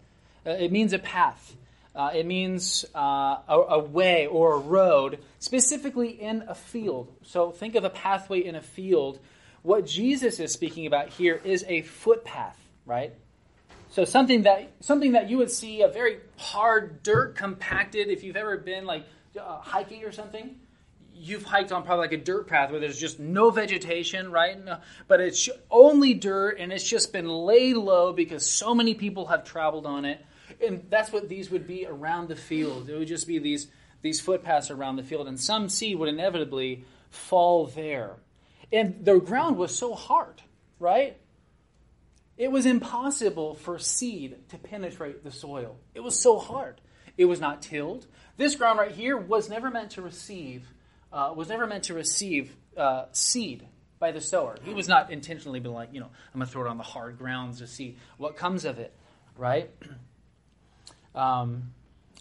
Uh, 0.46 0.50
it 0.50 0.72
means 0.72 0.92
a 0.92 0.98
path. 0.98 1.57
Uh, 1.94 2.11
it 2.12 2.26
means 2.26 2.84
uh, 2.94 3.38
a, 3.48 3.57
a, 3.70 3.78
way 3.78 4.26
or 4.26 4.55
a 4.55 4.59
road, 4.59 5.20
specifically 5.38 6.09
in 6.09 6.42
a 6.48 6.55
field. 6.55 7.12
So 7.22 7.52
think 7.52 7.76
of 7.76 7.84
a 7.84 7.90
pathway 7.90 8.44
in 8.44 8.57
a 8.57 8.61
field. 8.61 9.20
What 9.62 9.86
Jesus 9.86 10.40
is 10.40 10.52
speaking 10.52 10.86
about 10.86 11.11
here 11.11 11.40
is 11.44 11.64
a 11.68 11.82
footpath, 11.82 12.59
right? 12.84 13.14
So 13.90 14.05
something 14.05 14.42
that 14.42 14.72
something 14.80 15.12
that 15.12 15.30
you 15.30 15.38
would 15.38 15.52
see 15.52 15.82
a 15.82 15.88
very 15.88 16.18
hard 16.36 17.05
dirt 17.05 17.36
compacted. 17.36 18.09
If 18.09 18.24
you've 18.24 18.36
ever 18.36 18.57
been 18.57 18.86
like 18.86 19.07
uh, 19.40 19.59
hiking 19.59 20.05
or 20.05 20.11
something, 20.11 20.57
you've 21.25 21.45
hiked 21.45 21.72
on 21.72 21.83
probably 21.83 22.05
like 22.05 22.12
a 22.12 22.22
dirt 22.22 22.47
path 22.47 22.70
where 22.70 22.81
there's 22.81 22.99
just 22.99 23.18
no 23.18 23.51
vegetation, 23.51 24.31
right? 24.31 24.62
No, 24.62 24.79
but 25.09 25.20
it's 25.20 25.49
only 25.70 26.12
dirt 26.12 26.59
and 26.59 26.72
it's 26.72 26.87
just 26.87 27.12
been 27.12 27.29
laid 27.29 27.77
low 27.77 28.12
because 28.12 28.49
so 28.49 28.75
many 28.75 28.95
people 28.95 29.27
have 29.27 29.45
traveled 29.45 29.87
on 29.87 30.05
it. 30.05 30.25
And 30.64 30.87
that's 30.91 31.11
what 31.11 31.29
these 31.29 31.51
would 31.51 31.66
be 31.66 31.87
around 31.87 32.29
the 32.29 32.37
field. 32.37 32.91
It 32.91 32.99
would 32.99 33.09
just 33.09 33.27
be 33.27 33.39
these, 33.39 33.68
these 34.03 34.20
footpaths 34.20 34.70
around 34.70 34.97
the 34.97 35.03
field, 35.03 35.27
and 35.27 35.41
some 35.41 35.68
seed 35.68 35.99
would 35.99 36.09
inevitably 36.09 36.85
fall 37.11 37.66
there. 37.66 38.16
And 38.70 39.05
the 39.05 39.18
ground 39.18 39.57
was 39.57 39.77
so 39.77 39.95
hard, 39.95 40.43
right? 40.79 41.16
It 42.37 42.51
was 42.51 42.66
impossible 42.66 43.55
for 43.55 43.79
seed 43.79 44.49
to 44.51 44.59
penetrate 44.59 45.25
the 45.25 45.33
soil. 45.33 45.77
It 45.95 46.01
was 46.01 46.18
so 46.18 46.39
hard. 46.39 46.81
It 47.16 47.25
was 47.25 47.41
not 47.41 47.62
tilled. 47.62 48.07
This 48.37 48.57
ground 48.57 48.79
right 48.79 48.91
here 48.91 49.16
was 49.16 49.49
never 49.49 49.70
meant 49.70 49.93
to 49.93 50.03
receive 50.03 50.66
uh, 51.15 51.33
was 51.35 51.49
never 51.49 51.67
meant 51.67 51.85
to 51.85 51.95
receive 51.95 52.55
uh, 52.77 53.05
seed 53.12 53.65
by 54.01 54.11
the 54.11 54.21
sower. 54.21 54.57
He 54.65 54.75
was 54.75 54.89
not 54.89 55.12
intentionally 55.12 55.61
been 55.61 55.73
like, 55.73 55.91
you 55.93 56.01
know, 56.01 56.11
I'm 56.35 56.41
going 56.41 56.47
to 56.47 56.53
throw 56.53 56.67
it 56.67 56.69
on 56.69 56.77
the 56.77 56.83
hard 56.83 57.17
grounds 57.17 57.61
to 57.61 57.69
see 57.69 57.97
what 58.19 58.37
comes 58.37 58.65
of 58.65 58.79
it, 58.79 58.93
right? 59.39 59.71
Um, 61.17 61.75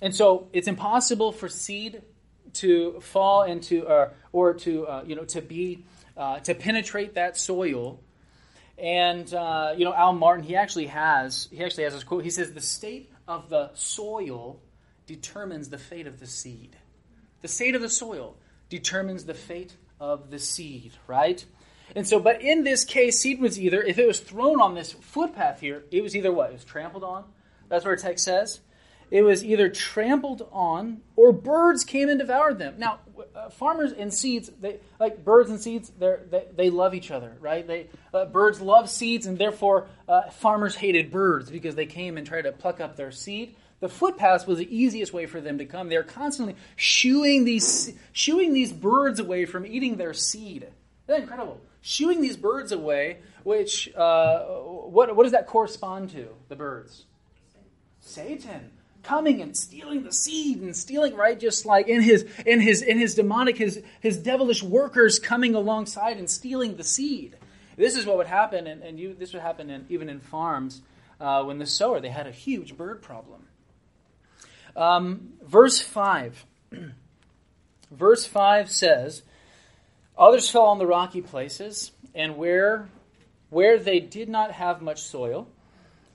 and 0.03 0.13
so 0.13 0.49
it's 0.53 0.67
impossible 0.67 1.31
for 1.31 1.49
seed 1.49 2.03
to 2.53 2.99
fall 2.99 3.41
into, 3.41 3.87
uh, 3.87 4.11
or 4.31 4.53
to, 4.53 4.85
uh, 4.85 5.03
you 5.03 5.15
know, 5.15 5.23
to 5.23 5.41
be, 5.41 5.83
uh, 6.15 6.37
to 6.41 6.53
penetrate 6.53 7.15
that 7.15 7.35
soil. 7.35 7.99
And 8.77 9.33
uh, 9.33 9.73
you 9.75 9.83
know, 9.83 9.95
Al 9.95 10.13
Martin, 10.13 10.43
he 10.43 10.55
actually 10.55 10.85
has, 10.85 11.47
he 11.51 11.63
actually 11.63 11.85
has 11.85 11.93
this 11.93 12.03
quote. 12.03 12.23
He 12.23 12.29
says, 12.29 12.53
"The 12.53 12.61
state 12.61 13.11
of 13.27 13.49
the 13.49 13.71
soil 13.73 14.59
determines 15.07 15.69
the 15.69 15.79
fate 15.79 16.05
of 16.05 16.19
the 16.19 16.27
seed. 16.27 16.75
The 17.41 17.47
state 17.47 17.73
of 17.73 17.81
the 17.81 17.89
soil 17.89 18.37
determines 18.73 19.25
the 19.25 19.35
fate 19.35 19.77
of 19.99 20.31
the 20.31 20.39
seed, 20.39 20.93
right? 21.05 21.45
And 21.95 22.07
so, 22.07 22.19
but 22.19 22.41
in 22.41 22.63
this 22.63 22.83
case, 22.83 23.19
seed 23.19 23.39
was 23.39 23.59
either, 23.59 23.83
if 23.83 23.99
it 23.99 24.07
was 24.07 24.19
thrown 24.19 24.59
on 24.59 24.73
this 24.73 24.93
footpath 24.93 25.59
here, 25.59 25.83
it 25.91 26.01
was 26.01 26.15
either 26.15 26.31
what? 26.31 26.49
It 26.49 26.53
was 26.53 26.63
trampled 26.63 27.03
on. 27.03 27.23
That's 27.69 27.85
what 27.85 27.91
our 27.91 27.97
text 27.97 28.25
says. 28.25 28.61
It 29.11 29.21
was 29.21 29.45
either 29.45 29.69
trampled 29.69 30.47
on 30.51 31.01
or 31.15 31.31
birds 31.31 31.83
came 31.83 32.09
and 32.09 32.17
devoured 32.17 32.57
them. 32.57 32.75
Now, 32.79 32.97
uh, 33.35 33.49
farmers 33.49 33.91
and 33.91 34.11
seeds, 34.11 34.49
they, 34.59 34.79
like 34.99 35.23
birds 35.23 35.51
and 35.51 35.61
seeds, 35.61 35.91
they 35.99 36.45
they 36.55 36.69
love 36.71 36.95
each 36.95 37.11
other, 37.11 37.37
right? 37.39 37.65
They, 37.65 37.89
uh, 38.11 38.25
birds 38.25 38.59
love 38.59 38.89
seeds, 38.89 39.27
and 39.27 39.37
therefore 39.37 39.87
uh, 40.09 40.31
farmers 40.31 40.75
hated 40.75 41.11
birds 41.11 41.51
because 41.51 41.75
they 41.75 41.85
came 41.85 42.17
and 42.17 42.25
tried 42.25 42.43
to 42.43 42.51
pluck 42.51 42.81
up 42.81 42.95
their 42.95 43.11
seed. 43.11 43.55
The 43.83 43.89
footpaths 43.89 44.47
was 44.47 44.59
the 44.59 44.73
easiest 44.73 45.11
way 45.11 45.25
for 45.25 45.41
them 45.41 45.57
to 45.57 45.65
come. 45.65 45.89
They're 45.89 46.03
constantly 46.03 46.55
shooing 46.77 47.43
these, 47.43 47.93
shooing 48.13 48.53
these 48.53 48.71
birds 48.71 49.19
away 49.19 49.43
from 49.43 49.65
eating 49.65 49.97
their 49.97 50.13
seed. 50.13 50.63
Isn't 50.63 50.73
that 51.07 51.19
incredible? 51.19 51.59
Shooing 51.81 52.21
these 52.21 52.37
birds 52.37 52.71
away, 52.71 53.17
which, 53.43 53.93
uh, 53.93 54.45
what, 54.45 55.13
what 55.13 55.23
does 55.23 55.33
that 55.33 55.47
correspond 55.47 56.11
to, 56.11 56.29
the 56.47 56.55
birds? 56.55 57.03
Satan 57.99 58.71
coming 59.03 59.41
and 59.41 59.57
stealing 59.57 60.03
the 60.03 60.13
seed 60.13 60.61
and 60.61 60.73
stealing 60.73 61.13
right 61.13 61.37
just 61.37 61.65
like 61.65 61.89
in 61.89 62.01
his 62.01 62.25
in 62.45 62.61
his 62.61 62.81
in 62.81 62.97
his 62.97 63.15
demonic 63.15 63.57
his 63.57 63.83
his 63.99 64.17
devilish 64.17 64.63
workers 64.63 65.19
coming 65.19 65.55
alongside 65.55 66.15
and 66.15 66.29
stealing 66.29 66.77
the 66.77 66.85
seed 66.85 67.35
this 67.75 67.97
is 67.97 68.05
what 68.05 68.15
would 68.15 68.27
happen 68.27 68.65
and, 68.65 68.81
and 68.81 68.97
you 68.97 69.13
this 69.13 69.33
would 69.33 69.41
happen 69.41 69.69
in, 69.69 69.85
even 69.89 70.07
in 70.07 70.21
farms 70.21 70.81
uh, 71.19 71.43
when 71.43 71.57
the 71.57 71.65
sower 71.65 71.99
they 71.99 72.07
had 72.07 72.27
a 72.27 72.31
huge 72.31 72.77
bird 72.77 73.01
problem 73.01 73.45
um, 74.75 75.33
verse 75.43 75.81
5 75.81 76.45
verse 77.91 78.25
5 78.25 78.69
says 78.71 79.23
others 80.17 80.49
fell 80.49 80.65
on 80.65 80.79
the 80.79 80.87
rocky 80.87 81.21
places 81.21 81.91
and 82.15 82.37
where 82.37 82.89
where 83.49 83.77
they 83.77 83.99
did 83.99 84.29
not 84.29 84.51
have 84.51 84.81
much 84.81 85.01
soil 85.01 85.47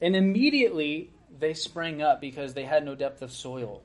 and 0.00 0.14
immediately 0.14 1.10
they 1.38 1.54
sprang 1.54 2.02
up 2.02 2.20
because 2.20 2.54
they 2.54 2.64
had 2.64 2.84
no 2.84 2.94
depth 2.94 3.22
of 3.22 3.32
soil. 3.32 3.82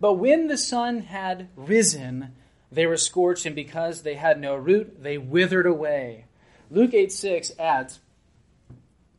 But 0.00 0.14
when 0.14 0.46
the 0.46 0.56
sun 0.56 1.00
had 1.00 1.48
risen, 1.56 2.32
they 2.70 2.86
were 2.86 2.96
scorched, 2.96 3.46
and 3.46 3.56
because 3.56 4.02
they 4.02 4.14
had 4.14 4.40
no 4.40 4.54
root, 4.54 5.02
they 5.02 5.18
withered 5.18 5.66
away. 5.66 6.26
Luke 6.70 6.94
8 6.94 7.10
6 7.10 7.52
adds 7.58 8.00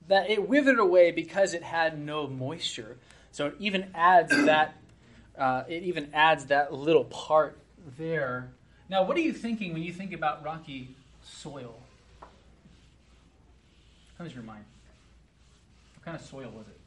that 0.07 0.29
it 0.29 0.47
withered 0.47 0.79
away 0.79 1.11
because 1.11 1.53
it 1.53 1.63
had 1.63 1.99
no 1.99 2.27
moisture. 2.27 2.97
So 3.31 3.47
it 3.47 3.55
even 3.59 3.91
adds 3.93 4.29
that 4.45 4.75
uh, 5.37 5.63
it 5.67 5.83
even 5.83 6.09
adds 6.13 6.45
that 6.47 6.73
little 6.73 7.05
part 7.05 7.57
there. 7.97 8.49
Now, 8.89 9.03
what 9.03 9.15
are 9.17 9.21
you 9.21 9.33
thinking 9.33 9.73
when 9.73 9.83
you 9.83 9.93
think 9.93 10.13
about 10.13 10.43
rocky 10.43 10.95
soil? 11.23 11.75
What 12.19 12.29
comes 14.17 14.29
to 14.31 14.35
your 14.35 14.43
mind? 14.43 14.65
What 15.95 16.05
kind 16.05 16.17
of 16.17 16.23
soil 16.25 16.51
was 16.55 16.67
it? 16.67 16.79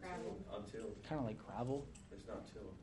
Gravel. 0.00 0.36
Until 0.56 0.80
Kind 1.08 1.20
of 1.20 1.26
like 1.26 1.38
gravel. 1.46 1.84
it's 2.12 2.26
not 2.26 2.42
tilled. 2.52 2.74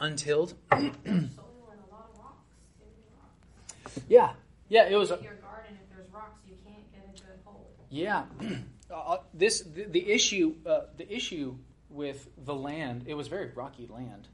Untilled. 0.00 0.50
Soil 0.50 0.80
and 0.80 0.90
a 1.04 1.12
lot 1.92 2.08
of 2.12 2.18
rocks. 2.18 2.44
Big 2.78 2.88
rocks. 3.20 4.00
Yeah, 4.08 4.32
yeah. 4.68 4.88
It 4.88 4.94
was. 4.96 5.10
Your 5.10 5.18
garden, 5.18 5.76
if 5.82 5.94
there's 5.94 6.08
rocks, 6.12 6.38
you 6.48 6.54
can't 6.64 6.84
get 6.92 7.02
into 7.10 7.24
a 7.24 7.26
good 7.26 7.40
hold. 7.44 7.66
Yeah. 7.90 8.24
Uh, 8.90 9.18
this 9.34 9.60
the, 9.60 9.84
the 9.84 10.10
issue 10.10 10.54
uh, 10.66 10.80
the 10.96 11.10
issue 11.12 11.56
with 11.90 12.28
the 12.44 12.54
land. 12.54 13.04
It 13.06 13.14
was 13.14 13.28
very 13.28 13.50
rocky 13.54 13.86
land, 13.86 14.28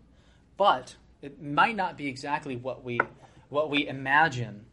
but 0.56 0.94
it 1.22 1.42
might 1.42 1.76
not 1.76 1.96
be 1.96 2.06
exactly 2.06 2.56
what 2.56 2.84
we 2.84 3.00
what 3.48 3.70
we 3.70 3.86
imagine, 3.86 4.66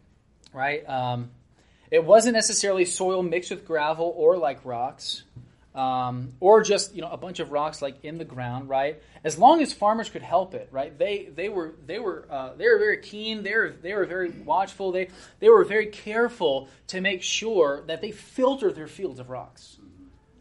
right? 0.53 0.88
Um, 0.88 1.32
it 1.89 2.05
wasn't 2.05 2.36
necessarily 2.36 2.86
soil 2.86 3.23
mixed 3.23 3.51
with 3.51 3.65
gravel 3.65 4.13
or 4.15 4.38
like 4.38 4.63
rocks. 4.63 5.23
Um, 5.74 6.34
or 6.41 6.63
just 6.63 6.93
you 6.95 7.01
know 7.01 7.09
a 7.09 7.15
bunch 7.15 7.39
of 7.39 7.53
rocks 7.53 7.82
like 7.82 8.03
in 8.03 8.17
the 8.17 8.26
ground, 8.26 8.67
right? 8.67 9.01
As 9.24 9.38
long 9.38 9.61
as 9.61 9.72
farmers 9.72 10.09
could 10.09 10.22
help 10.22 10.53
it, 10.53 10.67
right? 10.69 10.97
They 10.97 11.30
they 11.34 11.47
were 11.47 11.76
they 11.86 11.97
were 11.97 12.28
uh, 12.30 12.55
they 12.55 12.67
were 12.67 12.78
very 12.78 12.97
keen. 12.97 13.41
They 13.41 13.53
were 13.53 13.74
they 13.82 13.93
were 13.93 14.05
very 14.05 14.32
watchful. 14.32 14.91
They 14.91 15.07
they 15.39 15.47
were 15.47 15.63
very 15.63 15.86
careful 15.86 16.67
to 16.88 16.99
make 16.99 17.24
sure 17.24 17.84
that 17.88 18.01
they 18.01 18.11
filtered 18.11 18.76
their 18.76 18.88
fields 18.88 19.22
of 19.22 19.30
rocks, 19.30 19.78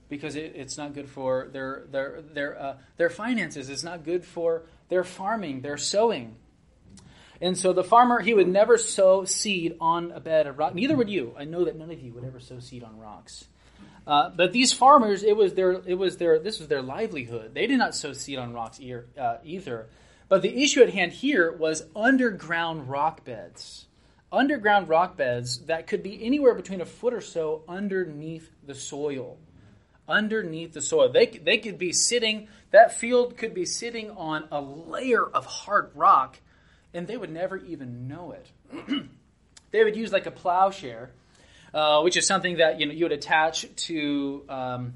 because 0.09 0.35
it, 0.35 0.55
it's 0.57 0.77
not 0.77 0.95
good 0.95 1.09
for 1.09 1.49
their 1.53 1.85
their 1.93 2.23
their 2.23 2.61
uh, 2.61 2.77
their 2.97 3.11
finances. 3.11 3.69
It's 3.69 3.85
not 3.85 4.05
good 4.05 4.25
for 4.25 4.65
their 4.89 5.05
farming, 5.05 5.61
their 5.61 5.77
sowing. 5.77 6.35
And 7.41 7.57
so 7.57 7.73
the 7.73 7.85
farmer 7.85 8.19
he 8.21 8.35
would 8.35 8.49
never 8.49 8.77
sow 8.77 9.25
seed 9.25 9.77
on 9.81 10.11
a 10.11 10.19
bed 10.19 10.49
of 10.49 10.59
rock. 10.59 10.75
Neither 10.75 10.97
would 10.97 11.09
you. 11.09 11.35
I 11.39 11.45
know 11.45 11.65
that 11.67 11.77
none 11.77 11.93
of 11.93 12.01
you 12.01 12.13
would 12.15 12.25
ever 12.25 12.41
sow 12.41 12.59
seed 12.59 12.83
on 12.83 12.99
rocks. 12.99 13.45
Uh, 14.07 14.31
but 14.31 14.53
these 14.53 14.73
farmers, 14.73 15.23
it 15.23 15.37
was 15.37 15.55
their, 15.55 15.73
it 15.87 15.95
was 15.95 16.17
their, 16.17 16.39
this 16.39 16.59
was 16.59 16.69
their 16.69 16.83
livelihood. 16.83 17.55
They 17.55 17.67
did 17.67 17.79
not 17.79 17.95
sow 17.95 18.13
seed 18.13 18.39
on 18.39 18.53
rocks 18.53 18.81
uh, 18.81 19.39
either. 19.45 19.89
But 20.31 20.43
the 20.43 20.63
issue 20.63 20.81
at 20.81 20.91
hand 20.91 21.13
here 21.13 21.51
was 21.51 21.83
underground 21.95 22.89
rock 22.89 23.25
beds, 23.25 23.87
underground 24.31 24.89
rock 24.89 25.17
beds 25.17 25.59
that 25.67 25.89
could 25.89 26.05
be 26.05 26.25
anywhere 26.25 26.55
between 26.55 26.81
a 26.81 26.87
foot 26.87 27.13
or 27.13 27.21
so 27.21 27.65
underneath 27.69 28.49
the 28.65 28.77
soil, 28.77 29.39
underneath 30.09 30.73
the 30.73 30.83
soil. 30.83 31.11
They 31.11 31.27
they 31.27 31.59
could 31.59 31.79
be 31.79 31.93
sitting. 31.93 32.47
That 32.71 32.97
field 32.97 33.37
could 33.37 33.55
be 33.55 33.65
sitting 33.65 34.13
on 34.13 34.47
a 34.53 34.61
layer 34.61 35.25
of 35.25 35.47
hard 35.47 35.91
rock, 35.97 36.39
and 36.95 37.09
they 37.09 37.17
would 37.17 37.33
never 37.33 37.57
even 37.57 38.07
know 38.07 38.31
it. 38.31 38.53
they 39.73 39.83
would 39.83 39.97
use 39.97 40.13
like 40.13 40.27
a 40.27 40.31
plowshare 40.31 41.11
uh, 41.73 42.01
which 42.03 42.17
is 42.17 42.27
something 42.27 42.59
that 42.59 42.81
you 42.81 42.87
know 42.87 42.93
you 42.93 43.05
would 43.05 43.13
attach 43.13 43.67
to 43.87 44.45
um, 44.49 44.95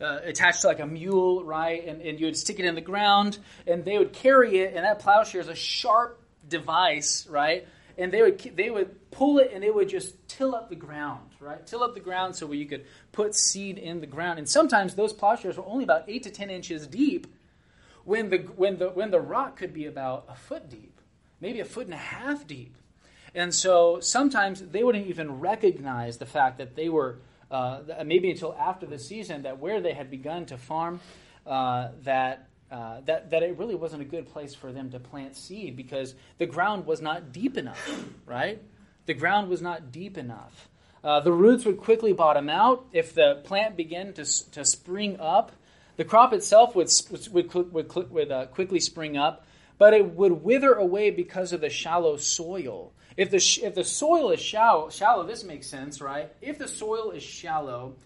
uh, 0.00 0.20
to 0.20 0.66
like 0.66 0.80
a 0.80 0.86
mule, 0.86 1.44
right? 1.44 1.86
And, 1.86 2.00
and 2.02 2.20
you 2.20 2.26
would 2.26 2.36
stick 2.36 2.58
it 2.58 2.64
in 2.64 2.74
the 2.74 2.80
ground, 2.80 3.38
and 3.66 3.84
they 3.84 3.98
would 3.98 4.12
carry 4.12 4.58
it. 4.58 4.74
And 4.74 4.84
that 4.84 5.00
plowshare 5.00 5.40
is 5.40 5.48
a 5.48 5.54
sharp 5.54 6.22
device, 6.48 7.26
right? 7.28 7.66
And 7.96 8.12
they 8.12 8.22
would 8.22 8.38
they 8.56 8.70
would 8.70 9.10
pull 9.10 9.38
it, 9.38 9.50
and 9.52 9.64
it 9.64 9.74
would 9.74 9.88
just 9.88 10.14
till 10.28 10.54
up 10.54 10.68
the 10.68 10.76
ground, 10.76 11.30
right? 11.40 11.66
Till 11.66 11.82
up 11.82 11.94
the 11.94 12.00
ground 12.00 12.36
so 12.36 12.46
where 12.46 12.56
you 12.56 12.66
could 12.66 12.84
put 13.10 13.34
seed 13.34 13.76
in 13.76 14.00
the 14.00 14.06
ground. 14.06 14.38
And 14.38 14.48
sometimes 14.48 14.94
those 14.94 15.12
plowshares 15.12 15.56
were 15.56 15.66
only 15.66 15.84
about 15.84 16.04
eight 16.06 16.22
to 16.24 16.30
ten 16.30 16.48
inches 16.48 16.86
deep, 16.86 17.26
when 18.04 18.30
the 18.30 18.38
when 18.38 18.78
the 18.78 18.90
when 18.90 19.10
the 19.10 19.20
rock 19.20 19.56
could 19.56 19.74
be 19.74 19.86
about 19.86 20.26
a 20.28 20.36
foot 20.36 20.70
deep, 20.70 21.00
maybe 21.40 21.60
a 21.60 21.64
foot 21.64 21.86
and 21.86 21.94
a 21.94 21.98
half 21.98 22.46
deep. 22.46 22.77
And 23.38 23.54
so 23.54 24.00
sometimes 24.00 24.60
they 24.60 24.82
wouldn't 24.82 25.06
even 25.06 25.38
recognize 25.38 26.18
the 26.18 26.26
fact 26.26 26.58
that 26.58 26.74
they 26.74 26.88
were, 26.88 27.18
uh, 27.52 27.82
maybe 28.04 28.32
until 28.32 28.52
after 28.52 28.84
the 28.84 28.98
season, 28.98 29.42
that 29.42 29.60
where 29.60 29.80
they 29.80 29.92
had 29.92 30.10
begun 30.10 30.46
to 30.46 30.58
farm, 30.58 31.00
uh, 31.46 31.90
that, 32.02 32.48
uh, 32.72 33.00
that, 33.04 33.30
that 33.30 33.44
it 33.44 33.56
really 33.56 33.76
wasn't 33.76 34.02
a 34.02 34.04
good 34.04 34.26
place 34.26 34.56
for 34.56 34.72
them 34.72 34.90
to 34.90 34.98
plant 34.98 35.36
seed 35.36 35.76
because 35.76 36.16
the 36.38 36.46
ground 36.46 36.84
was 36.84 37.00
not 37.00 37.30
deep 37.30 37.56
enough, 37.56 38.04
right? 38.26 38.60
The 39.06 39.14
ground 39.14 39.48
was 39.48 39.62
not 39.62 39.92
deep 39.92 40.18
enough. 40.18 40.68
Uh, 41.04 41.20
the 41.20 41.32
roots 41.32 41.64
would 41.64 41.78
quickly 41.78 42.12
bottom 42.12 42.48
out 42.48 42.86
if 42.92 43.14
the 43.14 43.40
plant 43.44 43.76
began 43.76 44.14
to, 44.14 44.50
to 44.50 44.64
spring 44.64 45.16
up. 45.20 45.52
The 45.94 46.04
crop 46.04 46.32
itself 46.32 46.74
would, 46.74 46.90
would, 47.30 47.54
would, 47.72 48.10
would 48.10 48.32
uh, 48.32 48.46
quickly 48.46 48.80
spring 48.80 49.16
up, 49.16 49.46
but 49.78 49.94
it 49.94 50.16
would 50.16 50.42
wither 50.42 50.72
away 50.72 51.12
because 51.12 51.52
of 51.52 51.60
the 51.60 51.70
shallow 51.70 52.16
soil. 52.16 52.92
If 53.18 53.30
the, 53.30 53.66
if 53.66 53.74
the 53.74 53.82
soil 53.82 54.30
is 54.30 54.38
shallow, 54.38 54.90
shallow, 54.90 55.26
this 55.26 55.42
makes 55.42 55.66
sense, 55.66 56.00
right? 56.00 56.32
If 56.40 56.56
the 56.56 56.68
soil 56.68 57.10
is 57.10 57.20
shallow 57.20 57.96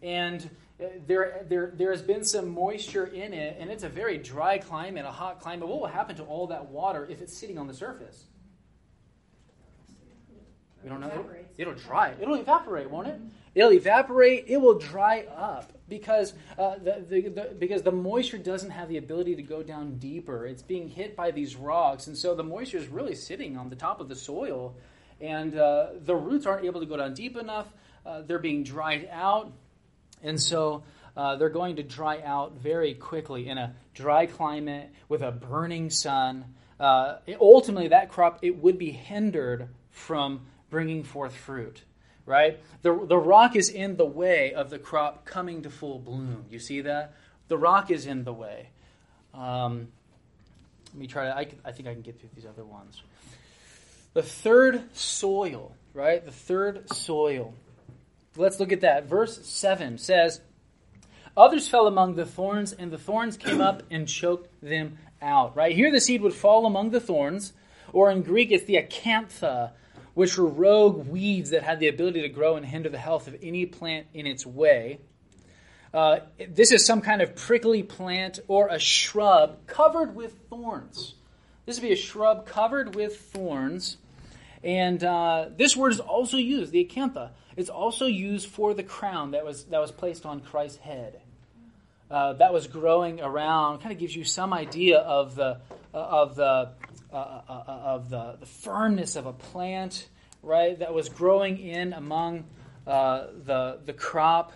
and 0.00 0.48
uh, 0.80 0.84
there, 1.08 1.44
there, 1.48 1.72
there 1.74 1.90
has 1.90 2.02
been 2.02 2.24
some 2.24 2.50
moisture 2.50 3.04
in 3.04 3.34
it, 3.34 3.56
and 3.58 3.68
it's 3.68 3.82
a 3.82 3.88
very 3.88 4.16
dry 4.16 4.58
climate, 4.58 5.04
a 5.04 5.10
hot 5.10 5.40
climate, 5.40 5.66
what 5.66 5.80
will 5.80 5.88
happen 5.88 6.14
to 6.16 6.22
all 6.22 6.46
that 6.46 6.66
water 6.66 7.04
if 7.10 7.20
it's 7.20 7.36
sitting 7.36 7.58
on 7.58 7.66
the 7.66 7.74
surface? 7.74 8.26
We 10.82 10.88
don't 10.88 11.00
know. 11.00 11.08
It'll, 11.08 11.26
it'll 11.58 11.74
dry. 11.74 12.14
It'll 12.20 12.36
evaporate, 12.36 12.90
won't 12.90 13.08
it? 13.08 13.20
It'll 13.54 13.72
evaporate. 13.72 14.44
It 14.48 14.56
will 14.56 14.78
dry 14.78 15.26
up 15.36 15.72
because 15.88 16.32
uh, 16.58 16.76
the, 16.76 17.04
the, 17.06 17.28
the, 17.28 17.56
because 17.58 17.82
the 17.82 17.92
moisture 17.92 18.38
doesn't 18.38 18.70
have 18.70 18.88
the 18.88 18.96
ability 18.96 19.36
to 19.36 19.42
go 19.42 19.62
down 19.62 19.98
deeper. 19.98 20.46
It's 20.46 20.62
being 20.62 20.88
hit 20.88 21.16
by 21.16 21.32
these 21.32 21.56
rocks, 21.56 22.06
and 22.06 22.16
so 22.16 22.34
the 22.34 22.44
moisture 22.44 22.78
is 22.78 22.88
really 22.88 23.14
sitting 23.14 23.58
on 23.58 23.68
the 23.68 23.76
top 23.76 24.00
of 24.00 24.08
the 24.08 24.16
soil, 24.16 24.76
and 25.20 25.54
uh, 25.56 25.88
the 26.00 26.14
roots 26.14 26.46
aren't 26.46 26.64
able 26.64 26.80
to 26.80 26.86
go 26.86 26.96
down 26.96 27.12
deep 27.12 27.36
enough. 27.36 27.66
Uh, 28.06 28.22
they're 28.22 28.38
being 28.38 28.62
dried 28.62 29.08
out, 29.12 29.52
and 30.22 30.40
so 30.40 30.84
uh, 31.16 31.36
they're 31.36 31.50
going 31.50 31.76
to 31.76 31.82
dry 31.82 32.22
out 32.22 32.54
very 32.54 32.94
quickly 32.94 33.48
in 33.48 33.58
a 33.58 33.74
dry 33.92 34.24
climate 34.24 34.90
with 35.08 35.22
a 35.22 35.32
burning 35.32 35.90
sun. 35.90 36.44
It, 37.26 37.36
ultimately, 37.40 37.88
that 37.88 38.08
crop 38.08 38.38
it 38.42 38.56
would 38.56 38.78
be 38.78 38.92
hindered 38.92 39.68
from 39.90 40.46
bringing 40.70 41.04
forth 41.04 41.34
fruit 41.34 41.82
right? 42.30 42.60
The, 42.82 42.94
the 43.06 43.18
rock 43.18 43.56
is 43.56 43.68
in 43.68 43.96
the 43.96 44.04
way 44.04 44.54
of 44.54 44.70
the 44.70 44.78
crop 44.78 45.24
coming 45.24 45.62
to 45.62 45.70
full 45.70 45.98
bloom. 45.98 46.44
You 46.48 46.60
see 46.60 46.82
that? 46.82 47.14
The 47.48 47.58
rock 47.58 47.90
is 47.90 48.06
in 48.06 48.22
the 48.22 48.32
way. 48.32 48.68
Um, 49.34 49.88
let 50.92 50.94
me 50.94 51.06
try 51.08 51.24
to, 51.24 51.36
I, 51.36 51.46
I 51.64 51.72
think 51.72 51.88
I 51.88 51.92
can 51.92 52.02
get 52.02 52.20
through 52.20 52.30
these 52.34 52.46
other 52.46 52.64
ones. 52.64 53.02
The 54.14 54.22
third 54.22 54.96
soil, 54.96 55.74
right? 55.92 56.24
The 56.24 56.30
third 56.30 56.88
soil. 56.92 57.52
Let's 58.36 58.60
look 58.60 58.72
at 58.72 58.82
that. 58.82 59.06
Verse 59.06 59.44
7 59.44 59.98
says, 59.98 60.40
Others 61.36 61.68
fell 61.68 61.88
among 61.88 62.14
the 62.14 62.26
thorns, 62.26 62.72
and 62.72 62.92
the 62.92 62.98
thorns 62.98 63.36
came 63.36 63.60
up 63.60 63.82
and 63.90 64.06
choked 64.06 64.48
them 64.62 64.98
out. 65.22 65.56
Right? 65.56 65.74
Here 65.74 65.90
the 65.90 66.00
seed 66.00 66.22
would 66.22 66.34
fall 66.34 66.66
among 66.66 66.90
the 66.90 67.00
thorns, 67.00 67.52
or 67.92 68.10
in 68.10 68.22
Greek 68.22 68.50
it's 68.52 68.64
the 68.64 68.76
acantha, 68.76 69.72
which 70.14 70.36
were 70.36 70.46
rogue 70.46 71.06
weeds 71.08 71.50
that 71.50 71.62
had 71.62 71.80
the 71.80 71.88
ability 71.88 72.22
to 72.22 72.28
grow 72.28 72.56
and 72.56 72.66
hinder 72.66 72.88
the 72.88 72.98
health 72.98 73.28
of 73.28 73.36
any 73.42 73.66
plant 73.66 74.06
in 74.14 74.26
its 74.26 74.44
way. 74.44 74.98
Uh, 75.92 76.20
this 76.48 76.70
is 76.70 76.86
some 76.86 77.00
kind 77.00 77.20
of 77.20 77.34
prickly 77.34 77.82
plant 77.82 78.38
or 78.46 78.68
a 78.68 78.78
shrub 78.78 79.66
covered 79.66 80.14
with 80.14 80.38
thorns. 80.48 81.14
This 81.66 81.80
would 81.80 81.86
be 81.86 81.92
a 81.92 81.96
shrub 81.96 82.46
covered 82.46 82.94
with 82.94 83.16
thorns. 83.16 83.96
And 84.62 85.02
uh, 85.02 85.46
this 85.56 85.76
word 85.76 85.92
is 85.92 86.00
also 86.00 86.36
used, 86.36 86.70
the 86.72 86.84
acantha. 86.84 87.30
It's 87.56 87.70
also 87.70 88.06
used 88.06 88.48
for 88.48 88.74
the 88.74 88.82
crown 88.82 89.32
that 89.32 89.44
was, 89.44 89.64
that 89.66 89.80
was 89.80 89.90
placed 89.90 90.26
on 90.26 90.40
Christ's 90.40 90.78
head. 90.78 91.20
Uh, 92.10 92.34
that 92.34 92.52
was 92.52 92.66
growing 92.66 93.20
around, 93.20 93.78
kind 93.78 93.92
of 93.92 93.98
gives 93.98 94.14
you 94.14 94.24
some 94.24 94.52
idea 94.52 94.98
of 94.98 95.34
the, 95.36 95.60
uh, 95.94 95.96
of 95.96 96.34
the, 96.36 96.70
uh, 97.12 97.16
uh, 97.16 97.64
uh, 97.66 97.72
of 97.72 98.10
the, 98.10 98.36
the 98.40 98.46
firmness 98.46 99.16
of 99.16 99.26
a 99.26 99.32
plant, 99.32 100.08
right, 100.42 100.78
that 100.78 100.94
was 100.94 101.08
growing 101.08 101.58
in 101.58 101.92
among 101.92 102.44
the, 102.84 103.78
the 103.84 103.92
crop. 103.92 104.52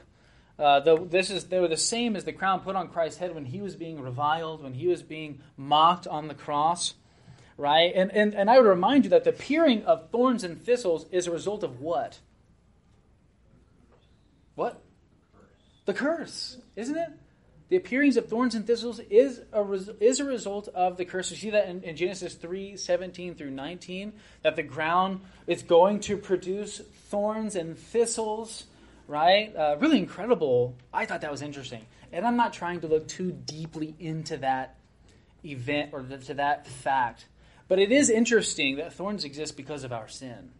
Uh, 0.58 0.78
the, 0.80 1.04
this 1.04 1.30
is 1.30 1.44
they 1.44 1.58
were 1.58 1.68
the 1.68 1.76
same 1.76 2.14
as 2.14 2.24
the 2.24 2.32
crown 2.32 2.60
put 2.60 2.76
on 2.76 2.88
Christ's 2.88 3.18
head 3.18 3.34
when 3.34 3.44
he 3.44 3.60
was 3.60 3.74
being 3.74 4.00
reviled, 4.00 4.62
when 4.62 4.74
he 4.74 4.86
was 4.86 5.02
being 5.02 5.40
mocked 5.56 6.06
on 6.06 6.28
the 6.28 6.34
cross, 6.34 6.94
right? 7.56 7.92
And, 7.94 8.12
and, 8.12 8.34
and 8.34 8.48
I 8.48 8.58
would 8.58 8.68
remind 8.68 9.04
you 9.04 9.10
that 9.10 9.24
the 9.24 9.32
peering 9.32 9.84
of 9.84 10.10
thorns 10.10 10.44
and 10.44 10.62
thistles 10.62 11.06
is 11.10 11.26
a 11.26 11.32
result 11.32 11.64
of 11.64 11.80
what? 11.80 12.20
What? 14.54 14.80
The 15.86 15.94
curse, 15.94 16.58
isn't 16.76 16.96
it? 16.96 17.10
The 17.74 17.78
appearings 17.78 18.16
of 18.16 18.28
thorns 18.28 18.54
and 18.54 18.64
thistles 18.64 19.00
is 19.10 19.40
a, 19.52 19.60
res- 19.60 19.90
is 19.98 20.20
a 20.20 20.24
result 20.24 20.68
of 20.68 20.96
the 20.96 21.04
curse. 21.04 21.32
You 21.32 21.36
see 21.36 21.50
that 21.50 21.68
in, 21.68 21.82
in, 21.82 21.96
Genesis 21.96 22.34
3 22.34 22.76
17 22.76 23.34
through 23.34 23.50
19, 23.50 24.12
that 24.42 24.54
the 24.54 24.62
ground 24.62 25.22
is 25.48 25.64
going 25.64 25.98
to 26.02 26.16
produce 26.16 26.78
thorns 26.78 27.56
and 27.56 27.76
thistles, 27.76 28.66
right? 29.08 29.52
Uh, 29.56 29.76
really 29.80 29.98
incredible. 29.98 30.76
I 30.92 31.04
thought 31.04 31.22
that 31.22 31.32
was 31.32 31.42
interesting. 31.42 31.84
And 32.12 32.24
I'm 32.24 32.36
not 32.36 32.52
trying 32.52 32.82
to 32.82 32.86
look 32.86 33.08
too 33.08 33.32
deeply 33.32 33.96
into 33.98 34.36
that 34.36 34.76
event 35.44 35.90
or 35.92 36.02
to 36.02 36.34
that 36.34 36.68
fact. 36.68 37.26
But 37.66 37.80
it 37.80 37.90
is 37.90 38.08
interesting 38.08 38.76
that 38.76 38.92
thorns 38.92 39.24
exist 39.24 39.56
because 39.56 39.82
of 39.82 39.92
our 39.92 40.06
sin. 40.06 40.52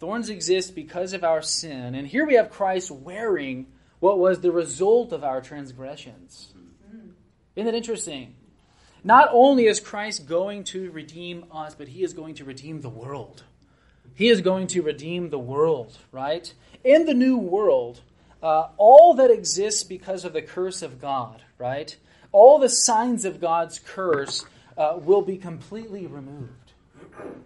Thorns 0.00 0.28
exist 0.28 0.74
because 0.74 1.14
of 1.14 1.24
our 1.24 1.40
sin. 1.40 1.94
And 1.94 2.06
here 2.06 2.26
we 2.26 2.34
have 2.34 2.50
Christ 2.50 2.90
wearing 2.90 3.68
what 4.00 4.18
was 4.18 4.40
the 4.40 4.50
result 4.50 5.12
of 5.12 5.22
our 5.22 5.40
transgressions. 5.40 6.52
Isn't 7.54 7.66
that 7.66 7.74
interesting? 7.74 8.34
Not 9.04 9.28
only 9.32 9.66
is 9.66 9.80
Christ 9.80 10.26
going 10.26 10.64
to 10.64 10.90
redeem 10.90 11.44
us, 11.52 11.74
but 11.74 11.88
he 11.88 12.02
is 12.02 12.12
going 12.12 12.34
to 12.36 12.44
redeem 12.44 12.80
the 12.80 12.88
world. 12.88 13.44
He 14.14 14.28
is 14.28 14.40
going 14.40 14.66
to 14.68 14.82
redeem 14.82 15.30
the 15.30 15.38
world, 15.38 15.96
right? 16.12 16.52
In 16.84 17.06
the 17.06 17.14
new 17.14 17.38
world, 17.38 18.00
uh, 18.42 18.68
all 18.76 19.14
that 19.14 19.30
exists 19.30 19.84
because 19.84 20.24
of 20.24 20.32
the 20.32 20.42
curse 20.42 20.82
of 20.82 21.00
God, 21.00 21.42
right? 21.58 21.96
All 22.32 22.58
the 22.58 22.68
signs 22.68 23.24
of 23.24 23.40
God's 23.40 23.78
curse 23.78 24.44
uh, 24.76 24.98
will 24.98 25.22
be 25.22 25.36
completely 25.36 26.06
removed. 26.06 26.72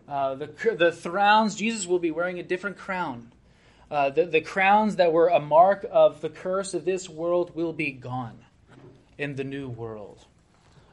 Uh, 0.08 0.34
the, 0.34 0.76
the 0.78 0.92
thrones, 0.92 1.54
Jesus 1.54 1.86
will 1.86 1.98
be 1.98 2.10
wearing 2.10 2.38
a 2.38 2.42
different 2.42 2.76
crown. 2.76 3.32
Uh, 3.94 4.10
the, 4.10 4.24
the 4.24 4.40
crowns 4.40 4.96
that 4.96 5.12
were 5.12 5.28
a 5.28 5.38
mark 5.38 5.86
of 5.88 6.20
the 6.20 6.28
curse 6.28 6.74
of 6.74 6.84
this 6.84 7.08
world 7.08 7.54
will 7.54 7.72
be 7.72 7.92
gone 7.92 8.36
in 9.18 9.36
the 9.36 9.44
new 9.44 9.68
world. 9.68 10.18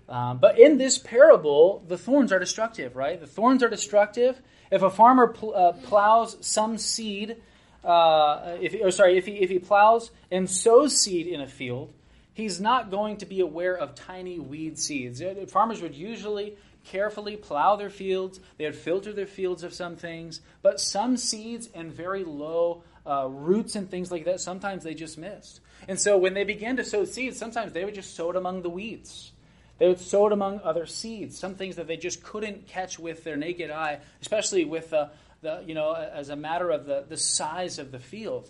Um, 0.08 0.38
but 0.38 0.60
in 0.60 0.78
this 0.78 1.00
parable, 1.00 1.84
the 1.88 1.98
thorns 1.98 2.32
are 2.32 2.38
destructive, 2.38 2.96
right? 2.96 3.20
The 3.20 3.26
thorns 3.26 3.64
are 3.64 3.70
destructive. 3.70 4.40
If 4.70 4.84
a 4.84 4.92
farmer 4.92 5.30
pl- 5.30 5.56
uh, 5.56 5.72
plows 5.72 6.38
some 6.42 6.78
seed, 6.78 7.38
uh, 7.84 8.58
if 8.62 8.76
or 8.80 8.92
sorry, 8.92 9.18
if 9.18 9.26
he 9.26 9.32
if 9.38 9.50
he 9.50 9.58
plows 9.58 10.12
and 10.30 10.48
sows 10.48 11.02
seed 11.02 11.26
in 11.26 11.42
a 11.42 11.48
field, 11.48 11.92
he's 12.36 12.62
not 12.62 12.92
going 12.92 13.18
to 13.18 13.26
be 13.26 13.40
aware 13.40 13.76
of 13.76 13.96
tiny 13.96 14.38
weed 14.38 14.78
seeds. 14.78 15.24
Uh, 15.24 15.48
farmers 15.48 15.82
would 15.82 15.96
usually 15.96 16.56
carefully 16.86 17.36
plow 17.36 17.76
their 17.76 17.90
fields. 17.90 18.40
They 18.60 18.66
would 18.66 18.76
filter 18.76 19.12
their 19.12 19.26
fields 19.26 19.64
of 19.64 19.74
some 19.74 19.96
things, 19.96 20.42
but 20.62 20.80
some 20.80 21.18
seeds 21.18 21.68
and 21.74 21.92
very 21.92 22.24
low 22.24 22.84
uh, 23.06 23.28
roots 23.30 23.76
and 23.76 23.90
things 23.90 24.12
like 24.12 24.26
that, 24.26 24.40
sometimes 24.40 24.84
they 24.84 24.94
just 24.94 25.18
missed. 25.18 25.62
And 25.88 26.00
so 26.00 26.18
when 26.18 26.34
they 26.34 26.44
began 26.44 26.78
to 26.78 26.84
sow 26.84 27.06
seeds, 27.06 27.38
sometimes 27.38 27.74
they 27.74 27.86
would 27.86 27.96
just 27.96 28.16
sow 28.16 28.30
it 28.30 28.36
among 28.36 28.62
the 28.62 28.70
weeds. 28.70 29.32
They 29.80 29.88
would 29.88 30.00
sow 30.00 30.28
it 30.28 30.34
among 30.34 30.60
other 30.64 30.86
seeds, 30.86 31.38
some 31.38 31.56
things 31.56 31.78
that 31.78 31.88
they 31.88 31.98
just 31.98 32.24
couldn't 32.24 32.68
catch 32.68 33.00
with 33.00 33.24
their 33.24 33.36
naked 33.36 33.72
eye, 33.72 34.00
especially 34.22 34.64
with 34.64 34.92
the, 34.92 35.10
the 35.42 35.64
you 35.66 35.74
know, 35.74 35.94
as 35.94 36.30
a 36.30 36.36
matter 36.36 36.70
of 36.70 36.86
the, 36.86 37.06
the 37.08 37.18
size 37.18 37.80
of 37.80 37.92
the 37.92 38.00
field. 38.00 38.50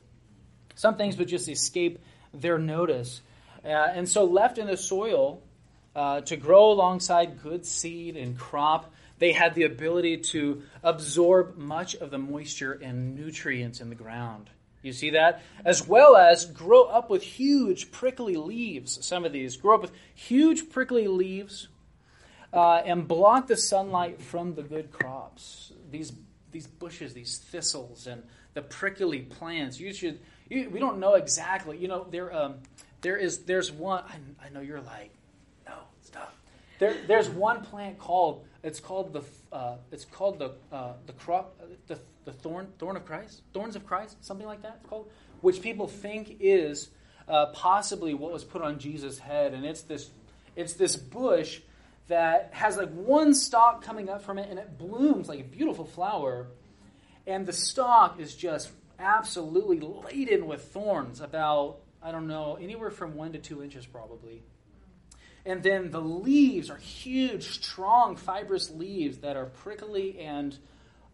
Some 0.76 0.98
things 0.98 1.18
would 1.18 1.30
just 1.30 1.48
escape 1.48 2.00
their 2.34 2.58
notice. 2.58 3.22
Uh, 3.64 3.68
and 3.70 4.10
so 4.10 4.26
left 4.26 4.58
in 4.58 4.68
the 4.68 4.76
soil, 4.76 5.42
uh, 5.96 6.22
to 6.22 6.38
grow 6.38 6.72
alongside 6.72 7.42
good 7.42 7.66
seed 7.66 8.16
and 8.16 8.38
crop. 8.38 8.94
They 9.22 9.34
had 9.34 9.54
the 9.54 9.66
ability 9.66 10.18
to 10.18 10.64
absorb 10.82 11.56
much 11.56 11.94
of 11.94 12.10
the 12.10 12.18
moisture 12.18 12.74
and 12.74 13.14
nutrients 13.14 13.80
in 13.80 13.90
the 13.90 13.96
ground. 13.96 14.50
You 14.82 14.94
see 14.94 15.12
that? 15.12 15.44
As 15.64 15.88
well 15.88 16.16
as 16.16 16.46
grow 16.46 16.86
up 16.86 17.12
with 17.12 17.22
huge 17.22 17.92
prickly 17.92 18.36
leaves. 18.36 19.06
Some 19.06 19.24
of 19.24 19.32
these 19.32 19.58
grow 19.58 19.76
up 19.76 19.82
with 19.84 19.92
huge 20.16 20.72
prickly 20.72 21.08
leaves 21.08 21.68
uh, 22.52 22.78
and 22.78 23.08
block 23.08 23.46
the 23.46 23.58
sunlight 23.58 24.24
from 24.24 24.56
the 24.56 24.64
good 24.64 24.92
crops. 24.92 25.72
These, 25.92 26.14
these 26.52 26.66
bushes, 26.66 27.14
these 27.14 27.38
thistles, 27.38 28.08
and 28.08 28.24
the 28.56 28.64
prickly 28.64 29.20
plants. 29.20 29.80
You 29.80 29.94
should. 29.94 30.20
You, 30.50 30.68
we 30.72 30.80
don't 30.80 30.98
know 30.98 31.14
exactly. 31.14 31.78
You 31.78 31.90
know, 31.90 32.08
there, 32.10 32.36
um, 32.36 32.56
there 33.02 33.18
is. 33.18 33.44
There's 33.44 33.72
one. 33.72 34.04
I, 34.04 34.48
I 34.48 34.50
know 34.50 34.62
you're 34.62 34.82
like, 34.82 35.12
no, 35.68 35.76
stop. 36.02 36.34
there, 36.80 36.96
there's 37.06 37.30
one 37.30 37.64
plant 37.64 38.00
called 38.00 38.48
it's 38.64 38.80
called 38.80 39.14
the 39.14 39.24
uh, 39.52 39.78
it's 39.92 40.06
called 40.06 40.40
the 40.40 40.54
uh, 40.72 40.94
the 41.06 41.14
crop 41.14 41.60
the, 41.88 41.98
the 42.26 42.34
thorn 42.34 42.68
thorn 42.80 42.96
of 42.96 43.06
Christ 43.06 43.42
thorns 43.54 43.76
of 43.76 43.86
Christ 43.86 44.24
something 44.24 44.48
like 44.48 44.62
that 44.62 44.78
it's 44.82 44.90
called 44.90 45.10
which 45.42 45.62
people 45.62 45.88
think 45.88 46.38
is 46.40 46.90
uh, 47.28 47.48
possibly 47.48 48.14
what 48.14 48.32
was 48.32 48.44
put 48.44 48.62
on 48.62 48.80
Jesus' 48.80 49.20
head. 49.20 49.54
And 49.54 49.66
it's 49.66 49.82
this 49.82 50.10
it's 50.56 50.74
this 50.74 50.96
bush 50.96 51.62
that 52.08 52.50
has 52.52 52.78
like 52.78 52.92
one 52.92 53.34
stalk 53.34 53.84
coming 53.84 54.10
up 54.10 54.22
from 54.22 54.38
it 54.38 54.50
and 54.50 54.60
it 54.60 54.78
blooms 54.78 55.30
like 55.30 55.40
a 55.40 55.44
beautiful 55.44 55.86
flower. 55.86 56.48
And 57.26 57.46
the 57.46 57.54
stalk 57.54 58.20
is 58.20 58.36
just 58.36 58.70
absolutely 59.00 59.80
laden 59.80 60.46
with 60.46 60.62
thorns 60.64 61.22
about 61.22 61.78
I 62.04 62.12
don't 62.12 62.28
know 62.28 62.58
anywhere 62.60 62.92
from 62.92 63.16
one 63.16 63.34
to 63.34 63.40
two 63.40 63.64
inches 63.64 63.86
probably 63.86 64.44
and 65.46 65.64
then 65.64 65.92
the 65.92 66.02
leaves 66.02 66.70
are 66.70 66.78
huge, 66.78 67.50
strong, 67.50 68.16
fibrous 68.16 68.70
leaves 68.70 69.20
that 69.20 69.36
are 69.36 69.46
prickly 69.46 70.20
and, 70.20 70.58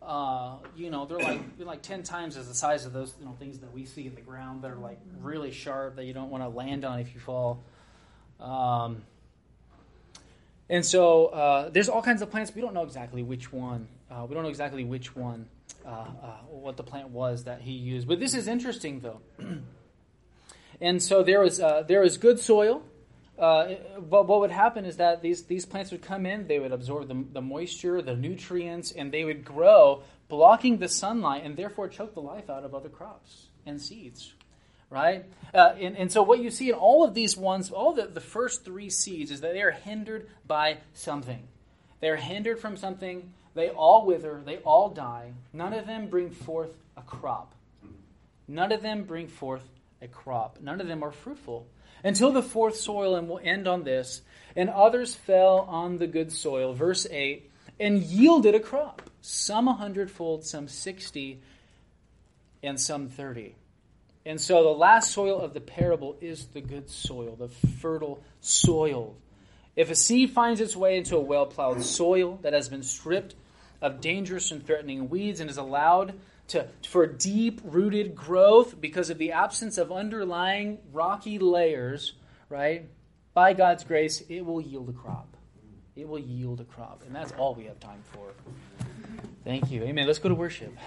uh, 0.01 0.57
you 0.75 0.89
know, 0.89 1.05
they're 1.05 1.19
like 1.19 1.57
they're 1.57 1.65
like 1.65 1.81
ten 1.81 2.03
times 2.03 2.37
as 2.37 2.47
the 2.47 2.53
size 2.53 2.85
of 2.85 2.93
those 2.93 3.13
you 3.19 3.25
know 3.25 3.35
things 3.39 3.59
that 3.59 3.73
we 3.73 3.85
see 3.85 4.05
in 4.05 4.15
the 4.15 4.21
ground 4.21 4.61
that 4.61 4.71
are 4.71 4.75
like 4.75 4.99
really 5.21 5.51
sharp 5.51 5.95
that 5.95 6.05
you 6.05 6.13
don't 6.13 6.29
want 6.29 6.43
to 6.43 6.49
land 6.49 6.85
on 6.85 6.99
if 6.99 7.13
you 7.13 7.19
fall. 7.19 7.63
Um, 8.39 9.03
and 10.69 10.85
so 10.85 11.27
uh, 11.27 11.69
there's 11.69 11.89
all 11.89 12.01
kinds 12.01 12.21
of 12.21 12.29
plants. 12.29 12.53
We 12.53 12.61
don't 12.61 12.73
know 12.73 12.83
exactly 12.83 13.23
which 13.23 13.51
one. 13.51 13.87
Uh, 14.11 14.25
we 14.27 14.33
don't 14.33 14.43
know 14.43 14.49
exactly 14.49 14.83
which 14.83 15.15
one, 15.15 15.47
uh, 15.85 15.89
uh, 15.89 16.05
what 16.49 16.77
the 16.77 16.83
plant 16.83 17.09
was 17.09 17.45
that 17.45 17.61
he 17.61 17.71
used. 17.71 18.07
But 18.07 18.19
this 18.19 18.33
is 18.33 18.47
interesting, 18.47 18.99
though. 18.99 19.21
and 20.81 21.01
so 21.01 21.23
there 21.23 21.39
was 21.39 21.59
uh, 21.59 21.83
there 21.87 22.01
was 22.01 22.17
good 22.17 22.39
soil 22.39 22.83
uh, 23.39 23.75
but 23.99 24.27
what 24.27 24.39
would 24.39 24.51
happen 24.51 24.85
is 24.85 24.97
that 24.97 25.21
these, 25.21 25.43
these 25.43 25.65
plants 25.65 25.91
would 25.91 26.01
come 26.01 26.25
in, 26.25 26.47
they 26.47 26.59
would 26.59 26.71
absorb 26.71 27.07
the, 27.07 27.25
the 27.33 27.41
moisture, 27.41 28.01
the 28.01 28.15
nutrients, 28.15 28.91
and 28.91 29.11
they 29.11 29.23
would 29.23 29.45
grow, 29.45 30.03
blocking 30.27 30.77
the 30.77 30.89
sunlight, 30.89 31.43
and 31.43 31.55
therefore 31.55 31.87
choke 31.87 32.13
the 32.13 32.21
life 32.21 32.49
out 32.49 32.63
of 32.63 32.73
other 32.73 32.89
crops 32.89 33.47
and 33.65 33.81
seeds. 33.81 34.33
Right? 34.89 35.25
Uh, 35.53 35.75
and, 35.79 35.97
and 35.97 36.11
so, 36.11 36.23
what 36.23 36.39
you 36.39 36.49
see 36.49 36.69
in 36.69 36.75
all 36.75 37.03
of 37.03 37.13
these 37.13 37.35
ones, 37.35 37.71
all 37.71 37.93
the, 37.93 38.07
the 38.07 38.21
first 38.21 38.63
three 38.63 38.89
seeds, 38.89 39.31
is 39.31 39.41
that 39.41 39.53
they 39.53 39.61
are 39.61 39.71
hindered 39.71 40.29
by 40.47 40.77
something. 40.93 41.47
They 41.99 42.09
are 42.09 42.15
hindered 42.15 42.59
from 42.59 42.77
something. 42.77 43.33
They 43.53 43.69
all 43.69 44.05
wither, 44.05 44.41
they 44.45 44.57
all 44.57 44.89
die. 44.89 45.33
None 45.51 45.73
of 45.73 45.87
them 45.87 46.07
bring 46.07 46.29
forth 46.29 46.71
a 46.95 47.01
crop. 47.01 47.53
None 48.47 48.71
of 48.71 48.81
them 48.81 49.03
bring 49.03 49.27
forth 49.27 49.63
a 50.01 50.07
crop. 50.07 50.59
None 50.61 50.79
of 50.79 50.87
them 50.87 51.03
are 51.03 51.11
fruitful. 51.11 51.67
Until 52.03 52.31
the 52.31 52.43
fourth 52.43 52.75
soil, 52.75 53.15
and 53.15 53.27
we'll 53.27 53.41
end 53.43 53.67
on 53.67 53.83
this. 53.83 54.21
And 54.55 54.69
others 54.69 55.15
fell 55.15 55.59
on 55.69 55.97
the 55.97 56.07
good 56.07 56.31
soil, 56.31 56.73
verse 56.73 57.05
8, 57.09 57.49
and 57.79 58.01
yielded 58.01 58.55
a 58.55 58.59
crop, 58.59 59.01
some 59.21 59.67
a 59.67 59.73
hundredfold, 59.73 60.45
some 60.45 60.67
sixty, 60.67 61.41
and 62.63 62.79
some 62.79 63.07
thirty. 63.07 63.55
And 64.25 64.41
so 64.41 64.63
the 64.63 64.69
last 64.69 65.11
soil 65.11 65.39
of 65.39 65.53
the 65.53 65.61
parable 65.61 66.17
is 66.19 66.47
the 66.47 66.61
good 66.61 66.89
soil, 66.89 67.35
the 67.35 67.47
fertile 67.47 68.21
soil. 68.41 69.15
If 69.75 69.91
a 69.91 69.95
seed 69.95 70.31
finds 70.31 70.59
its 70.59 70.75
way 70.75 70.97
into 70.97 71.15
a 71.15 71.21
well 71.21 71.45
plowed 71.45 71.83
soil 71.83 72.39
that 72.41 72.53
has 72.53 72.67
been 72.67 72.83
stripped 72.83 73.35
of 73.81 74.01
dangerous 74.01 74.51
and 74.51 74.65
threatening 74.65 75.09
weeds 75.09 75.39
and 75.39 75.49
is 75.49 75.57
allowed 75.57 76.19
to, 76.49 76.67
for 76.87 77.05
deep 77.05 77.61
rooted 77.63 78.15
growth 78.15 78.79
because 78.79 79.09
of 79.09 79.17
the 79.17 79.31
absence 79.31 79.77
of 79.77 79.91
underlying 79.91 80.79
rocky 80.91 81.39
layers, 81.39 82.13
right? 82.49 82.89
By 83.33 83.53
God's 83.53 83.83
grace, 83.83 84.21
it 84.29 84.45
will 84.45 84.61
yield 84.61 84.89
a 84.89 84.93
crop. 84.93 85.35
It 85.95 86.07
will 86.07 86.19
yield 86.19 86.61
a 86.61 86.63
crop. 86.63 87.03
And 87.05 87.15
that's 87.15 87.31
all 87.33 87.55
we 87.55 87.65
have 87.65 87.79
time 87.79 88.03
for. 88.13 88.29
Thank 89.43 89.71
you. 89.71 89.83
Amen. 89.83 90.05
Let's 90.05 90.19
go 90.19 90.29
to 90.29 90.35
worship. 90.35 90.77